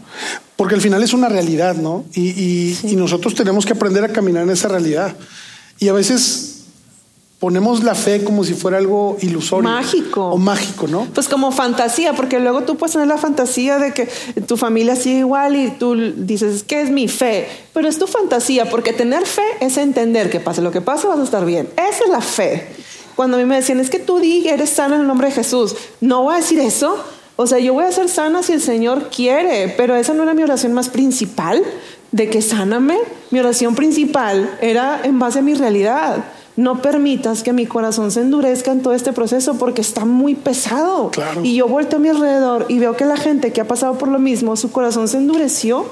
porque 0.57 0.75
al 0.75 0.81
final 0.83 1.03
es 1.03 1.15
una 1.15 1.31
realidad, 1.31 1.77
¿no? 1.77 2.05
Y, 2.15 2.77
y 2.85 2.95
nosotros 2.97 3.35
tenemos 3.35 3.65
que 3.65 3.73
aprender 3.73 4.05
a 4.05 4.09
caminar 4.09 4.43
en 4.43 4.51
esa 4.51 4.69
realidad. 4.69 5.17
Y 5.79 5.89
a 5.89 5.93
veces 5.95 6.50
ponemos 7.41 7.83
la 7.83 7.95
fe 7.95 8.23
como 8.23 8.45
si 8.45 8.53
fuera 8.53 8.77
algo 8.77 9.17
ilusorio. 9.23 9.69
Mágico. 9.69 10.27
O 10.27 10.37
mágico, 10.37 10.87
¿no? 10.87 11.07
Pues 11.15 11.27
como 11.27 11.51
fantasía, 11.51 12.13
porque 12.13 12.39
luego 12.39 12.63
tú 12.63 12.77
puedes 12.77 12.93
tener 12.93 13.09
la 13.09 13.17
fantasía 13.17 13.79
de 13.79 13.93
que 13.93 14.07
tu 14.47 14.59
familia 14.59 14.95
sigue 14.95 15.21
igual 15.21 15.57
y 15.57 15.71
tú 15.71 15.97
dices, 16.17 16.63
¿qué 16.63 16.83
es 16.83 16.91
mi 16.91 17.09
fe? 17.09 17.49
Pero 17.73 17.89
es 17.89 17.99
tu 17.99 18.07
fantasía, 18.07 18.69
porque 18.69 18.93
tener 18.93 19.27
fe 19.27 19.43
es 19.61 19.79
entender 19.79 20.29
que 20.29 20.39
pase 20.39 20.61
lo 20.61 20.71
que 20.71 20.83
pase, 20.83 21.07
vas 21.07 21.19
a 21.19 21.25
estar 21.25 21.47
bien. 21.47 21.67
Esa 21.77 22.05
es 22.05 22.11
la 22.11 22.21
fe. 22.21 22.69
Cuando 23.17 23.39
a 23.39 23.41
mí 23.41 23.47
me 23.47 23.57
decían, 23.57 23.81
es 23.81 23.89
que 23.89 23.99
tú 23.99 24.19
di, 24.19 24.47
eres 24.47 24.69
sana 24.69 24.97
en 24.97 25.01
el 25.01 25.07
nombre 25.07 25.29
de 25.29 25.35
Jesús, 25.35 25.75
no 26.03 26.23
voy 26.25 26.35
a 26.35 26.37
decir 26.39 26.61
eso. 26.61 26.95
O 27.37 27.47
sea, 27.47 27.59
yo 27.59 27.73
voy 27.73 27.85
a 27.85 27.93
ser 27.93 28.11
sana 28.11 28.43
si 28.43 28.53
el 28.53 28.61
Señor 28.61 29.09
quiere, 29.09 29.73
pero 29.79 29.97
esa 29.97 30.13
no 30.13 30.25
era 30.25 30.35
mi 30.35 30.43
oración 30.43 30.75
más 30.75 30.91
principal, 30.91 31.63
de 32.13 32.29
que 32.29 32.43
sáname. 32.43 32.99
Mi 33.31 33.41
oración 33.41 33.75
principal 33.75 34.59
era 34.61 35.01
en 35.05 35.19
base 35.19 35.39
a 35.39 35.43
mi 35.43 35.55
realidad 35.55 36.23
no 36.57 36.83
permitas 36.83 37.43
que 37.43 37.53
mi 37.53 37.67
corazón 37.67 38.11
se 38.11 38.21
endurezca 38.21 38.73
en 38.73 38.83
todo 38.83 38.93
este 38.93 39.13
proceso 39.13 39.55
porque 39.55 39.81
está 39.81 40.05
muy 40.05 40.35
pesado. 40.35 41.11
Y 41.43 41.57
yo 41.57 41.69
vuelto 41.69 41.97
a 41.97 41.99
mi 41.99 42.09
alrededor 42.09 42.67
y 42.69 42.79
veo 42.79 42.97
que 42.97 43.05
la 43.05 43.17
gente 43.17 43.53
que 43.53 43.61
ha 43.61 43.69
pasado 43.69 43.99
por 43.99 44.09
lo 44.09 44.19
mismo, 44.19 44.57
su 44.57 44.71
corazón 44.71 45.09
se 45.09 45.19
endureció. 45.19 45.87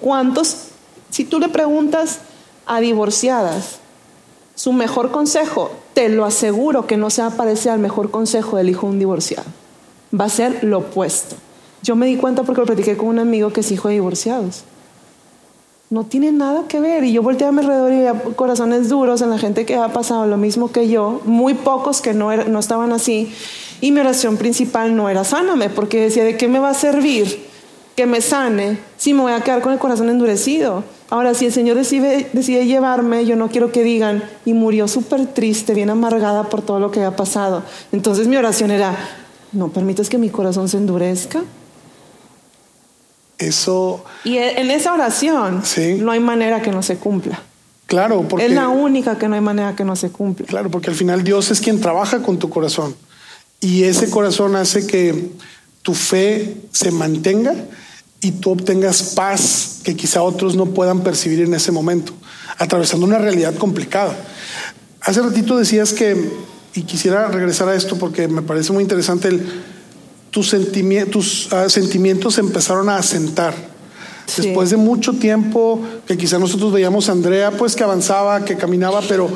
¿Cuántos, 0.00 0.68
si 1.10 1.24
tú 1.24 1.38
le 1.38 1.48
preguntas 1.48 2.20
a 2.66 2.80
divorciadas, 2.80 3.78
su 4.54 4.72
mejor 4.72 5.10
consejo, 5.10 5.70
te 5.94 6.08
lo 6.08 6.24
aseguro 6.24 6.86
que 6.86 6.96
no 6.96 7.10
se 7.10 7.22
va 7.22 7.28
a 7.28 7.36
parecer 7.36 7.72
al 7.72 7.80
mejor 7.80 8.10
consejo 8.10 8.56
del 8.56 8.70
hijo 8.70 8.86
de 8.86 8.92
un 8.92 8.98
divorciado. 8.98 9.46
Va 10.18 10.26
a 10.26 10.28
ser 10.28 10.62
lo 10.62 10.78
opuesto. 10.78 11.36
Yo 11.82 11.96
me 11.96 12.06
di 12.06 12.16
cuenta 12.16 12.44
porque 12.44 12.60
lo 12.60 12.66
platiqué 12.66 12.96
con 12.96 13.08
un 13.08 13.18
amigo 13.18 13.52
que 13.52 13.60
es 13.60 13.70
hijo 13.72 13.88
de 13.88 13.94
divorciados 13.94 14.64
no 15.94 16.04
tiene 16.04 16.32
nada 16.32 16.64
que 16.66 16.80
ver. 16.80 17.04
Y 17.04 17.12
yo 17.12 17.22
volteé 17.22 17.46
a 17.46 17.52
mi 17.52 17.60
alrededor 17.60 17.92
y 17.92 17.96
veía 17.98 18.14
corazones 18.34 18.88
duros 18.88 19.22
en 19.22 19.30
la 19.30 19.38
gente 19.38 19.64
que 19.64 19.76
ha 19.76 19.92
pasado 19.92 20.26
lo 20.26 20.36
mismo 20.36 20.72
que 20.72 20.88
yo, 20.88 21.22
muy 21.24 21.54
pocos 21.54 22.00
que 22.00 22.12
no, 22.12 22.36
no 22.36 22.58
estaban 22.58 22.92
así. 22.92 23.32
Y 23.80 23.92
mi 23.92 24.00
oración 24.00 24.36
principal 24.36 24.96
no 24.96 25.08
era 25.08 25.22
sáname, 25.22 25.70
porque 25.70 26.00
decía, 26.00 26.24
¿de 26.24 26.36
qué 26.36 26.48
me 26.48 26.58
va 26.58 26.70
a 26.70 26.74
servir 26.74 27.46
que 27.94 28.06
me 28.06 28.20
sane 28.20 28.78
si 28.96 29.14
me 29.14 29.22
voy 29.22 29.32
a 29.32 29.40
quedar 29.40 29.62
con 29.62 29.72
el 29.72 29.78
corazón 29.78 30.10
endurecido? 30.10 30.82
Ahora, 31.10 31.32
si 31.32 31.46
el 31.46 31.52
Señor 31.52 31.76
decide, 31.76 32.28
decide 32.32 32.66
llevarme, 32.66 33.24
yo 33.24 33.36
no 33.36 33.48
quiero 33.48 33.70
que 33.70 33.84
digan, 33.84 34.24
y 34.44 34.52
murió 34.52 34.88
súper 34.88 35.26
triste, 35.26 35.74
bien 35.74 35.90
amargada 35.90 36.48
por 36.48 36.62
todo 36.62 36.80
lo 36.80 36.90
que 36.90 37.04
ha 37.04 37.14
pasado. 37.14 37.62
Entonces 37.92 38.26
mi 38.26 38.36
oración 38.36 38.72
era, 38.72 38.96
no 39.52 39.68
permitas 39.68 40.08
que 40.08 40.18
mi 40.18 40.28
corazón 40.28 40.68
se 40.68 40.78
endurezca. 40.78 41.44
Eso. 43.46 44.04
Y 44.24 44.38
e, 44.38 44.60
en 44.60 44.70
esa 44.70 44.92
oración 44.92 45.62
no 45.98 46.12
hay 46.12 46.20
manera 46.20 46.62
que 46.62 46.70
no 46.70 46.82
se 46.82 46.96
cumpla. 46.96 47.42
Claro, 47.86 48.26
porque. 48.28 48.46
Es 48.46 48.52
la 48.52 48.68
única 48.68 49.18
que 49.18 49.28
no 49.28 49.34
hay 49.34 49.40
manera 49.40 49.76
que 49.76 49.84
no 49.84 49.96
se 49.96 50.10
cumpla. 50.10 50.46
Claro, 50.46 50.70
porque 50.70 50.90
al 50.90 50.96
final 50.96 51.22
Dios 51.22 51.50
es 51.50 51.60
quien 51.60 51.80
trabaja 51.80 52.22
con 52.22 52.38
tu 52.38 52.48
corazón. 52.48 52.94
Y 53.60 53.84
ese 53.84 54.10
corazón 54.10 54.56
hace 54.56 54.86
que 54.86 55.30
tu 55.82 55.94
fe 55.94 56.56
se 56.72 56.90
mantenga 56.90 57.54
y 58.20 58.32
tú 58.32 58.50
obtengas 58.50 59.14
paz 59.14 59.80
que 59.84 59.94
quizá 59.94 60.22
otros 60.22 60.56
no 60.56 60.66
puedan 60.66 61.02
percibir 61.02 61.40
en 61.40 61.52
ese 61.54 61.72
momento, 61.72 62.12
atravesando 62.58 63.06
una 63.06 63.18
realidad 63.18 63.54
complicada. 63.54 64.16
Hace 65.02 65.20
ratito 65.20 65.58
decías 65.58 65.92
que, 65.92 66.32
y 66.74 66.82
quisiera 66.82 67.28
regresar 67.28 67.68
a 67.68 67.74
esto 67.74 67.98
porque 67.98 68.26
me 68.26 68.40
parece 68.40 68.72
muy 68.72 68.82
interesante 68.82 69.28
el 69.28 69.46
tus, 70.34 70.48
sentimientos, 70.48 71.48
ah, 71.52 71.68
sentimientos 71.68 72.38
empezaron 72.38 72.88
a 72.88 72.96
asentar. 72.96 73.54
Después 74.36 74.70
de 74.70 74.76
mucho 74.76 75.12
tiempo 75.12 75.80
que 76.08 76.16
quizá 76.18 76.40
nosotros 76.40 76.72
veíamos 76.72 77.08
a 77.08 77.12
Andrea, 77.12 77.52
pues 77.52 77.76
que 77.76 77.84
avanzaba, 77.84 78.44
que 78.44 78.56
caminaba, 78.56 79.00
pero 79.02 79.28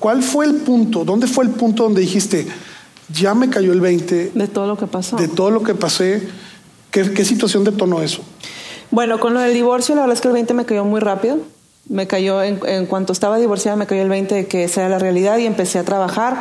¿cuál 0.00 0.24
fue 0.24 0.46
el 0.46 0.54
punto? 0.56 1.04
¿Dónde 1.04 1.28
fue 1.28 1.44
el 1.44 1.50
punto 1.50 1.84
donde 1.84 2.00
dijiste, 2.00 2.48
ya 3.12 3.32
me 3.34 3.48
cayó 3.48 3.72
el 3.72 3.80
20? 3.80 4.32
De 4.34 4.48
todo 4.48 4.66
lo 4.66 4.76
que 4.76 4.88
pasó. 4.88 5.16
De 5.16 5.28
todo 5.28 5.52
lo 5.52 5.62
que 5.62 5.76
pasé. 5.76 6.26
¿Qué, 6.90 7.24
situación 7.24 7.62
detonó 7.62 8.02
eso? 8.02 8.22
Bueno, 8.90 9.20
con 9.20 9.34
lo 9.34 9.40
del 9.40 9.54
divorcio, 9.54 9.94
la 9.94 10.00
verdad 10.00 10.14
es 10.16 10.20
que 10.20 10.28
el 10.28 10.34
20 10.34 10.52
me 10.54 10.64
cayó 10.64 10.84
muy 10.84 11.00
rápido. 11.00 11.38
Me 11.88 12.08
cayó, 12.08 12.42
en, 12.42 12.58
en 12.66 12.86
cuanto 12.86 13.12
estaba 13.12 13.38
divorciada, 13.38 13.76
me 13.76 13.86
cayó 13.86 14.02
el 14.02 14.08
20 14.08 14.34
de 14.34 14.46
que 14.48 14.64
esa 14.64 14.80
era 14.80 14.88
la 14.88 14.98
realidad 14.98 15.38
y 15.38 15.46
empecé 15.46 15.78
a 15.78 15.84
trabajar 15.84 16.40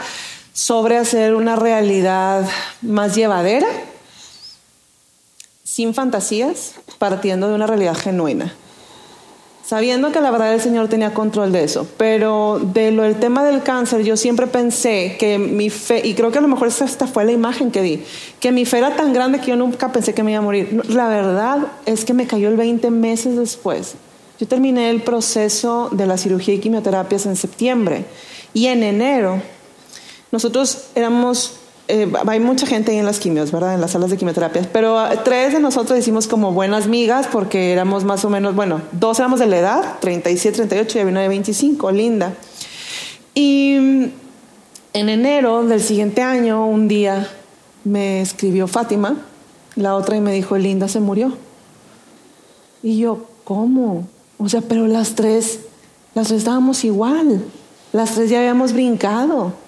sobre 0.54 0.98
hacer 0.98 1.34
una 1.34 1.56
realidad 1.56 2.48
más 2.82 3.16
llevadera, 3.16 3.68
sin 5.64 5.96
fantasías, 5.96 6.76
partiendo 7.00 7.50
de 7.50 7.56
una 7.56 7.66
realidad 7.66 7.96
genuina. 7.96 8.54
Sabiendo 9.66 10.12
que 10.12 10.22
la 10.22 10.30
verdad 10.30 10.54
el 10.54 10.62
Señor 10.62 10.90
tenía 10.90 11.14
control 11.14 11.52
de 11.52 11.64
eso, 11.64 11.88
pero 11.98 12.60
de 12.62 12.92
lo 12.92 13.04
del 13.04 13.16
tema 13.16 13.44
del 13.44 13.64
cáncer, 13.64 14.04
yo 14.04 14.18
siempre 14.18 14.46
pensé 14.46 15.16
que 15.18 15.40
mi 15.40 15.70
fe, 15.70 16.06
y 16.06 16.14
creo 16.14 16.32
que 16.32 16.38
a 16.38 16.42
lo 16.42 16.50
mejor 16.50 16.68
esta 16.68 17.08
fue 17.08 17.26
la 17.26 17.32
imagen 17.32 17.72
que 17.72 17.82
di, 17.82 18.04
que 18.40 18.52
mi 18.52 18.66
fe 18.66 18.80
era 18.80 18.96
tan 18.96 19.14
grande 19.14 19.40
que 19.40 19.48
yo 19.48 19.56
nunca 19.56 19.92
pensé 19.92 20.14
que 20.14 20.22
me 20.22 20.32
iba 20.32 20.40
a 20.40 20.44
morir. 20.44 20.84
La 20.90 21.08
verdad 21.08 21.60
es 21.86 22.06
que 22.06 22.14
me 22.14 22.28
cayó 22.28 22.50
el 22.50 22.58
20 22.58 22.92
meses 22.92 23.38
después. 23.38 23.96
Yo 24.40 24.48
terminé 24.48 24.90
el 24.90 25.02
proceso 25.02 25.90
de 25.92 26.06
la 26.06 26.18
cirugía 26.18 26.54
y 26.54 26.60
quimioterapias 26.60 27.26
en 27.26 27.38
septiembre 27.38 28.06
y 28.54 28.68
en 28.68 28.84
enero 28.84 29.42
nosotros 30.34 30.86
éramos, 30.96 31.54
eh, 31.88 32.12
hay 32.26 32.40
mucha 32.40 32.66
gente 32.66 32.92
ahí 32.92 32.98
en 32.98 33.06
las 33.06 33.20
quimios, 33.20 33.52
¿verdad? 33.52 33.76
En 33.76 33.82
las 33.82 33.92
salas 33.92 34.10
de 34.10 34.18
quimioterapia, 34.18 34.68
pero 34.74 34.98
ah, 34.98 35.22
tres 35.24 35.54
de 35.54 35.60
nosotros 35.60 36.00
hicimos 36.00 36.26
como 36.26 36.52
buenas 36.52 36.88
migas 36.88 37.28
porque 37.32 37.72
éramos 37.72 38.04
más 38.04 38.26
o 38.26 38.32
menos, 38.32 38.56
bueno, 38.56 38.82
dos 38.94 39.20
éramos 39.20 39.40
de 39.40 39.46
la 39.46 39.60
edad, 39.60 40.00
37, 40.00 40.58
38 40.58 40.98
y 40.98 41.02
había 41.02 41.12
una 41.12 41.22
de 41.22 41.28
25, 41.28 41.92
linda. 41.92 42.34
Y 43.36 43.78
mm, 43.80 44.06
en 44.94 45.10
enero 45.10 45.64
del 45.66 45.82
siguiente 45.82 46.24
año, 46.24 46.66
un 46.66 46.88
día 46.88 47.30
me 47.84 48.22
escribió 48.22 48.66
Fátima, 48.66 49.18
la 49.76 49.94
otra, 49.94 50.18
y 50.18 50.22
me 50.22 50.34
dijo, 50.34 50.58
Linda 50.58 50.88
se 50.88 51.00
murió. 51.00 51.38
Y 52.82 52.98
yo, 52.98 53.28
¿cómo? 53.44 54.08
O 54.40 54.50
sea, 54.50 54.62
pero 54.62 54.88
las 54.88 55.14
tres, 55.14 55.60
las 56.16 56.30
tres 56.30 56.40
estábamos 56.40 56.84
igual, 56.86 57.44
las 57.92 58.16
tres 58.16 58.32
ya 58.32 58.40
habíamos 58.40 58.74
brincado. 58.74 59.62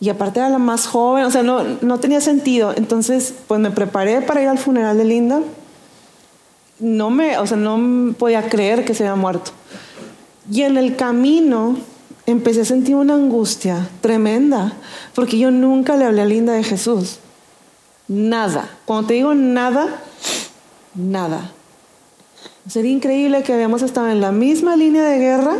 Y 0.00 0.10
aparte 0.10 0.40
era 0.40 0.48
la 0.48 0.58
más 0.58 0.86
joven, 0.86 1.24
o 1.24 1.30
sea, 1.30 1.42
no, 1.42 1.62
no 1.80 1.98
tenía 1.98 2.20
sentido. 2.20 2.72
Entonces, 2.76 3.34
pues 3.46 3.60
me 3.60 3.70
preparé 3.70 4.20
para 4.22 4.42
ir 4.42 4.48
al 4.48 4.58
funeral 4.58 4.96
de 4.96 5.04
Linda. 5.04 5.40
No 6.78 7.10
me, 7.10 7.36
o 7.38 7.46
sea, 7.46 7.56
no 7.56 8.14
podía 8.14 8.48
creer 8.48 8.84
que 8.84 8.94
se 8.94 9.06
había 9.06 9.20
muerto. 9.20 9.50
Y 10.50 10.62
en 10.62 10.76
el 10.76 10.94
camino, 10.94 11.76
empecé 12.26 12.60
a 12.60 12.64
sentir 12.66 12.94
una 12.94 13.14
angustia 13.14 13.88
tremenda, 14.02 14.74
porque 15.14 15.38
yo 15.38 15.50
nunca 15.50 15.96
le 15.96 16.04
hablé 16.04 16.22
a 16.22 16.26
Linda 16.26 16.52
de 16.52 16.62
Jesús. 16.62 17.18
Nada. 18.06 18.68
Cuando 18.84 19.08
te 19.08 19.14
digo 19.14 19.34
nada, 19.34 20.02
nada. 20.94 21.52
Sería 22.68 22.90
increíble 22.90 23.42
que 23.42 23.54
habíamos 23.54 23.80
estado 23.80 24.10
en 24.10 24.20
la 24.20 24.30
misma 24.30 24.76
línea 24.76 25.04
de 25.04 25.18
guerra, 25.18 25.56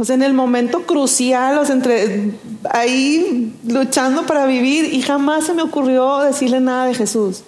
o 0.00 0.04
sea, 0.04 0.14
en 0.14 0.22
el 0.22 0.32
momento 0.32 0.82
crucial, 0.86 1.58
o 1.58 1.64
sea, 1.64 1.74
entre 1.74 2.32
ahí 2.70 3.52
luchando 3.66 4.24
para 4.24 4.46
vivir, 4.46 4.92
y 4.94 5.02
jamás 5.02 5.44
se 5.44 5.54
me 5.54 5.62
ocurrió 5.62 6.18
decirle 6.20 6.60
nada 6.60 6.86
de 6.86 6.94
Jesús. 6.94 7.42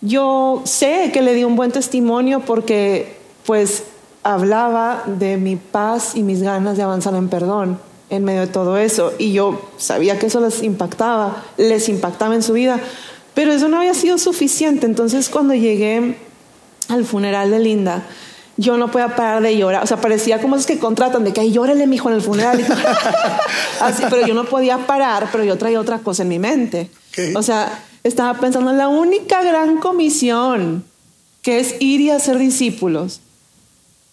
Yo 0.00 0.62
sé 0.64 1.10
que 1.12 1.20
le 1.20 1.34
di 1.34 1.44
un 1.44 1.56
buen 1.56 1.72
testimonio 1.72 2.40
porque, 2.40 3.16
pues, 3.44 3.82
hablaba 4.22 5.02
de 5.06 5.36
mi 5.36 5.56
paz 5.56 6.14
y 6.14 6.22
mis 6.22 6.42
ganas 6.42 6.76
de 6.76 6.82
avanzar 6.82 7.14
en 7.14 7.28
perdón 7.28 7.78
en 8.10 8.24
medio 8.24 8.40
de 8.40 8.46
todo 8.48 8.76
eso. 8.76 9.12
Y 9.18 9.32
yo 9.32 9.60
sabía 9.76 10.18
que 10.18 10.26
eso 10.26 10.40
les 10.40 10.62
impactaba, 10.62 11.44
les 11.56 11.88
impactaba 11.88 12.34
en 12.34 12.42
su 12.42 12.52
vida, 12.52 12.78
pero 13.34 13.52
eso 13.52 13.68
no 13.68 13.78
había 13.78 13.94
sido 13.94 14.18
suficiente. 14.18 14.86
Entonces 14.86 15.28
cuando 15.28 15.54
llegué 15.54 16.16
al 16.88 17.04
funeral 17.04 17.50
de 17.50 17.60
Linda, 17.60 18.04
yo 18.60 18.76
no 18.76 18.90
podía 18.90 19.16
parar 19.16 19.42
de 19.42 19.56
llorar. 19.56 19.82
O 19.82 19.86
sea, 19.86 19.96
parecía 19.96 20.38
como 20.38 20.54
esos 20.54 20.66
que 20.66 20.78
contratan, 20.78 21.24
de 21.24 21.32
que 21.32 21.40
ahí 21.40 21.50
llórele, 21.50 21.86
mijo, 21.86 22.10
en 22.10 22.16
el 22.16 22.20
funeral. 22.20 22.62
Así, 23.80 24.02
pero 24.10 24.26
yo 24.26 24.34
no 24.34 24.44
podía 24.44 24.86
parar, 24.86 25.30
pero 25.32 25.44
yo 25.44 25.56
traía 25.56 25.80
otra 25.80 26.00
cosa 26.00 26.24
en 26.24 26.28
mi 26.28 26.38
mente. 26.38 26.90
O 27.34 27.42
sea, 27.42 27.82
estaba 28.04 28.38
pensando 28.38 28.70
en 28.70 28.76
la 28.76 28.88
única 28.88 29.42
gran 29.42 29.78
comisión, 29.78 30.84
que 31.40 31.58
es 31.58 31.76
ir 31.80 32.02
y 32.02 32.10
hacer 32.10 32.36
discípulos. 32.36 33.20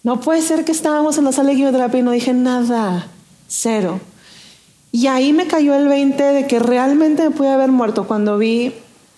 No 0.04 0.22
puede 0.22 0.42
ser 0.42 0.64
que 0.64 0.72
estábamos 0.72 1.18
en 1.18 1.26
la 1.26 1.34
sala 1.34 1.50
de 1.50 1.56
quimioterapia 1.56 2.00
y 2.00 2.04
no 2.04 2.12
dije 2.12 2.34
nada, 2.34 3.08
cero. 3.50 4.00
Y 4.94 5.08
ahí 5.08 5.34
me 5.34 5.48
cayó 5.48 5.76
el 5.76 5.90
20 5.90 6.24
de 6.24 6.48
que 6.48 6.60
realmente 6.60 7.24
me 7.24 7.32
pude 7.32 7.50
haber 7.50 7.72
muerto 7.72 8.08
cuando 8.08 8.38
vi 8.38 8.74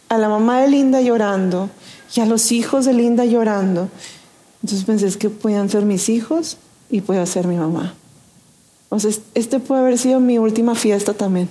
a 0.10 0.18
la 0.18 0.28
mamá 0.28 0.60
de 0.60 0.70
Linda 0.70 1.02
llorando 1.02 1.70
y 2.16 2.22
a 2.22 2.26
los 2.26 2.52
hijos 2.52 2.86
de 2.86 2.94
Linda 2.94 3.26
llorando. 3.26 3.90
Entonces 4.64 4.86
pensé 4.86 5.08
es 5.08 5.18
que 5.18 5.30
podían 5.30 5.70
ser 5.70 5.84
mis 5.84 6.10
hijos 6.10 6.58
y 6.90 7.02
puede 7.02 7.26
ser 7.26 7.48
mi 7.48 7.56
mamá. 7.56 7.94
Sea, 8.98 9.12
este 9.36 9.60
puede 9.60 9.82
haber 9.82 9.98
sido 9.98 10.20
mi 10.20 10.38
última 10.38 10.76
fiesta 10.76 11.14
también. 11.14 11.48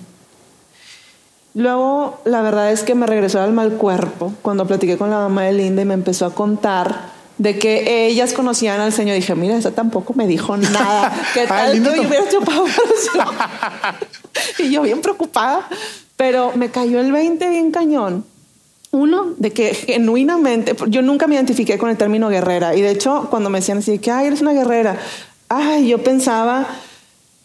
Luego, 1.54 2.20
la 2.24 2.42
verdad 2.42 2.72
es 2.72 2.82
que 2.82 2.94
me 2.94 3.06
regresó 3.06 3.40
al 3.40 3.52
mal 3.52 3.72
cuerpo 3.74 4.32
cuando 4.42 4.66
platiqué 4.66 4.96
con 4.96 5.10
la 5.10 5.18
mamá 5.18 5.44
de 5.44 5.52
Linda 5.52 5.82
y 5.82 5.84
me 5.84 5.94
empezó 5.94 6.26
a 6.26 6.34
contar 6.34 7.10
de 7.38 7.58
que 7.58 8.06
ellas 8.06 8.32
conocían 8.32 8.80
al 8.80 8.92
Señor. 8.92 9.16
Dije, 9.16 9.34
mira, 9.34 9.56
esa 9.56 9.70
tampoco 9.70 10.12
me 10.14 10.26
dijo 10.26 10.56
nada. 10.56 11.12
¿Qué 11.34 11.46
tal 11.46 11.80
hubiera 11.80 12.28
chupado 12.28 12.66
Y 14.58 14.70
yo 14.70 14.82
bien 14.82 15.00
preocupada, 15.00 15.68
pero 16.16 16.52
me 16.54 16.70
cayó 16.70 17.00
el 17.00 17.12
20 17.12 17.48
bien 17.48 17.70
cañón. 17.70 18.24
Uno, 18.98 19.34
de 19.36 19.52
que 19.52 19.74
genuinamente, 19.74 20.74
yo 20.88 21.02
nunca 21.02 21.26
me 21.26 21.36
identifiqué 21.36 21.78
con 21.78 21.90
el 21.90 21.96
término 21.96 22.28
guerrera. 22.28 22.74
Y 22.74 22.80
de 22.80 22.90
hecho, 22.90 23.28
cuando 23.30 23.50
me 23.50 23.60
decían 23.60 23.78
así, 23.78 23.98
que, 23.98 24.10
ay, 24.10 24.26
eres 24.26 24.40
una 24.40 24.52
guerrera, 24.52 24.98
ay, 25.48 25.88
yo 25.88 26.02
pensaba 26.02 26.66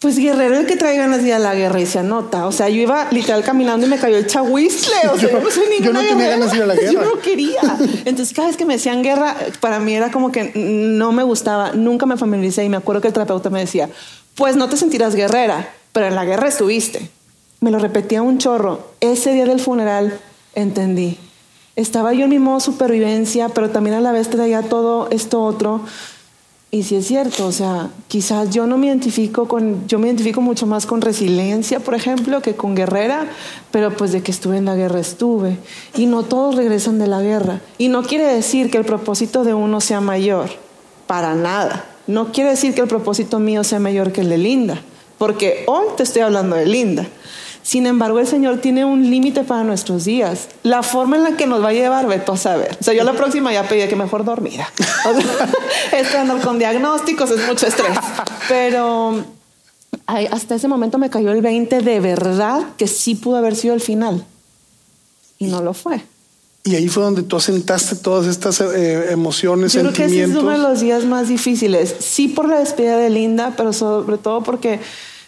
pues 0.04 0.18
guerrero 0.18 0.58
el 0.58 0.66
que 0.66 0.76
trae 0.76 0.98
ganas 0.98 1.22
de 1.22 1.30
ir 1.30 1.34
a 1.34 1.40
la 1.40 1.56
guerra 1.56 1.80
y 1.80 1.86
se 1.86 2.00
anota. 2.00 2.46
O 2.46 2.52
sea, 2.52 2.68
yo 2.68 2.82
iba 2.82 3.08
literal 3.12 3.42
caminando 3.42 3.88
y 3.88 3.90
me 3.90 3.98
cayó 3.98 4.18
el 4.18 4.28
chahuizle. 4.28 5.08
O 5.10 5.18
sea, 5.18 5.30
yo, 5.32 5.40
no 5.40 5.50
soy 5.50 5.64
ninguna 5.70 5.86
yo 5.86 5.94
no 5.94 6.10
tenía 6.10 6.28
ganas 6.28 6.52
de 6.52 6.58
ir 6.58 6.64
a 6.64 6.66
la 6.66 6.76
guerra. 6.76 6.92
Yo 6.92 7.02
no 7.02 7.22
quería. 7.22 7.62
Entonces, 8.04 8.36
cada 8.36 8.50
vez 8.50 8.58
que 8.58 8.66
me 8.66 8.74
decían 8.74 9.02
guerra, 9.02 9.38
para 9.62 9.80
mí 9.80 9.96
era 9.96 10.12
como 10.12 10.30
que 10.30 10.52
no 10.56 11.14
me 11.14 11.24
gustaba. 11.24 11.72
Nunca 11.72 12.06
me 12.06 12.18
familiaricé 12.18 12.66
y 12.66 12.70
me 12.70 12.76
acuerdo 12.76 13.02
que 13.02 13.08
el 13.08 13.14
terapeuta 13.14 13.50
me 13.50 13.62
decía, 13.62 13.90
pues 14.36 14.58
no 14.58 14.68
te 14.68 14.76
sentirás 14.76 15.16
guerrera, 15.16 15.70
pero 15.94 16.08
en 16.08 16.16
la 16.16 16.26
guerra 16.26 16.50
estuviste. 16.50 17.10
Me 17.62 17.72
lo 17.72 17.80
repetía 17.80 18.22
un 18.22 18.40
chorro. 18.40 18.86
Ese 19.00 19.32
día 19.32 19.46
del 19.46 19.62
funeral 19.62 20.20
entendí. 20.54 21.18
Estaba 21.76 22.14
yo 22.14 22.26
en 22.26 22.30
mi 22.30 22.40
modo 22.40 22.60
supervivencia, 22.60 23.50
pero 23.50 23.70
también 23.70 23.96
a 23.96 24.02
la 24.02 24.12
vez 24.12 24.30
traía 24.30 24.62
todo 24.62 25.10
esto 25.10 25.44
otro 25.44 25.82
y 26.74 26.82
sí 26.82 26.96
es 26.96 27.06
cierto, 27.06 27.46
o 27.46 27.52
sea, 27.52 27.92
quizás 28.08 28.50
yo 28.50 28.66
no 28.66 28.80
me 28.80 28.88
identifico 28.88 29.48
con, 29.48 29.88
yo 29.88 30.00
me 30.00 30.08
identifico 30.08 30.42
mucho 30.42 30.66
más 30.66 30.88
con 30.88 31.02
resiliencia, 31.02 31.80
por 31.80 31.94
ejemplo, 31.94 32.42
que 32.42 32.56
con 32.56 32.74
guerrera, 32.74 33.28
pero 33.70 33.96
pues 33.96 34.12
de 34.12 34.24
que 34.24 34.32
estuve 34.32 34.58
en 34.58 34.66
la 34.66 34.76
guerra 34.76 35.00
estuve. 35.00 35.60
Y 35.96 36.08
no 36.08 36.24
todos 36.24 36.56
regresan 36.56 36.98
de 36.98 37.06
la 37.06 37.22
guerra. 37.22 37.62
Y 37.78 37.90
no 37.90 38.02
quiere 38.02 38.26
decir 38.26 38.72
que 38.72 38.80
el 38.80 38.86
propósito 38.86 39.44
de 39.44 39.54
uno 39.54 39.82
sea 39.82 40.02
mayor, 40.02 40.50
para 41.06 41.36
nada. 41.36 41.86
No 42.08 42.32
quiere 42.32 42.50
decir 42.50 42.74
que 42.74 42.82
el 42.82 42.88
propósito 42.88 43.38
mío 43.38 43.64
sea 43.64 43.78
mayor 43.78 44.12
que 44.12 44.22
el 44.22 44.30
de 44.30 44.40
Linda, 44.40 44.82
porque 45.20 45.66
hoy 45.68 45.86
te 45.96 46.02
estoy 46.02 46.24
hablando 46.24 46.56
de 46.56 46.66
Linda. 46.66 47.06
Sin 47.64 47.88
embargo, 47.88 48.20
el 48.20 48.28
Señor 48.28 48.60
tiene 48.60 48.84
un 48.84 49.10
límite 49.10 49.44
para 49.44 49.64
nuestros 49.64 50.04
días. 50.04 50.50
La 50.64 50.84
forma 50.84 51.16
en 51.16 51.24
la 51.24 51.38
que 51.38 51.48
nos 51.48 51.64
va 51.64 51.70
a 51.70 51.74
llevar, 51.74 52.08
Beto 52.08 52.34
a 52.34 52.38
saber. 52.38 52.78
O 52.80 52.84
sea, 52.84 52.94
yo 52.94 53.04
la 53.06 53.14
próxima 53.14 53.54
ya 53.54 53.68
pedí 53.68 53.88
que 53.88 53.96
mejor 53.96 54.26
dormida. 54.26 54.70
Andar 56.20 56.42
con 56.42 56.60
diagnósticos 56.60 57.32
es 57.32 57.48
mucho 57.48 57.66
estrés. 57.66 57.98
Pero 58.48 59.24
hasta 60.06 60.56
ese 60.56 60.68
momento 60.68 60.98
me 60.98 61.10
cayó 61.10 61.32
el 61.32 61.42
20 61.42 61.82
de 61.82 62.00
verdad 62.00 62.62
que 62.78 62.88
sí 62.88 63.16
pudo 63.16 63.38
haber 63.38 63.56
sido 63.56 63.74
el 63.74 63.82
final. 63.82 64.26
Y 65.40 65.48
no 65.48 65.62
lo 65.62 65.74
fue. 65.74 66.04
Y 66.66 66.76
ahí 66.76 66.88
fue 66.88 67.04
donde 67.04 67.24
tú 67.24 67.36
asentaste 67.36 67.96
todas 67.98 68.28
estas 68.28 68.62
eh, 68.62 69.12
emociones, 69.12 69.74
Yo 69.74 69.82
sentimientos. 69.82 69.96
Creo 69.96 70.08
que 70.08 70.24
ese 70.24 70.32
es 70.32 70.38
uno 70.38 70.52
de 70.52 70.58
los 70.58 70.80
días 70.80 71.06
más 71.06 71.28
difíciles. 71.28 71.96
Sí 72.00 72.28
por 72.28 72.48
la 72.48 72.60
despedida 72.60 72.98
de 72.98 73.10
Linda, 73.10 73.54
pero 73.58 73.74
sobre 73.74 74.18
todo 74.18 74.44
porque 74.44 74.80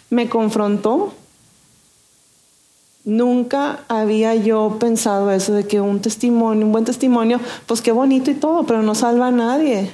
me 0.08 0.28
confrontó 0.28 1.12
Nunca 3.06 3.84
había 3.86 4.34
yo 4.34 4.78
pensado 4.80 5.30
eso 5.30 5.54
de 5.54 5.64
que 5.64 5.80
un 5.80 6.00
testimonio, 6.00 6.66
un 6.66 6.72
buen 6.72 6.84
testimonio, 6.84 7.38
pues 7.66 7.80
qué 7.80 7.92
bonito 7.92 8.32
y 8.32 8.34
todo, 8.34 8.64
pero 8.64 8.82
no 8.82 8.96
salva 8.96 9.28
a 9.28 9.30
nadie. 9.30 9.92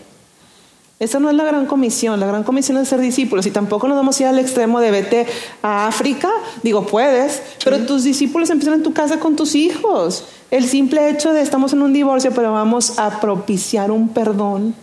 Esa 0.98 1.20
no 1.20 1.28
es 1.28 1.36
la 1.36 1.44
gran 1.44 1.66
comisión. 1.66 2.18
La 2.18 2.26
gran 2.26 2.42
comisión 2.42 2.78
es 2.78 2.88
ser 2.88 3.00
discípulos. 3.00 3.44
Y 3.44 3.50
tampoco 3.50 3.86
nos 3.86 3.98
vamos 3.98 4.18
a 4.18 4.22
ir 4.22 4.28
al 4.28 4.38
extremo 4.38 4.80
de 4.80 4.90
vete 4.90 5.26
a 5.60 5.88
África. 5.88 6.30
Digo, 6.62 6.86
puedes, 6.86 7.42
pero 7.62 7.80
tus 7.80 8.02
discípulos 8.02 8.48
empiezan 8.48 8.76
en 8.76 8.82
tu 8.82 8.94
casa 8.94 9.20
con 9.20 9.36
tus 9.36 9.56
hijos. 9.56 10.24
El 10.50 10.66
simple 10.66 11.10
hecho 11.10 11.34
de 11.34 11.42
estamos 11.42 11.74
en 11.74 11.82
un 11.82 11.92
divorcio, 11.92 12.32
pero 12.32 12.52
vamos 12.52 12.98
a 12.98 13.20
propiciar 13.20 13.90
un 13.90 14.08
perdón 14.08 14.74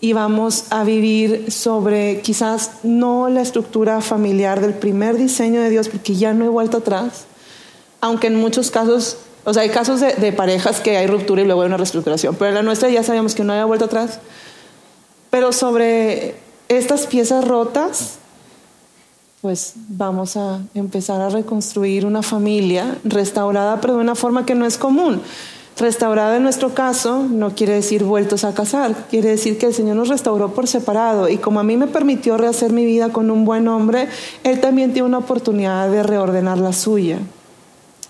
y 0.00 0.12
vamos 0.12 0.66
a 0.68 0.84
vivir 0.84 1.50
sobre 1.50 2.20
quizás 2.20 2.72
no 2.82 3.30
la 3.30 3.40
estructura 3.40 4.02
familiar 4.02 4.60
del 4.60 4.74
primer 4.74 5.16
diseño 5.16 5.62
de 5.62 5.70
Dios, 5.70 5.88
porque 5.88 6.14
ya 6.14 6.34
no 6.34 6.44
hay 6.44 6.50
vuelta 6.50 6.76
atrás 6.76 7.24
aunque 8.04 8.26
en 8.26 8.34
muchos 8.34 8.70
casos, 8.70 9.16
o 9.44 9.54
sea, 9.54 9.62
hay 9.62 9.70
casos 9.70 9.98
de, 9.98 10.32
parejas 10.32 10.80
que 10.80 10.98
hay 10.98 11.06
ruptura 11.06 11.40
y 11.40 11.46
luego 11.46 11.62
hay 11.62 11.68
una 11.68 11.78
reestructuración, 11.78 12.34
pero 12.34 12.50
en 12.50 12.54
la 12.54 12.62
nuestra 12.62 12.90
ya 12.90 13.02
sabíamos 13.02 13.34
que 13.34 13.44
no 13.44 13.54
había 13.54 13.64
vuelta 13.64 13.86
atrás. 13.86 14.18
Pero 15.30 15.52
sobre 15.52 16.34
estas 16.68 17.06
piezas 17.06 17.48
rotas, 17.48 18.16
pues 19.40 19.72
vamos 19.88 20.36
a 20.36 20.60
empezar 20.74 21.22
a 21.22 21.30
reconstruir 21.30 22.04
una 22.04 22.20
familia 22.20 22.98
restaurada, 23.04 23.80
pero 23.80 23.94
de 23.94 24.00
una 24.00 24.14
forma 24.14 24.44
que 24.44 24.54
no 24.54 24.66
es 24.66 24.76
común. 24.76 25.22
Restaurada 25.78 26.36
en 26.36 26.42
nuestro 26.42 26.74
caso 26.74 27.26
no 27.26 27.54
quiere 27.54 27.72
decir 27.72 28.04
vueltos 28.04 28.44
a 28.44 28.52
casar, 28.52 28.94
quiere 29.08 29.30
decir 29.30 29.56
que 29.56 29.64
el 29.64 29.72
Señor 29.72 29.96
nos 29.96 30.08
restauró 30.08 30.52
por 30.52 30.66
separado 30.68 31.30
y 31.30 31.38
como 31.38 31.58
a 31.58 31.64
mí 31.64 31.78
me 31.78 31.86
permitió 31.86 32.36
rehacer 32.36 32.70
mi 32.70 32.84
vida 32.84 33.08
con 33.08 33.30
un 33.30 33.46
buen 33.46 33.66
hombre, 33.66 34.08
Él 34.42 34.60
también 34.60 34.92
tiene 34.92 35.08
una 35.08 35.18
oportunidad 35.18 35.88
de 35.88 36.02
reordenar 36.02 36.58
la 36.58 36.74
suya. 36.74 37.18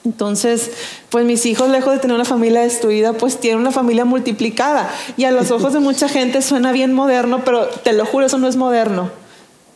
Entonces, 0.05 0.70
pues 1.09 1.24
mis 1.24 1.46
hijos, 1.46 1.70
lejos 1.70 1.94
de 1.94 1.98
tener 1.98 2.14
una 2.14 2.26
familia 2.26 2.61
destruida, 2.61 3.14
pues 3.14 3.40
tienen 3.40 3.61
una 3.61 3.72
familia 3.72 4.05
multiplicada. 4.05 4.94
Y 5.16 5.24
a 5.24 5.30
los 5.30 5.50
ojos 5.50 5.72
de 5.72 5.80
mucha 5.80 6.09
gente 6.09 6.42
suena 6.42 6.72
bien 6.72 6.92
moderno, 6.92 7.42
pero 7.44 7.66
te 7.68 7.94
lo 7.94 8.05
juro, 8.05 8.26
eso 8.26 8.36
no 8.36 8.46
es 8.46 8.57
moderno. 8.57 9.11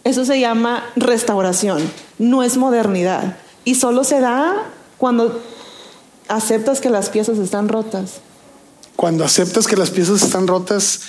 Eso 0.05 0.27
se 0.27 0.39
llama 0.39 0.85
restauración, 0.97 1.83
no 2.19 2.43
es 2.43 2.59
modernidad. 2.59 3.39
Y 3.65 3.77
solo 3.77 4.05
se 4.05 4.21
da 4.21 4.67
cuando 4.99 5.43
aceptas 6.29 6.81
que 6.81 6.91
las 6.91 7.09
piezas 7.09 7.39
están 7.39 7.69
rotas. 7.69 8.21
Cuando 8.97 9.25
aceptas 9.25 9.67
que 9.67 9.77
las 9.77 9.91
piezas 9.91 10.23
están 10.23 10.47
rotas 10.47 11.01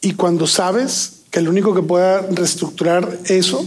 y 0.00 0.14
cuando 0.14 0.46
sabes 0.46 1.20
que 1.30 1.38
el 1.38 1.48
único 1.48 1.74
que 1.74 1.82
pueda 1.82 2.22
reestructurar 2.30 3.18
eso 3.26 3.66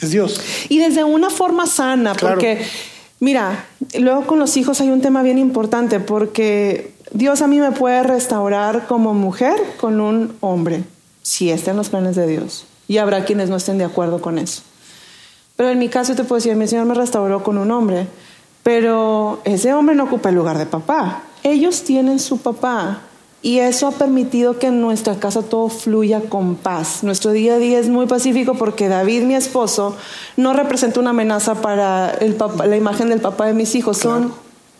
es 0.00 0.10
Dios. 0.10 0.40
Y 0.68 0.78
desde 0.78 1.04
una 1.04 1.30
forma 1.30 1.66
sana, 1.66 2.14
porque 2.14 2.64
Mira, 3.20 3.66
luego 3.98 4.26
con 4.26 4.38
los 4.38 4.56
hijos 4.56 4.80
hay 4.80 4.88
un 4.88 5.02
tema 5.02 5.22
bien 5.22 5.36
importante 5.36 6.00
porque 6.00 6.94
Dios 7.12 7.42
a 7.42 7.46
mí 7.46 7.60
me 7.60 7.70
puede 7.70 8.02
restaurar 8.02 8.86
como 8.86 9.12
mujer 9.12 9.60
con 9.78 10.00
un 10.00 10.34
hombre, 10.40 10.84
si 11.22 11.50
está 11.50 11.72
en 11.72 11.76
los 11.76 11.90
planes 11.90 12.16
de 12.16 12.26
Dios. 12.26 12.64
Y 12.88 12.96
habrá 12.96 13.26
quienes 13.26 13.50
no 13.50 13.56
estén 13.56 13.76
de 13.76 13.84
acuerdo 13.84 14.22
con 14.22 14.38
eso. 14.38 14.62
Pero 15.54 15.68
en 15.68 15.78
mi 15.78 15.90
caso 15.90 16.14
te 16.14 16.24
puedo 16.24 16.38
decir, 16.38 16.56
mi 16.56 16.66
Señor 16.66 16.86
me 16.86 16.94
restauró 16.94 17.42
con 17.42 17.58
un 17.58 17.70
hombre, 17.70 18.06
pero 18.62 19.42
ese 19.44 19.74
hombre 19.74 19.94
no 19.94 20.04
ocupa 20.04 20.30
el 20.30 20.36
lugar 20.36 20.56
de 20.56 20.64
papá. 20.64 21.22
Ellos 21.42 21.82
tienen 21.82 22.20
su 22.20 22.38
papá 22.38 23.02
Y 23.42 23.60
eso 23.60 23.86
ha 23.86 23.92
permitido 23.92 24.58
que 24.58 24.66
en 24.66 24.82
nuestra 24.82 25.16
casa 25.18 25.42
todo 25.42 25.68
fluya 25.70 26.20
con 26.28 26.56
paz. 26.56 27.02
Nuestro 27.02 27.32
día 27.32 27.54
a 27.54 27.58
día 27.58 27.78
es 27.78 27.88
muy 27.88 28.06
pacífico 28.06 28.54
porque 28.54 28.88
David, 28.88 29.22
mi 29.22 29.34
esposo, 29.34 29.96
no 30.36 30.52
representa 30.52 31.00
una 31.00 31.10
amenaza 31.10 31.54
para 31.62 32.10
el 32.10 32.34
papá, 32.34 32.66
la 32.66 32.76
imagen 32.76 33.08
del 33.08 33.20
papá 33.20 33.46
de 33.46 33.54
mis 33.54 33.74
hijos. 33.74 33.96
Son 33.96 34.34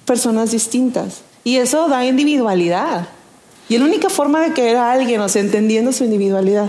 personas 0.05 0.51
distintas. 0.51 1.23
Y 1.43 1.57
eso 1.57 1.89
da 1.89 2.05
individualidad. 2.05 3.09
Y 3.71 3.79
la 3.79 3.87
única 3.87 4.11
forma 4.11 4.43
de 4.43 4.53
querer 4.53 4.77
a 4.77 4.93
alguien, 4.93 5.21
o 5.23 5.29
sea, 5.29 5.41
entendiendo 5.41 5.93
su 5.93 6.05
individualidad. 6.05 6.67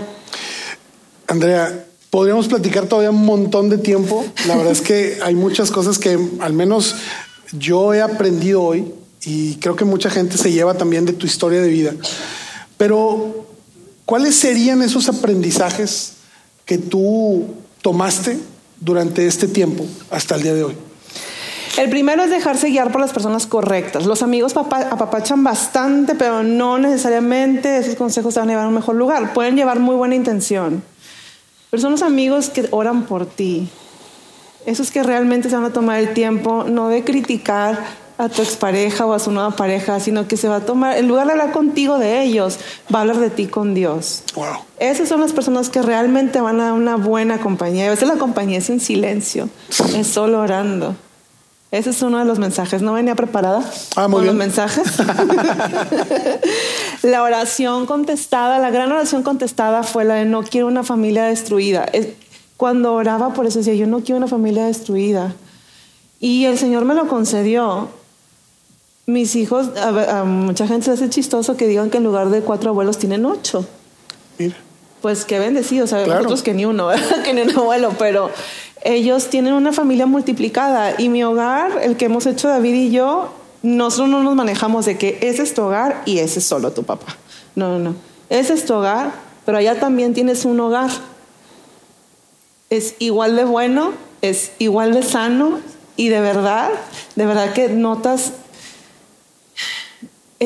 Andrea, 1.26 1.84
podríamos 2.08 2.48
platicar 2.48 2.86
todavía 2.86 3.10
un 3.10 3.26
montón 3.26 3.68
de 3.68 3.76
tiempo. 3.76 4.24
La 4.46 4.56
verdad 4.56 4.72
es 4.72 4.80
que 4.80 5.18
hay 5.22 5.34
muchas 5.34 5.70
cosas 5.70 5.98
que 5.98 6.18
al 6.40 6.54
menos 6.54 6.94
yo 7.52 7.92
he 7.92 8.00
aprendido 8.00 8.62
hoy 8.62 8.94
y 9.24 9.56
creo 9.56 9.76
que 9.76 9.84
mucha 9.84 10.10
gente 10.10 10.36
se 10.36 10.50
lleva 10.50 10.74
también 10.74 11.04
de 11.04 11.12
tu 11.12 11.26
historia 11.26 11.60
de 11.60 11.68
vida. 11.68 11.92
Pero, 12.76 13.46
¿cuáles 14.04 14.34
serían 14.34 14.82
esos 14.82 15.08
aprendizajes 15.08 16.14
que 16.64 16.78
tú 16.78 17.46
tomaste 17.82 18.38
durante 18.80 19.26
este 19.26 19.46
tiempo 19.46 19.86
hasta 20.10 20.34
el 20.34 20.42
día 20.42 20.54
de 20.54 20.64
hoy? 20.64 20.76
El 21.78 21.88
primero 21.88 22.22
es 22.22 22.30
dejarse 22.30 22.68
guiar 22.68 22.92
por 22.92 23.00
las 23.00 23.12
personas 23.12 23.46
correctas. 23.46 24.04
Los 24.04 24.22
amigos 24.22 24.54
apapachan 24.56 25.42
bastante, 25.42 26.14
pero 26.14 26.42
no 26.42 26.78
necesariamente 26.78 27.78
esos 27.78 27.94
consejos 27.94 28.34
te 28.34 28.40
van 28.40 28.50
a 28.50 28.52
llevar 28.52 28.66
a 28.66 28.68
un 28.68 28.74
mejor 28.74 28.96
lugar. 28.96 29.32
Pueden 29.32 29.56
llevar 29.56 29.78
muy 29.78 29.94
buena 29.94 30.14
intención. 30.14 30.82
Pero 31.70 31.80
son 31.80 31.92
los 31.92 32.02
amigos 32.02 32.50
que 32.50 32.68
oran 32.72 33.04
por 33.04 33.24
ti. 33.24 33.68
Esos 34.66 34.90
que 34.90 35.02
realmente 35.02 35.48
se 35.48 35.56
van 35.56 35.64
a 35.64 35.72
tomar 35.72 35.98
el 35.98 36.12
tiempo, 36.12 36.64
no 36.64 36.88
de 36.88 37.04
criticar 37.04 38.01
a 38.22 38.28
tu 38.28 38.40
expareja 38.40 39.04
o 39.04 39.14
a 39.14 39.18
su 39.18 39.32
nueva 39.32 39.50
pareja, 39.50 39.98
sino 39.98 40.28
que 40.28 40.36
se 40.36 40.46
va 40.46 40.56
a 40.56 40.60
tomar, 40.60 40.96
en 40.96 41.08
lugar 41.08 41.26
de 41.26 41.32
hablar 41.32 41.50
contigo 41.50 41.98
de 41.98 42.22
ellos, 42.22 42.58
va 42.94 43.00
a 43.00 43.02
hablar 43.02 43.18
de 43.18 43.30
ti 43.30 43.46
con 43.46 43.74
Dios. 43.74 44.22
Wow. 44.36 44.58
Esas 44.78 45.08
son 45.08 45.20
las 45.20 45.32
personas 45.32 45.70
que 45.70 45.82
realmente 45.82 46.40
van 46.40 46.60
a 46.60 46.66
dar 46.66 46.72
una 46.74 46.96
buena 46.96 47.40
compañía. 47.40 47.86
A 47.86 47.90
veces 47.90 48.06
la 48.06 48.14
compañía 48.14 48.58
es 48.58 48.70
en 48.70 48.78
silencio, 48.78 49.48
es 49.96 50.06
solo 50.06 50.40
orando. 50.40 50.94
Ese 51.72 51.90
es 51.90 52.00
uno 52.02 52.18
de 52.18 52.24
los 52.24 52.38
mensajes. 52.38 52.80
¿No 52.80 52.92
venía 52.92 53.16
preparada 53.16 53.68
ah, 53.96 54.06
muy 54.06 54.18
con 54.18 54.22
bien. 54.22 54.26
los 54.26 54.36
mensajes? 54.36 54.92
la 57.02 57.24
oración 57.24 57.86
contestada, 57.86 58.60
la 58.60 58.70
gran 58.70 58.92
oración 58.92 59.24
contestada 59.24 59.82
fue 59.82 60.04
la 60.04 60.14
de 60.14 60.26
no 60.26 60.44
quiero 60.44 60.68
una 60.68 60.84
familia 60.84 61.24
destruida. 61.24 61.90
Cuando 62.56 62.94
oraba 62.94 63.32
por 63.32 63.46
eso 63.46 63.58
decía, 63.58 63.74
yo 63.74 63.88
no 63.88 64.00
quiero 64.00 64.18
una 64.18 64.28
familia 64.28 64.66
destruida. 64.66 65.34
Y 66.20 66.44
el 66.44 66.56
Señor 66.56 66.84
me 66.84 66.94
lo 66.94 67.08
concedió. 67.08 67.88
Mis 69.06 69.34
hijos, 69.36 69.68
a, 69.76 70.20
a 70.20 70.24
mucha 70.24 70.66
gente 70.66 70.84
se 70.86 70.92
hace 70.92 71.10
chistoso 71.10 71.56
que 71.56 71.66
digan 71.66 71.90
que 71.90 71.98
en 71.98 72.04
lugar 72.04 72.30
de 72.30 72.40
cuatro 72.42 72.70
abuelos 72.70 72.98
tienen 72.98 73.24
ocho. 73.26 73.66
Mira. 74.38 74.54
Pues 75.00 75.24
qué 75.24 75.40
bendecidos, 75.40 75.90
Claro. 75.90 76.06
nosotros 76.14 76.42
que 76.42 76.54
ni 76.54 76.64
uno, 76.64 76.88
que 77.24 77.34
ni 77.34 77.42
un 77.42 77.50
abuelo, 77.50 77.92
pero 77.98 78.30
ellos 78.84 79.26
tienen 79.28 79.54
una 79.54 79.72
familia 79.72 80.06
multiplicada 80.06 80.94
y 80.98 81.08
mi 81.08 81.24
hogar, 81.24 81.80
el 81.82 81.96
que 81.96 82.04
hemos 82.04 82.26
hecho 82.26 82.48
David 82.48 82.74
y 82.74 82.90
yo, 82.92 83.32
nosotros 83.62 84.08
no 84.08 84.22
nos 84.22 84.36
manejamos 84.36 84.86
de 84.86 84.98
que 84.98 85.18
ese 85.22 85.42
es 85.42 85.54
tu 85.54 85.62
hogar 85.62 86.02
y 86.04 86.18
ese 86.18 86.38
es 86.38 86.44
solo 86.44 86.70
tu 86.72 86.84
papá. 86.84 87.16
No, 87.56 87.68
no, 87.70 87.78
no. 87.80 87.94
Ese 88.30 88.54
es 88.54 88.64
tu 88.64 88.74
hogar, 88.74 89.10
pero 89.44 89.58
allá 89.58 89.78
también 89.80 90.14
tienes 90.14 90.44
un 90.44 90.58
hogar. 90.60 90.90
Es 92.70 92.94
igual 93.00 93.36
de 93.36 93.44
bueno, 93.44 93.92
es 94.22 94.52
igual 94.58 94.94
de 94.94 95.02
sano 95.02 95.58
y 95.96 96.08
de 96.08 96.20
verdad, 96.20 96.70
de 97.16 97.26
verdad 97.26 97.52
que 97.52 97.68
notas 97.68 98.32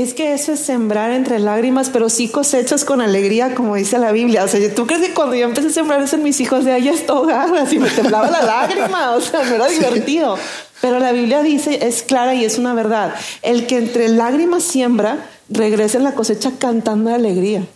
es 0.03 0.13
que 0.13 0.35
eso 0.35 0.53
es 0.53 0.61
sembrar 0.61 1.11
entre 1.11 1.39
lágrimas, 1.39 1.89
pero 1.89 2.11
sí 2.11 2.29
cosechas 2.29 2.85
con 2.85 3.01
alegría, 3.01 3.55
como 3.55 3.77
dice 3.77 3.99
la 3.99 4.13
Biblia. 4.13 4.45
O 4.45 4.49
sea, 4.49 4.75
¿tú 4.75 4.87
crees 4.87 5.01
que 5.01 5.15
cuando 5.15 5.35
yo 5.35 5.47
empecé 5.47 5.69
a 5.69 5.71
sembrar 5.71 6.03
eso 6.03 6.17
en 6.17 6.23
mis 6.23 6.39
hijos, 6.39 6.67
de 6.67 6.73
ahí 6.73 6.89
es 6.89 7.07
tu 7.07 7.15
hogar? 7.15 7.57
Así 7.57 7.79
me 7.79 7.89
temblaba 7.89 8.31
la 8.31 8.43
lágrima, 8.43 9.13
o 9.13 9.23
sea, 9.23 9.43
no 9.45 9.55
era 9.55 9.69
divertido. 9.69 10.37
Pero 10.83 10.99
la 10.99 11.13
Biblia 11.13 11.43
dice, 11.43 11.87
es 11.87 12.03
clara 12.03 12.35
y 12.35 12.45
es 12.45 12.59
una 12.59 12.75
verdad. 12.75 13.15
El 13.41 13.67
que 13.67 13.79
entre 13.79 14.09
lágrimas 14.09 14.65
siembra, 14.65 15.31
regresa 15.49 15.97
en 15.97 16.05
la 16.05 16.13
cosecha 16.13 16.53
cantando 16.59 17.09
de 17.09 17.17
alegría. 17.17 17.67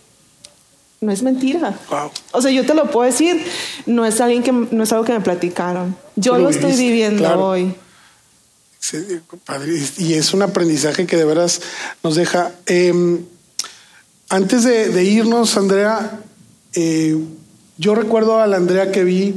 No 0.99 1.11
es 1.11 1.23
mentira. 1.23 1.73
Wow. 1.89 2.11
O 2.33 2.41
sea, 2.43 2.51
yo 2.51 2.63
te 2.67 2.75
lo 2.75 2.91
puedo 2.91 3.07
decir, 3.07 3.43
no 3.87 4.05
es, 4.05 4.21
alguien 4.21 4.43
que, 4.43 4.51
no 4.51 4.83
es 4.83 4.91
algo 4.91 5.05
que 5.05 5.13
me 5.13 5.21
platicaron. 5.21 5.97
Yo 6.15 6.33
lo 6.33 6.43
lo 6.43 6.49
estoy 6.49 6.73
viviendo 6.73 7.23
claro. 7.23 7.47
hoy. 7.47 7.73
Padre, 9.45 9.73
y 9.97 10.13
es 10.15 10.33
un 10.33 10.41
aprendizaje 10.41 11.05
que 11.05 11.15
de 11.17 11.25
veras 11.25 11.61
nos 12.03 12.15
deja. 12.15 12.51
Eh, 12.65 13.19
antes 14.29 14.63
de, 14.63 14.89
de 14.89 15.03
irnos, 15.03 15.55
Andrea, 15.57 16.19
eh, 16.73 17.15
yo 17.77 17.95
recuerdo 17.95 18.39
a 18.39 18.47
la 18.47 18.57
Andrea 18.57 18.91
que 18.91 19.03
vi 19.03 19.35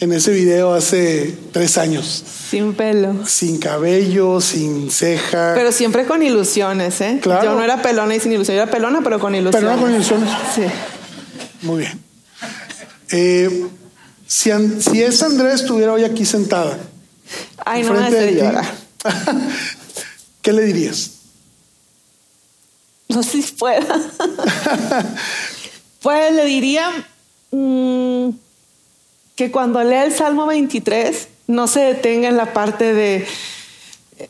en 0.00 0.12
ese 0.12 0.30
video 0.32 0.74
hace 0.74 1.34
tres 1.52 1.78
años, 1.78 2.22
Sin 2.50 2.74
pelo. 2.74 3.26
sin 3.26 3.58
cabello, 3.58 4.40
sin 4.40 4.90
ceja, 4.90 5.52
Pero 5.54 5.72
siempre 5.72 6.04
con 6.06 6.22
ilusiones, 6.22 7.00
¿eh? 7.00 7.18
Claro. 7.22 7.44
Yo 7.44 7.54
no 7.54 7.62
era 7.64 7.80
pelona 7.82 8.14
y 8.14 8.20
sin 8.20 8.32
ilusión, 8.32 8.56
yo 8.56 8.62
era 8.62 8.70
pelona, 8.70 9.00
pero 9.02 9.18
con 9.18 9.34
ilusiones. 9.34 9.64
pero 9.68 9.76
no 9.76 9.82
con 9.82 9.94
ilusiones. 9.94 10.28
Sí. 10.54 10.62
Muy 11.62 11.78
bien. 11.80 12.00
Eh, 13.10 13.66
si, 14.26 14.50
si 14.80 15.02
esa 15.02 15.26
Andrea 15.26 15.54
estuviera 15.54 15.92
hoy 15.92 16.04
aquí 16.04 16.24
sentada, 16.24 16.78
Ay, 17.64 17.82
no 17.82 17.92
me 17.94 18.06
hace 18.06 18.34
llorar. 18.34 18.85
¿qué 20.42 20.52
le 20.52 20.64
dirías? 20.64 21.12
No 23.08 23.22
sé 23.22 23.42
si 23.42 23.52
pueda. 23.52 23.84
pues 26.02 26.32
le 26.32 26.44
diría 26.44 26.90
mm, 27.50 28.30
que 29.34 29.50
cuando 29.50 29.82
lea 29.82 30.04
el 30.04 30.12
Salmo 30.12 30.46
23 30.46 31.28
no 31.48 31.66
se 31.66 31.80
detenga 31.80 32.28
en 32.28 32.36
la 32.36 32.52
parte 32.52 32.94
de 32.94 33.26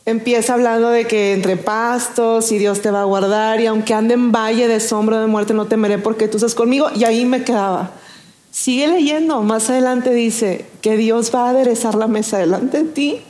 empieza 0.05 0.53
hablando 0.53 0.89
de 0.89 1.05
que 1.05 1.33
entre 1.33 1.55
pastos 1.55 2.51
y 2.51 2.57
Dios 2.57 2.81
te 2.81 2.91
va 2.91 3.01
a 3.01 3.05
guardar 3.05 3.61
y 3.61 3.67
aunque 3.67 3.93
ande 3.93 4.15
en 4.15 4.31
valle 4.31 4.67
de 4.67 4.79
sombra 4.79 5.21
de 5.21 5.27
muerte 5.27 5.53
no 5.53 5.65
temeré 5.65 5.97
porque 5.97 6.27
tú 6.27 6.37
estás 6.37 6.55
conmigo 6.55 6.89
y 6.95 7.03
ahí 7.03 7.25
me 7.25 7.43
quedaba. 7.43 7.91
Sigue 8.51 8.87
leyendo, 8.87 9.43
más 9.43 9.69
adelante 9.69 10.13
dice 10.13 10.65
que 10.81 10.97
Dios 10.97 11.31
va 11.33 11.45
a 11.45 11.49
aderezar 11.51 11.95
la 11.95 12.07
mesa 12.07 12.37
delante 12.37 12.83
de 12.83 12.89
ti 12.89 13.21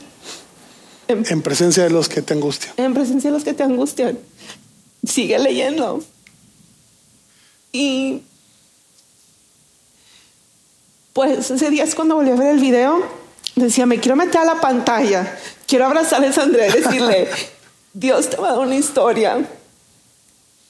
en 1.08 1.24
En 1.28 1.42
presencia 1.42 1.82
de 1.84 1.90
los 1.90 2.08
que 2.08 2.22
te 2.22 2.34
angustian. 2.34 2.74
en 2.76 2.94
presencia 2.94 3.30
de 3.30 3.34
los 3.36 3.44
que 3.44 3.54
te 3.54 3.62
angustian. 3.62 4.18
Sigue 5.06 5.38
leyendo. 5.38 6.02
Y 7.72 8.22
pues 11.12 11.50
ese 11.50 11.70
día 11.70 11.84
es 11.84 11.94
cuando 11.94 12.14
volví 12.16 12.30
a 12.30 12.34
ver 12.36 12.48
el 12.54 12.60
video. 12.60 13.02
Decía, 13.56 13.86
me 13.86 13.98
quiero 13.98 14.16
meter 14.16 14.38
a 14.40 14.44
la 14.44 14.60
pantalla. 14.60 15.36
Quiero 15.66 15.86
abrazar 15.86 16.24
a 16.24 16.42
Andrea 16.42 16.68
y 16.68 16.80
decirle, 16.80 17.28
Dios 17.92 18.30
te 18.30 18.36
va 18.36 18.48
a 18.50 18.52
dar 18.52 18.60
una 18.60 18.76
historia 18.76 19.48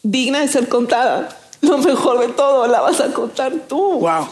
digna 0.02 0.40
de 0.40 0.48
ser 0.48 0.68
contada. 0.68 1.36
Lo 1.60 1.76
mejor 1.78 2.20
de 2.20 2.28
todo 2.32 2.66
la 2.66 2.80
vas 2.80 3.00
a 3.00 3.12
contar 3.12 3.52
tú. 3.68 3.98
Wow. 4.00 4.28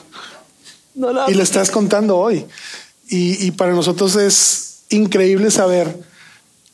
No 0.94 1.12
la- 1.12 1.30
Y 1.30 1.34
lo 1.34 1.42
estás 1.42 1.70
contando 1.70 2.16
hoy. 2.16 2.46
Y, 3.08 3.46
y 3.46 3.50
para 3.50 3.72
nosotros 3.72 4.16
es 4.16 4.65
increíble 4.90 5.50
saber 5.50 5.96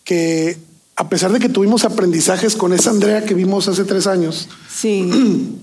que 0.05 0.57
a 0.97 1.09
pesar 1.09 1.33
de 1.33 1.41
que 1.41 1.49
tuvimos 1.49 1.85
aprendizajes 1.85 2.55
con 2.55 2.73
esa 2.73 2.91
Andrea 2.91 3.25
que 3.25 3.35
vimos 3.35 3.67
hace 3.69 3.85
tres 3.85 4.07
años, 4.07 4.49
Sí, 4.75 5.11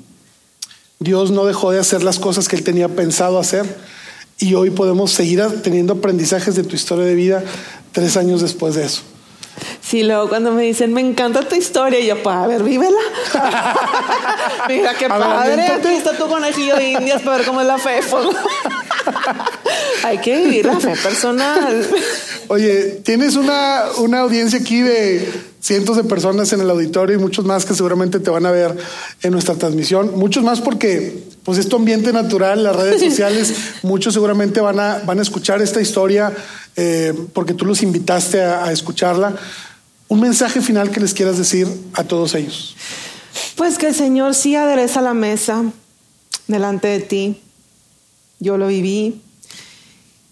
Dios 1.00 1.32
no 1.32 1.46
dejó 1.46 1.72
de 1.72 1.80
hacer 1.80 2.04
las 2.04 2.20
cosas 2.20 2.48
que 2.48 2.56
él 2.58 2.64
tenía 2.64 2.90
pensado 2.90 3.40
hacer. 3.40 3.66
Y 4.38 4.54
hoy 4.56 4.70
podemos 4.70 5.12
seguir 5.12 5.42
teniendo 5.62 5.94
aprendizajes 5.94 6.56
de 6.56 6.64
tu 6.64 6.76
historia 6.76 7.06
de 7.06 7.16
vida 7.16 7.44
tres 7.92 8.18
años 8.18 8.42
después 8.42 8.76
de 8.76 8.86
eso. 8.86 9.02
Sí, 9.82 10.04
luego 10.04 10.30
cuando 10.30 10.52
me 10.52 10.64
dicen, 10.64 10.94
me 10.94 11.02
encanta 11.02 11.48
tu 11.48 11.56
historia, 11.56 12.00
y 12.00 12.08
yo, 12.08 12.22
pues, 12.24 12.36
a 12.36 12.48
ver, 12.48 12.64
vívela. 12.64 12.98
Mira 14.70 14.94
qué 14.94 15.06
A 15.06 15.18
ver, 15.18 15.28
padre, 15.28 15.54
aviéntate. 15.54 15.88
aquí 15.90 15.98
está 15.98 16.18
tu 16.18 16.28
conejillo 16.28 16.76
de 16.76 16.92
indias 16.92 17.22
para 17.22 17.38
ver 17.38 17.46
cómo 17.46 17.62
es 17.62 17.68
la 17.68 17.78
fe. 17.78 18.00
Hay 20.04 20.18
que 20.20 20.38
vivir 20.38 20.66
la 20.66 20.80
fe 20.80 20.96
personal. 20.96 21.88
Oye, 22.50 23.00
tienes 23.04 23.36
una, 23.36 23.84
una 24.00 24.22
audiencia 24.22 24.60
aquí 24.60 24.82
de 24.82 25.32
cientos 25.62 25.98
de 25.98 26.04
personas 26.04 26.52
en 26.52 26.62
el 26.62 26.70
auditorio 26.72 27.16
y 27.16 27.20
muchos 27.20 27.46
más 27.46 27.64
que 27.64 27.76
seguramente 27.76 28.20
te 28.20 28.32
van 28.32 28.48
a 28.48 28.52
ver 28.52 28.76
en 29.22 29.32
nuestra 29.32 29.54
transmisión. 29.54 30.18
Muchos 30.18 30.44
más 30.44 30.60
porque 30.60 31.24
pues 31.44 31.60
es 31.60 31.70
tu 31.70 31.76
ambiente 31.76 32.12
natural, 32.12 32.64
las 32.64 32.76
redes 32.76 33.02
sociales, 33.08 33.54
muchos 33.84 34.16
seguramente 34.16 34.62
van 34.62 34.80
a, 34.80 34.98
van 35.06 35.20
a 35.20 35.22
escuchar 35.22 35.62
esta 35.62 35.80
historia 35.80 36.34
eh, 36.76 37.14
porque 37.34 37.54
tú 37.54 37.66
los 37.66 37.84
invitaste 37.84 38.42
a, 38.42 38.66
a 38.66 38.72
escucharla. 38.72 39.36
Un 40.08 40.20
mensaje 40.20 40.60
final 40.62 40.90
que 40.90 41.00
les 41.02 41.14
quieras 41.14 41.38
decir 41.38 41.68
a 41.94 42.04
todos 42.04 42.34
ellos. 42.34 42.76
Pues 43.58 43.78
que 43.78 43.90
el 43.90 43.96
Señor 43.96 44.34
sí 44.34 44.56
adereza 44.56 45.02
la 45.02 45.14
mesa 45.14 45.66
delante 46.48 46.88
de 46.88 47.00
ti. 47.00 47.42
Yo 48.40 48.58
lo 48.58 48.66
viví. 48.66 49.22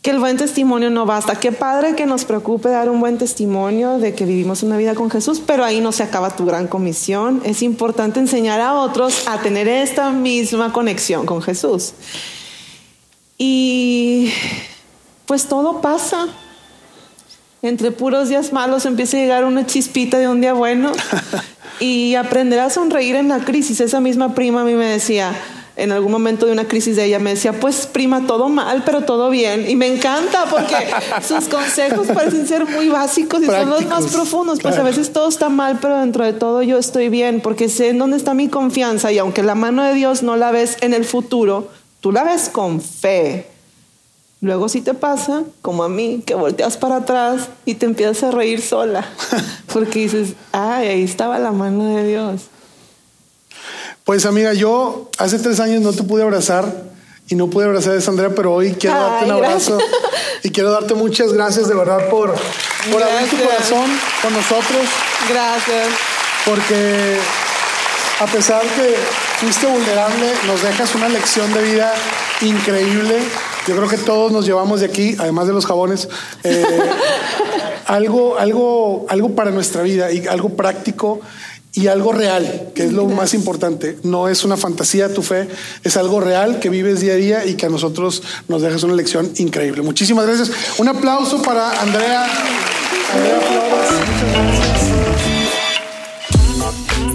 Que 0.07 0.11
el 0.11 0.19
buen 0.19 0.37
testimonio 0.37 0.89
no 0.89 1.05
basta. 1.05 1.35
Qué 1.35 1.51
padre 1.51 1.93
que 1.93 2.05
nos 2.05 2.23
preocupe 2.23 2.69
dar 2.69 2.89
un 2.89 3.01
buen 3.01 3.17
testimonio 3.17 3.99
de 3.99 4.15
que 4.15 4.23
vivimos 4.23 4.63
una 4.63 4.77
vida 4.77 4.95
con 4.95 5.09
Jesús, 5.09 5.41
pero 5.45 5.65
ahí 5.65 5.81
no 5.81 5.91
se 5.91 6.01
acaba 6.01 6.33
tu 6.33 6.45
gran 6.45 6.67
comisión. 6.67 7.41
Es 7.43 7.61
importante 7.61 8.21
enseñar 8.21 8.61
a 8.61 8.75
otros 8.75 9.27
a 9.27 9.41
tener 9.41 9.67
esta 9.67 10.11
misma 10.11 10.71
conexión 10.71 11.25
con 11.25 11.41
Jesús. 11.41 11.91
Y 13.37 14.31
pues 15.25 15.47
todo 15.47 15.81
pasa. 15.81 16.29
Entre 17.61 17.91
puros 17.91 18.29
días 18.29 18.53
malos 18.53 18.85
empieza 18.85 19.17
a 19.17 19.19
llegar 19.19 19.43
una 19.43 19.65
chispita 19.65 20.19
de 20.19 20.29
un 20.29 20.39
día 20.39 20.53
bueno 20.53 20.93
y 21.81 22.15
aprender 22.15 22.61
a 22.61 22.69
sonreír 22.69 23.17
en 23.17 23.27
la 23.27 23.39
crisis. 23.39 23.81
Esa 23.81 23.99
misma 23.99 24.33
prima 24.33 24.61
a 24.61 24.63
mí 24.63 24.73
me 24.73 24.85
decía, 24.85 25.35
en 25.77 25.91
algún 25.91 26.11
momento 26.11 26.47
de 26.47 26.51
una 26.51 26.67
crisis 26.67 26.95
de 26.95 27.05
ella 27.05 27.19
me 27.19 27.29
decía, 27.29 27.53
pues 27.53 27.85
prima, 27.85 28.25
todo 28.25 28.49
mal, 28.49 28.81
pero 28.83 29.01
todo 29.01 29.29
bien. 29.29 29.69
Y 29.69 29.75
me 29.75 29.85
encanta 29.85 30.45
porque 30.49 30.75
sus 31.21 31.47
consejos 31.47 32.07
parecen 32.07 32.47
ser 32.47 32.65
muy 32.65 32.89
básicos 32.89 33.43
y 33.43 33.45
son 33.45 33.69
los 33.69 33.85
más 33.85 34.07
profundos. 34.07 34.59
Pues 34.59 34.75
a 34.77 34.83
veces 34.83 35.13
todo 35.13 35.29
está 35.29 35.49
mal, 35.49 35.77
pero 35.79 35.99
dentro 35.99 36.25
de 36.25 36.33
todo 36.33 36.63
yo 36.63 36.79
estoy 36.79 37.09
bien 37.09 37.41
porque 37.41 37.69
sé 37.69 37.89
en 37.89 37.99
dónde 37.99 38.17
está 38.17 38.33
mi 38.33 38.49
confianza 38.49 39.11
y 39.11 39.19
aunque 39.19 39.43
la 39.43 39.53
mano 39.53 39.83
de 39.83 39.93
Dios 39.93 40.23
no 40.23 40.35
la 40.35 40.51
ves 40.51 40.77
en 40.81 40.95
el 40.95 41.05
futuro, 41.05 41.69
tú 42.01 42.11
la 42.11 42.23
ves 42.23 42.49
con 42.49 42.81
fe. 42.81 43.45
Luego 44.41 44.69
si 44.69 44.81
te 44.81 44.95
pasa, 44.95 45.43
como 45.61 45.83
a 45.83 45.89
mí, 45.89 46.23
que 46.25 46.33
volteas 46.33 46.77
para 46.77 46.97
atrás 46.97 47.49
y 47.65 47.75
te 47.75 47.85
empiezas 47.85 48.23
a 48.23 48.31
reír 48.31 48.61
sola, 48.63 49.07
porque 49.73 49.99
dices, 49.99 50.33
ay, 50.51 50.87
ahí 50.87 51.03
estaba 51.03 51.37
la 51.37 51.51
mano 51.51 51.95
de 51.95 52.07
Dios. 52.07 52.47
Pues 54.07 54.25
amiga, 54.25 54.53
yo 54.53 55.11
hace 55.17 55.37
tres 55.37 55.59
años 55.59 55.81
no 55.81 55.91
te 55.91 56.01
pude 56.01 56.23
abrazar 56.23 56.63
y 57.27 57.35
no 57.35 57.49
pude 57.49 57.65
abrazar 57.65 57.97
a 57.97 57.99
Sandra, 57.99 58.29
pero 58.29 58.53
hoy 58.53 58.71
quiero 58.71 58.95
darte 58.95 59.25
un 59.25 59.31
abrazo 59.31 59.77
y 60.43 60.49
quiero 60.49 60.71
darte 60.71 60.93
muchas 60.93 61.33
gracias 61.33 61.67
de 61.67 61.75
verdad 61.75 62.07
por, 62.07 62.33
por 62.89 63.03
abrir 63.03 63.29
tu 63.29 63.35
corazón 63.35 63.91
con 64.21 64.31
nosotros. 64.31 64.87
Gracias. 65.27 65.87
Porque 66.45 67.17
a 68.21 68.25
pesar 68.27 68.61
que 68.61 68.95
fuiste 69.41 69.67
vulnerable, 69.67 70.31
nos 70.45 70.63
dejas 70.63 70.95
una 70.95 71.09
lección 71.09 71.53
de 71.53 71.63
vida 71.63 71.93
increíble 72.39 73.19
yo 73.67 73.75
creo 73.75 73.89
que 73.89 73.97
todos 73.97 74.31
nos 74.31 74.45
llevamos 74.45 74.79
de 74.79 74.85
aquí, 74.85 75.17
además 75.19 75.45
de 75.45 75.51
los 75.51 75.65
jabones, 75.65 76.07
eh, 76.45 76.63
algo, 77.85 78.37
algo, 78.37 79.05
algo 79.09 79.35
para 79.35 79.51
nuestra 79.51 79.81
vida 79.83 80.09
y 80.09 80.25
algo 80.25 80.55
práctico 80.55 81.19
y 81.77 81.87
algo 81.87 82.11
real, 82.11 82.71
que 82.73 82.85
es 82.85 82.91
lo 82.91 83.05
más 83.05 83.35
importante. 83.35 83.97
No 84.01 84.27
es 84.29 84.43
una 84.43 84.57
fantasía 84.57 85.13
tu 85.13 85.21
fe, 85.21 85.47
es 85.83 85.95
algo 85.95 86.19
real 86.19 86.59
que 86.59 86.69
vives 86.69 87.01
día 87.01 87.13
a 87.13 87.17
día 87.17 87.45
y 87.45 87.53
que 87.53 87.67
a 87.67 87.69
nosotros 87.69 88.23
nos 88.47 88.63
dejas 88.63 88.81
una 88.81 88.95
lección 88.95 89.31
increíble. 89.37 89.83
Muchísimas 89.83 90.25
gracias. 90.25 90.51
Un 90.79 90.87
aplauso 90.87 91.39
para 91.43 91.79
Andrea. 91.79 92.27
Andrea 93.13 93.39
Flores. 93.41 93.89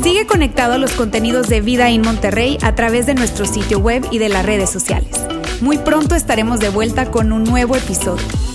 Sigue 0.01 0.27
conectado 0.27 0.75
a 0.75 0.79
los 0.79 0.93
contenidos 0.93 1.49
de 1.49 1.61
Vida 1.61 1.91
en 1.91 2.03
Monterrey 2.03 2.57
a 2.63 2.77
través 2.77 3.07
de 3.07 3.15
nuestro 3.15 3.47
sitio 3.47 3.81
web 3.81 4.07
y 4.13 4.19
de 4.19 4.29
las 4.29 4.47
redes 4.47 4.71
sociales. 4.71 5.17
Muy 5.61 5.79
pronto 5.79 6.15
estaremos 6.15 6.61
de 6.61 6.69
vuelta 6.69 7.11
con 7.11 7.33
un 7.33 7.43
nuevo 7.43 7.75
episodio. 7.75 8.52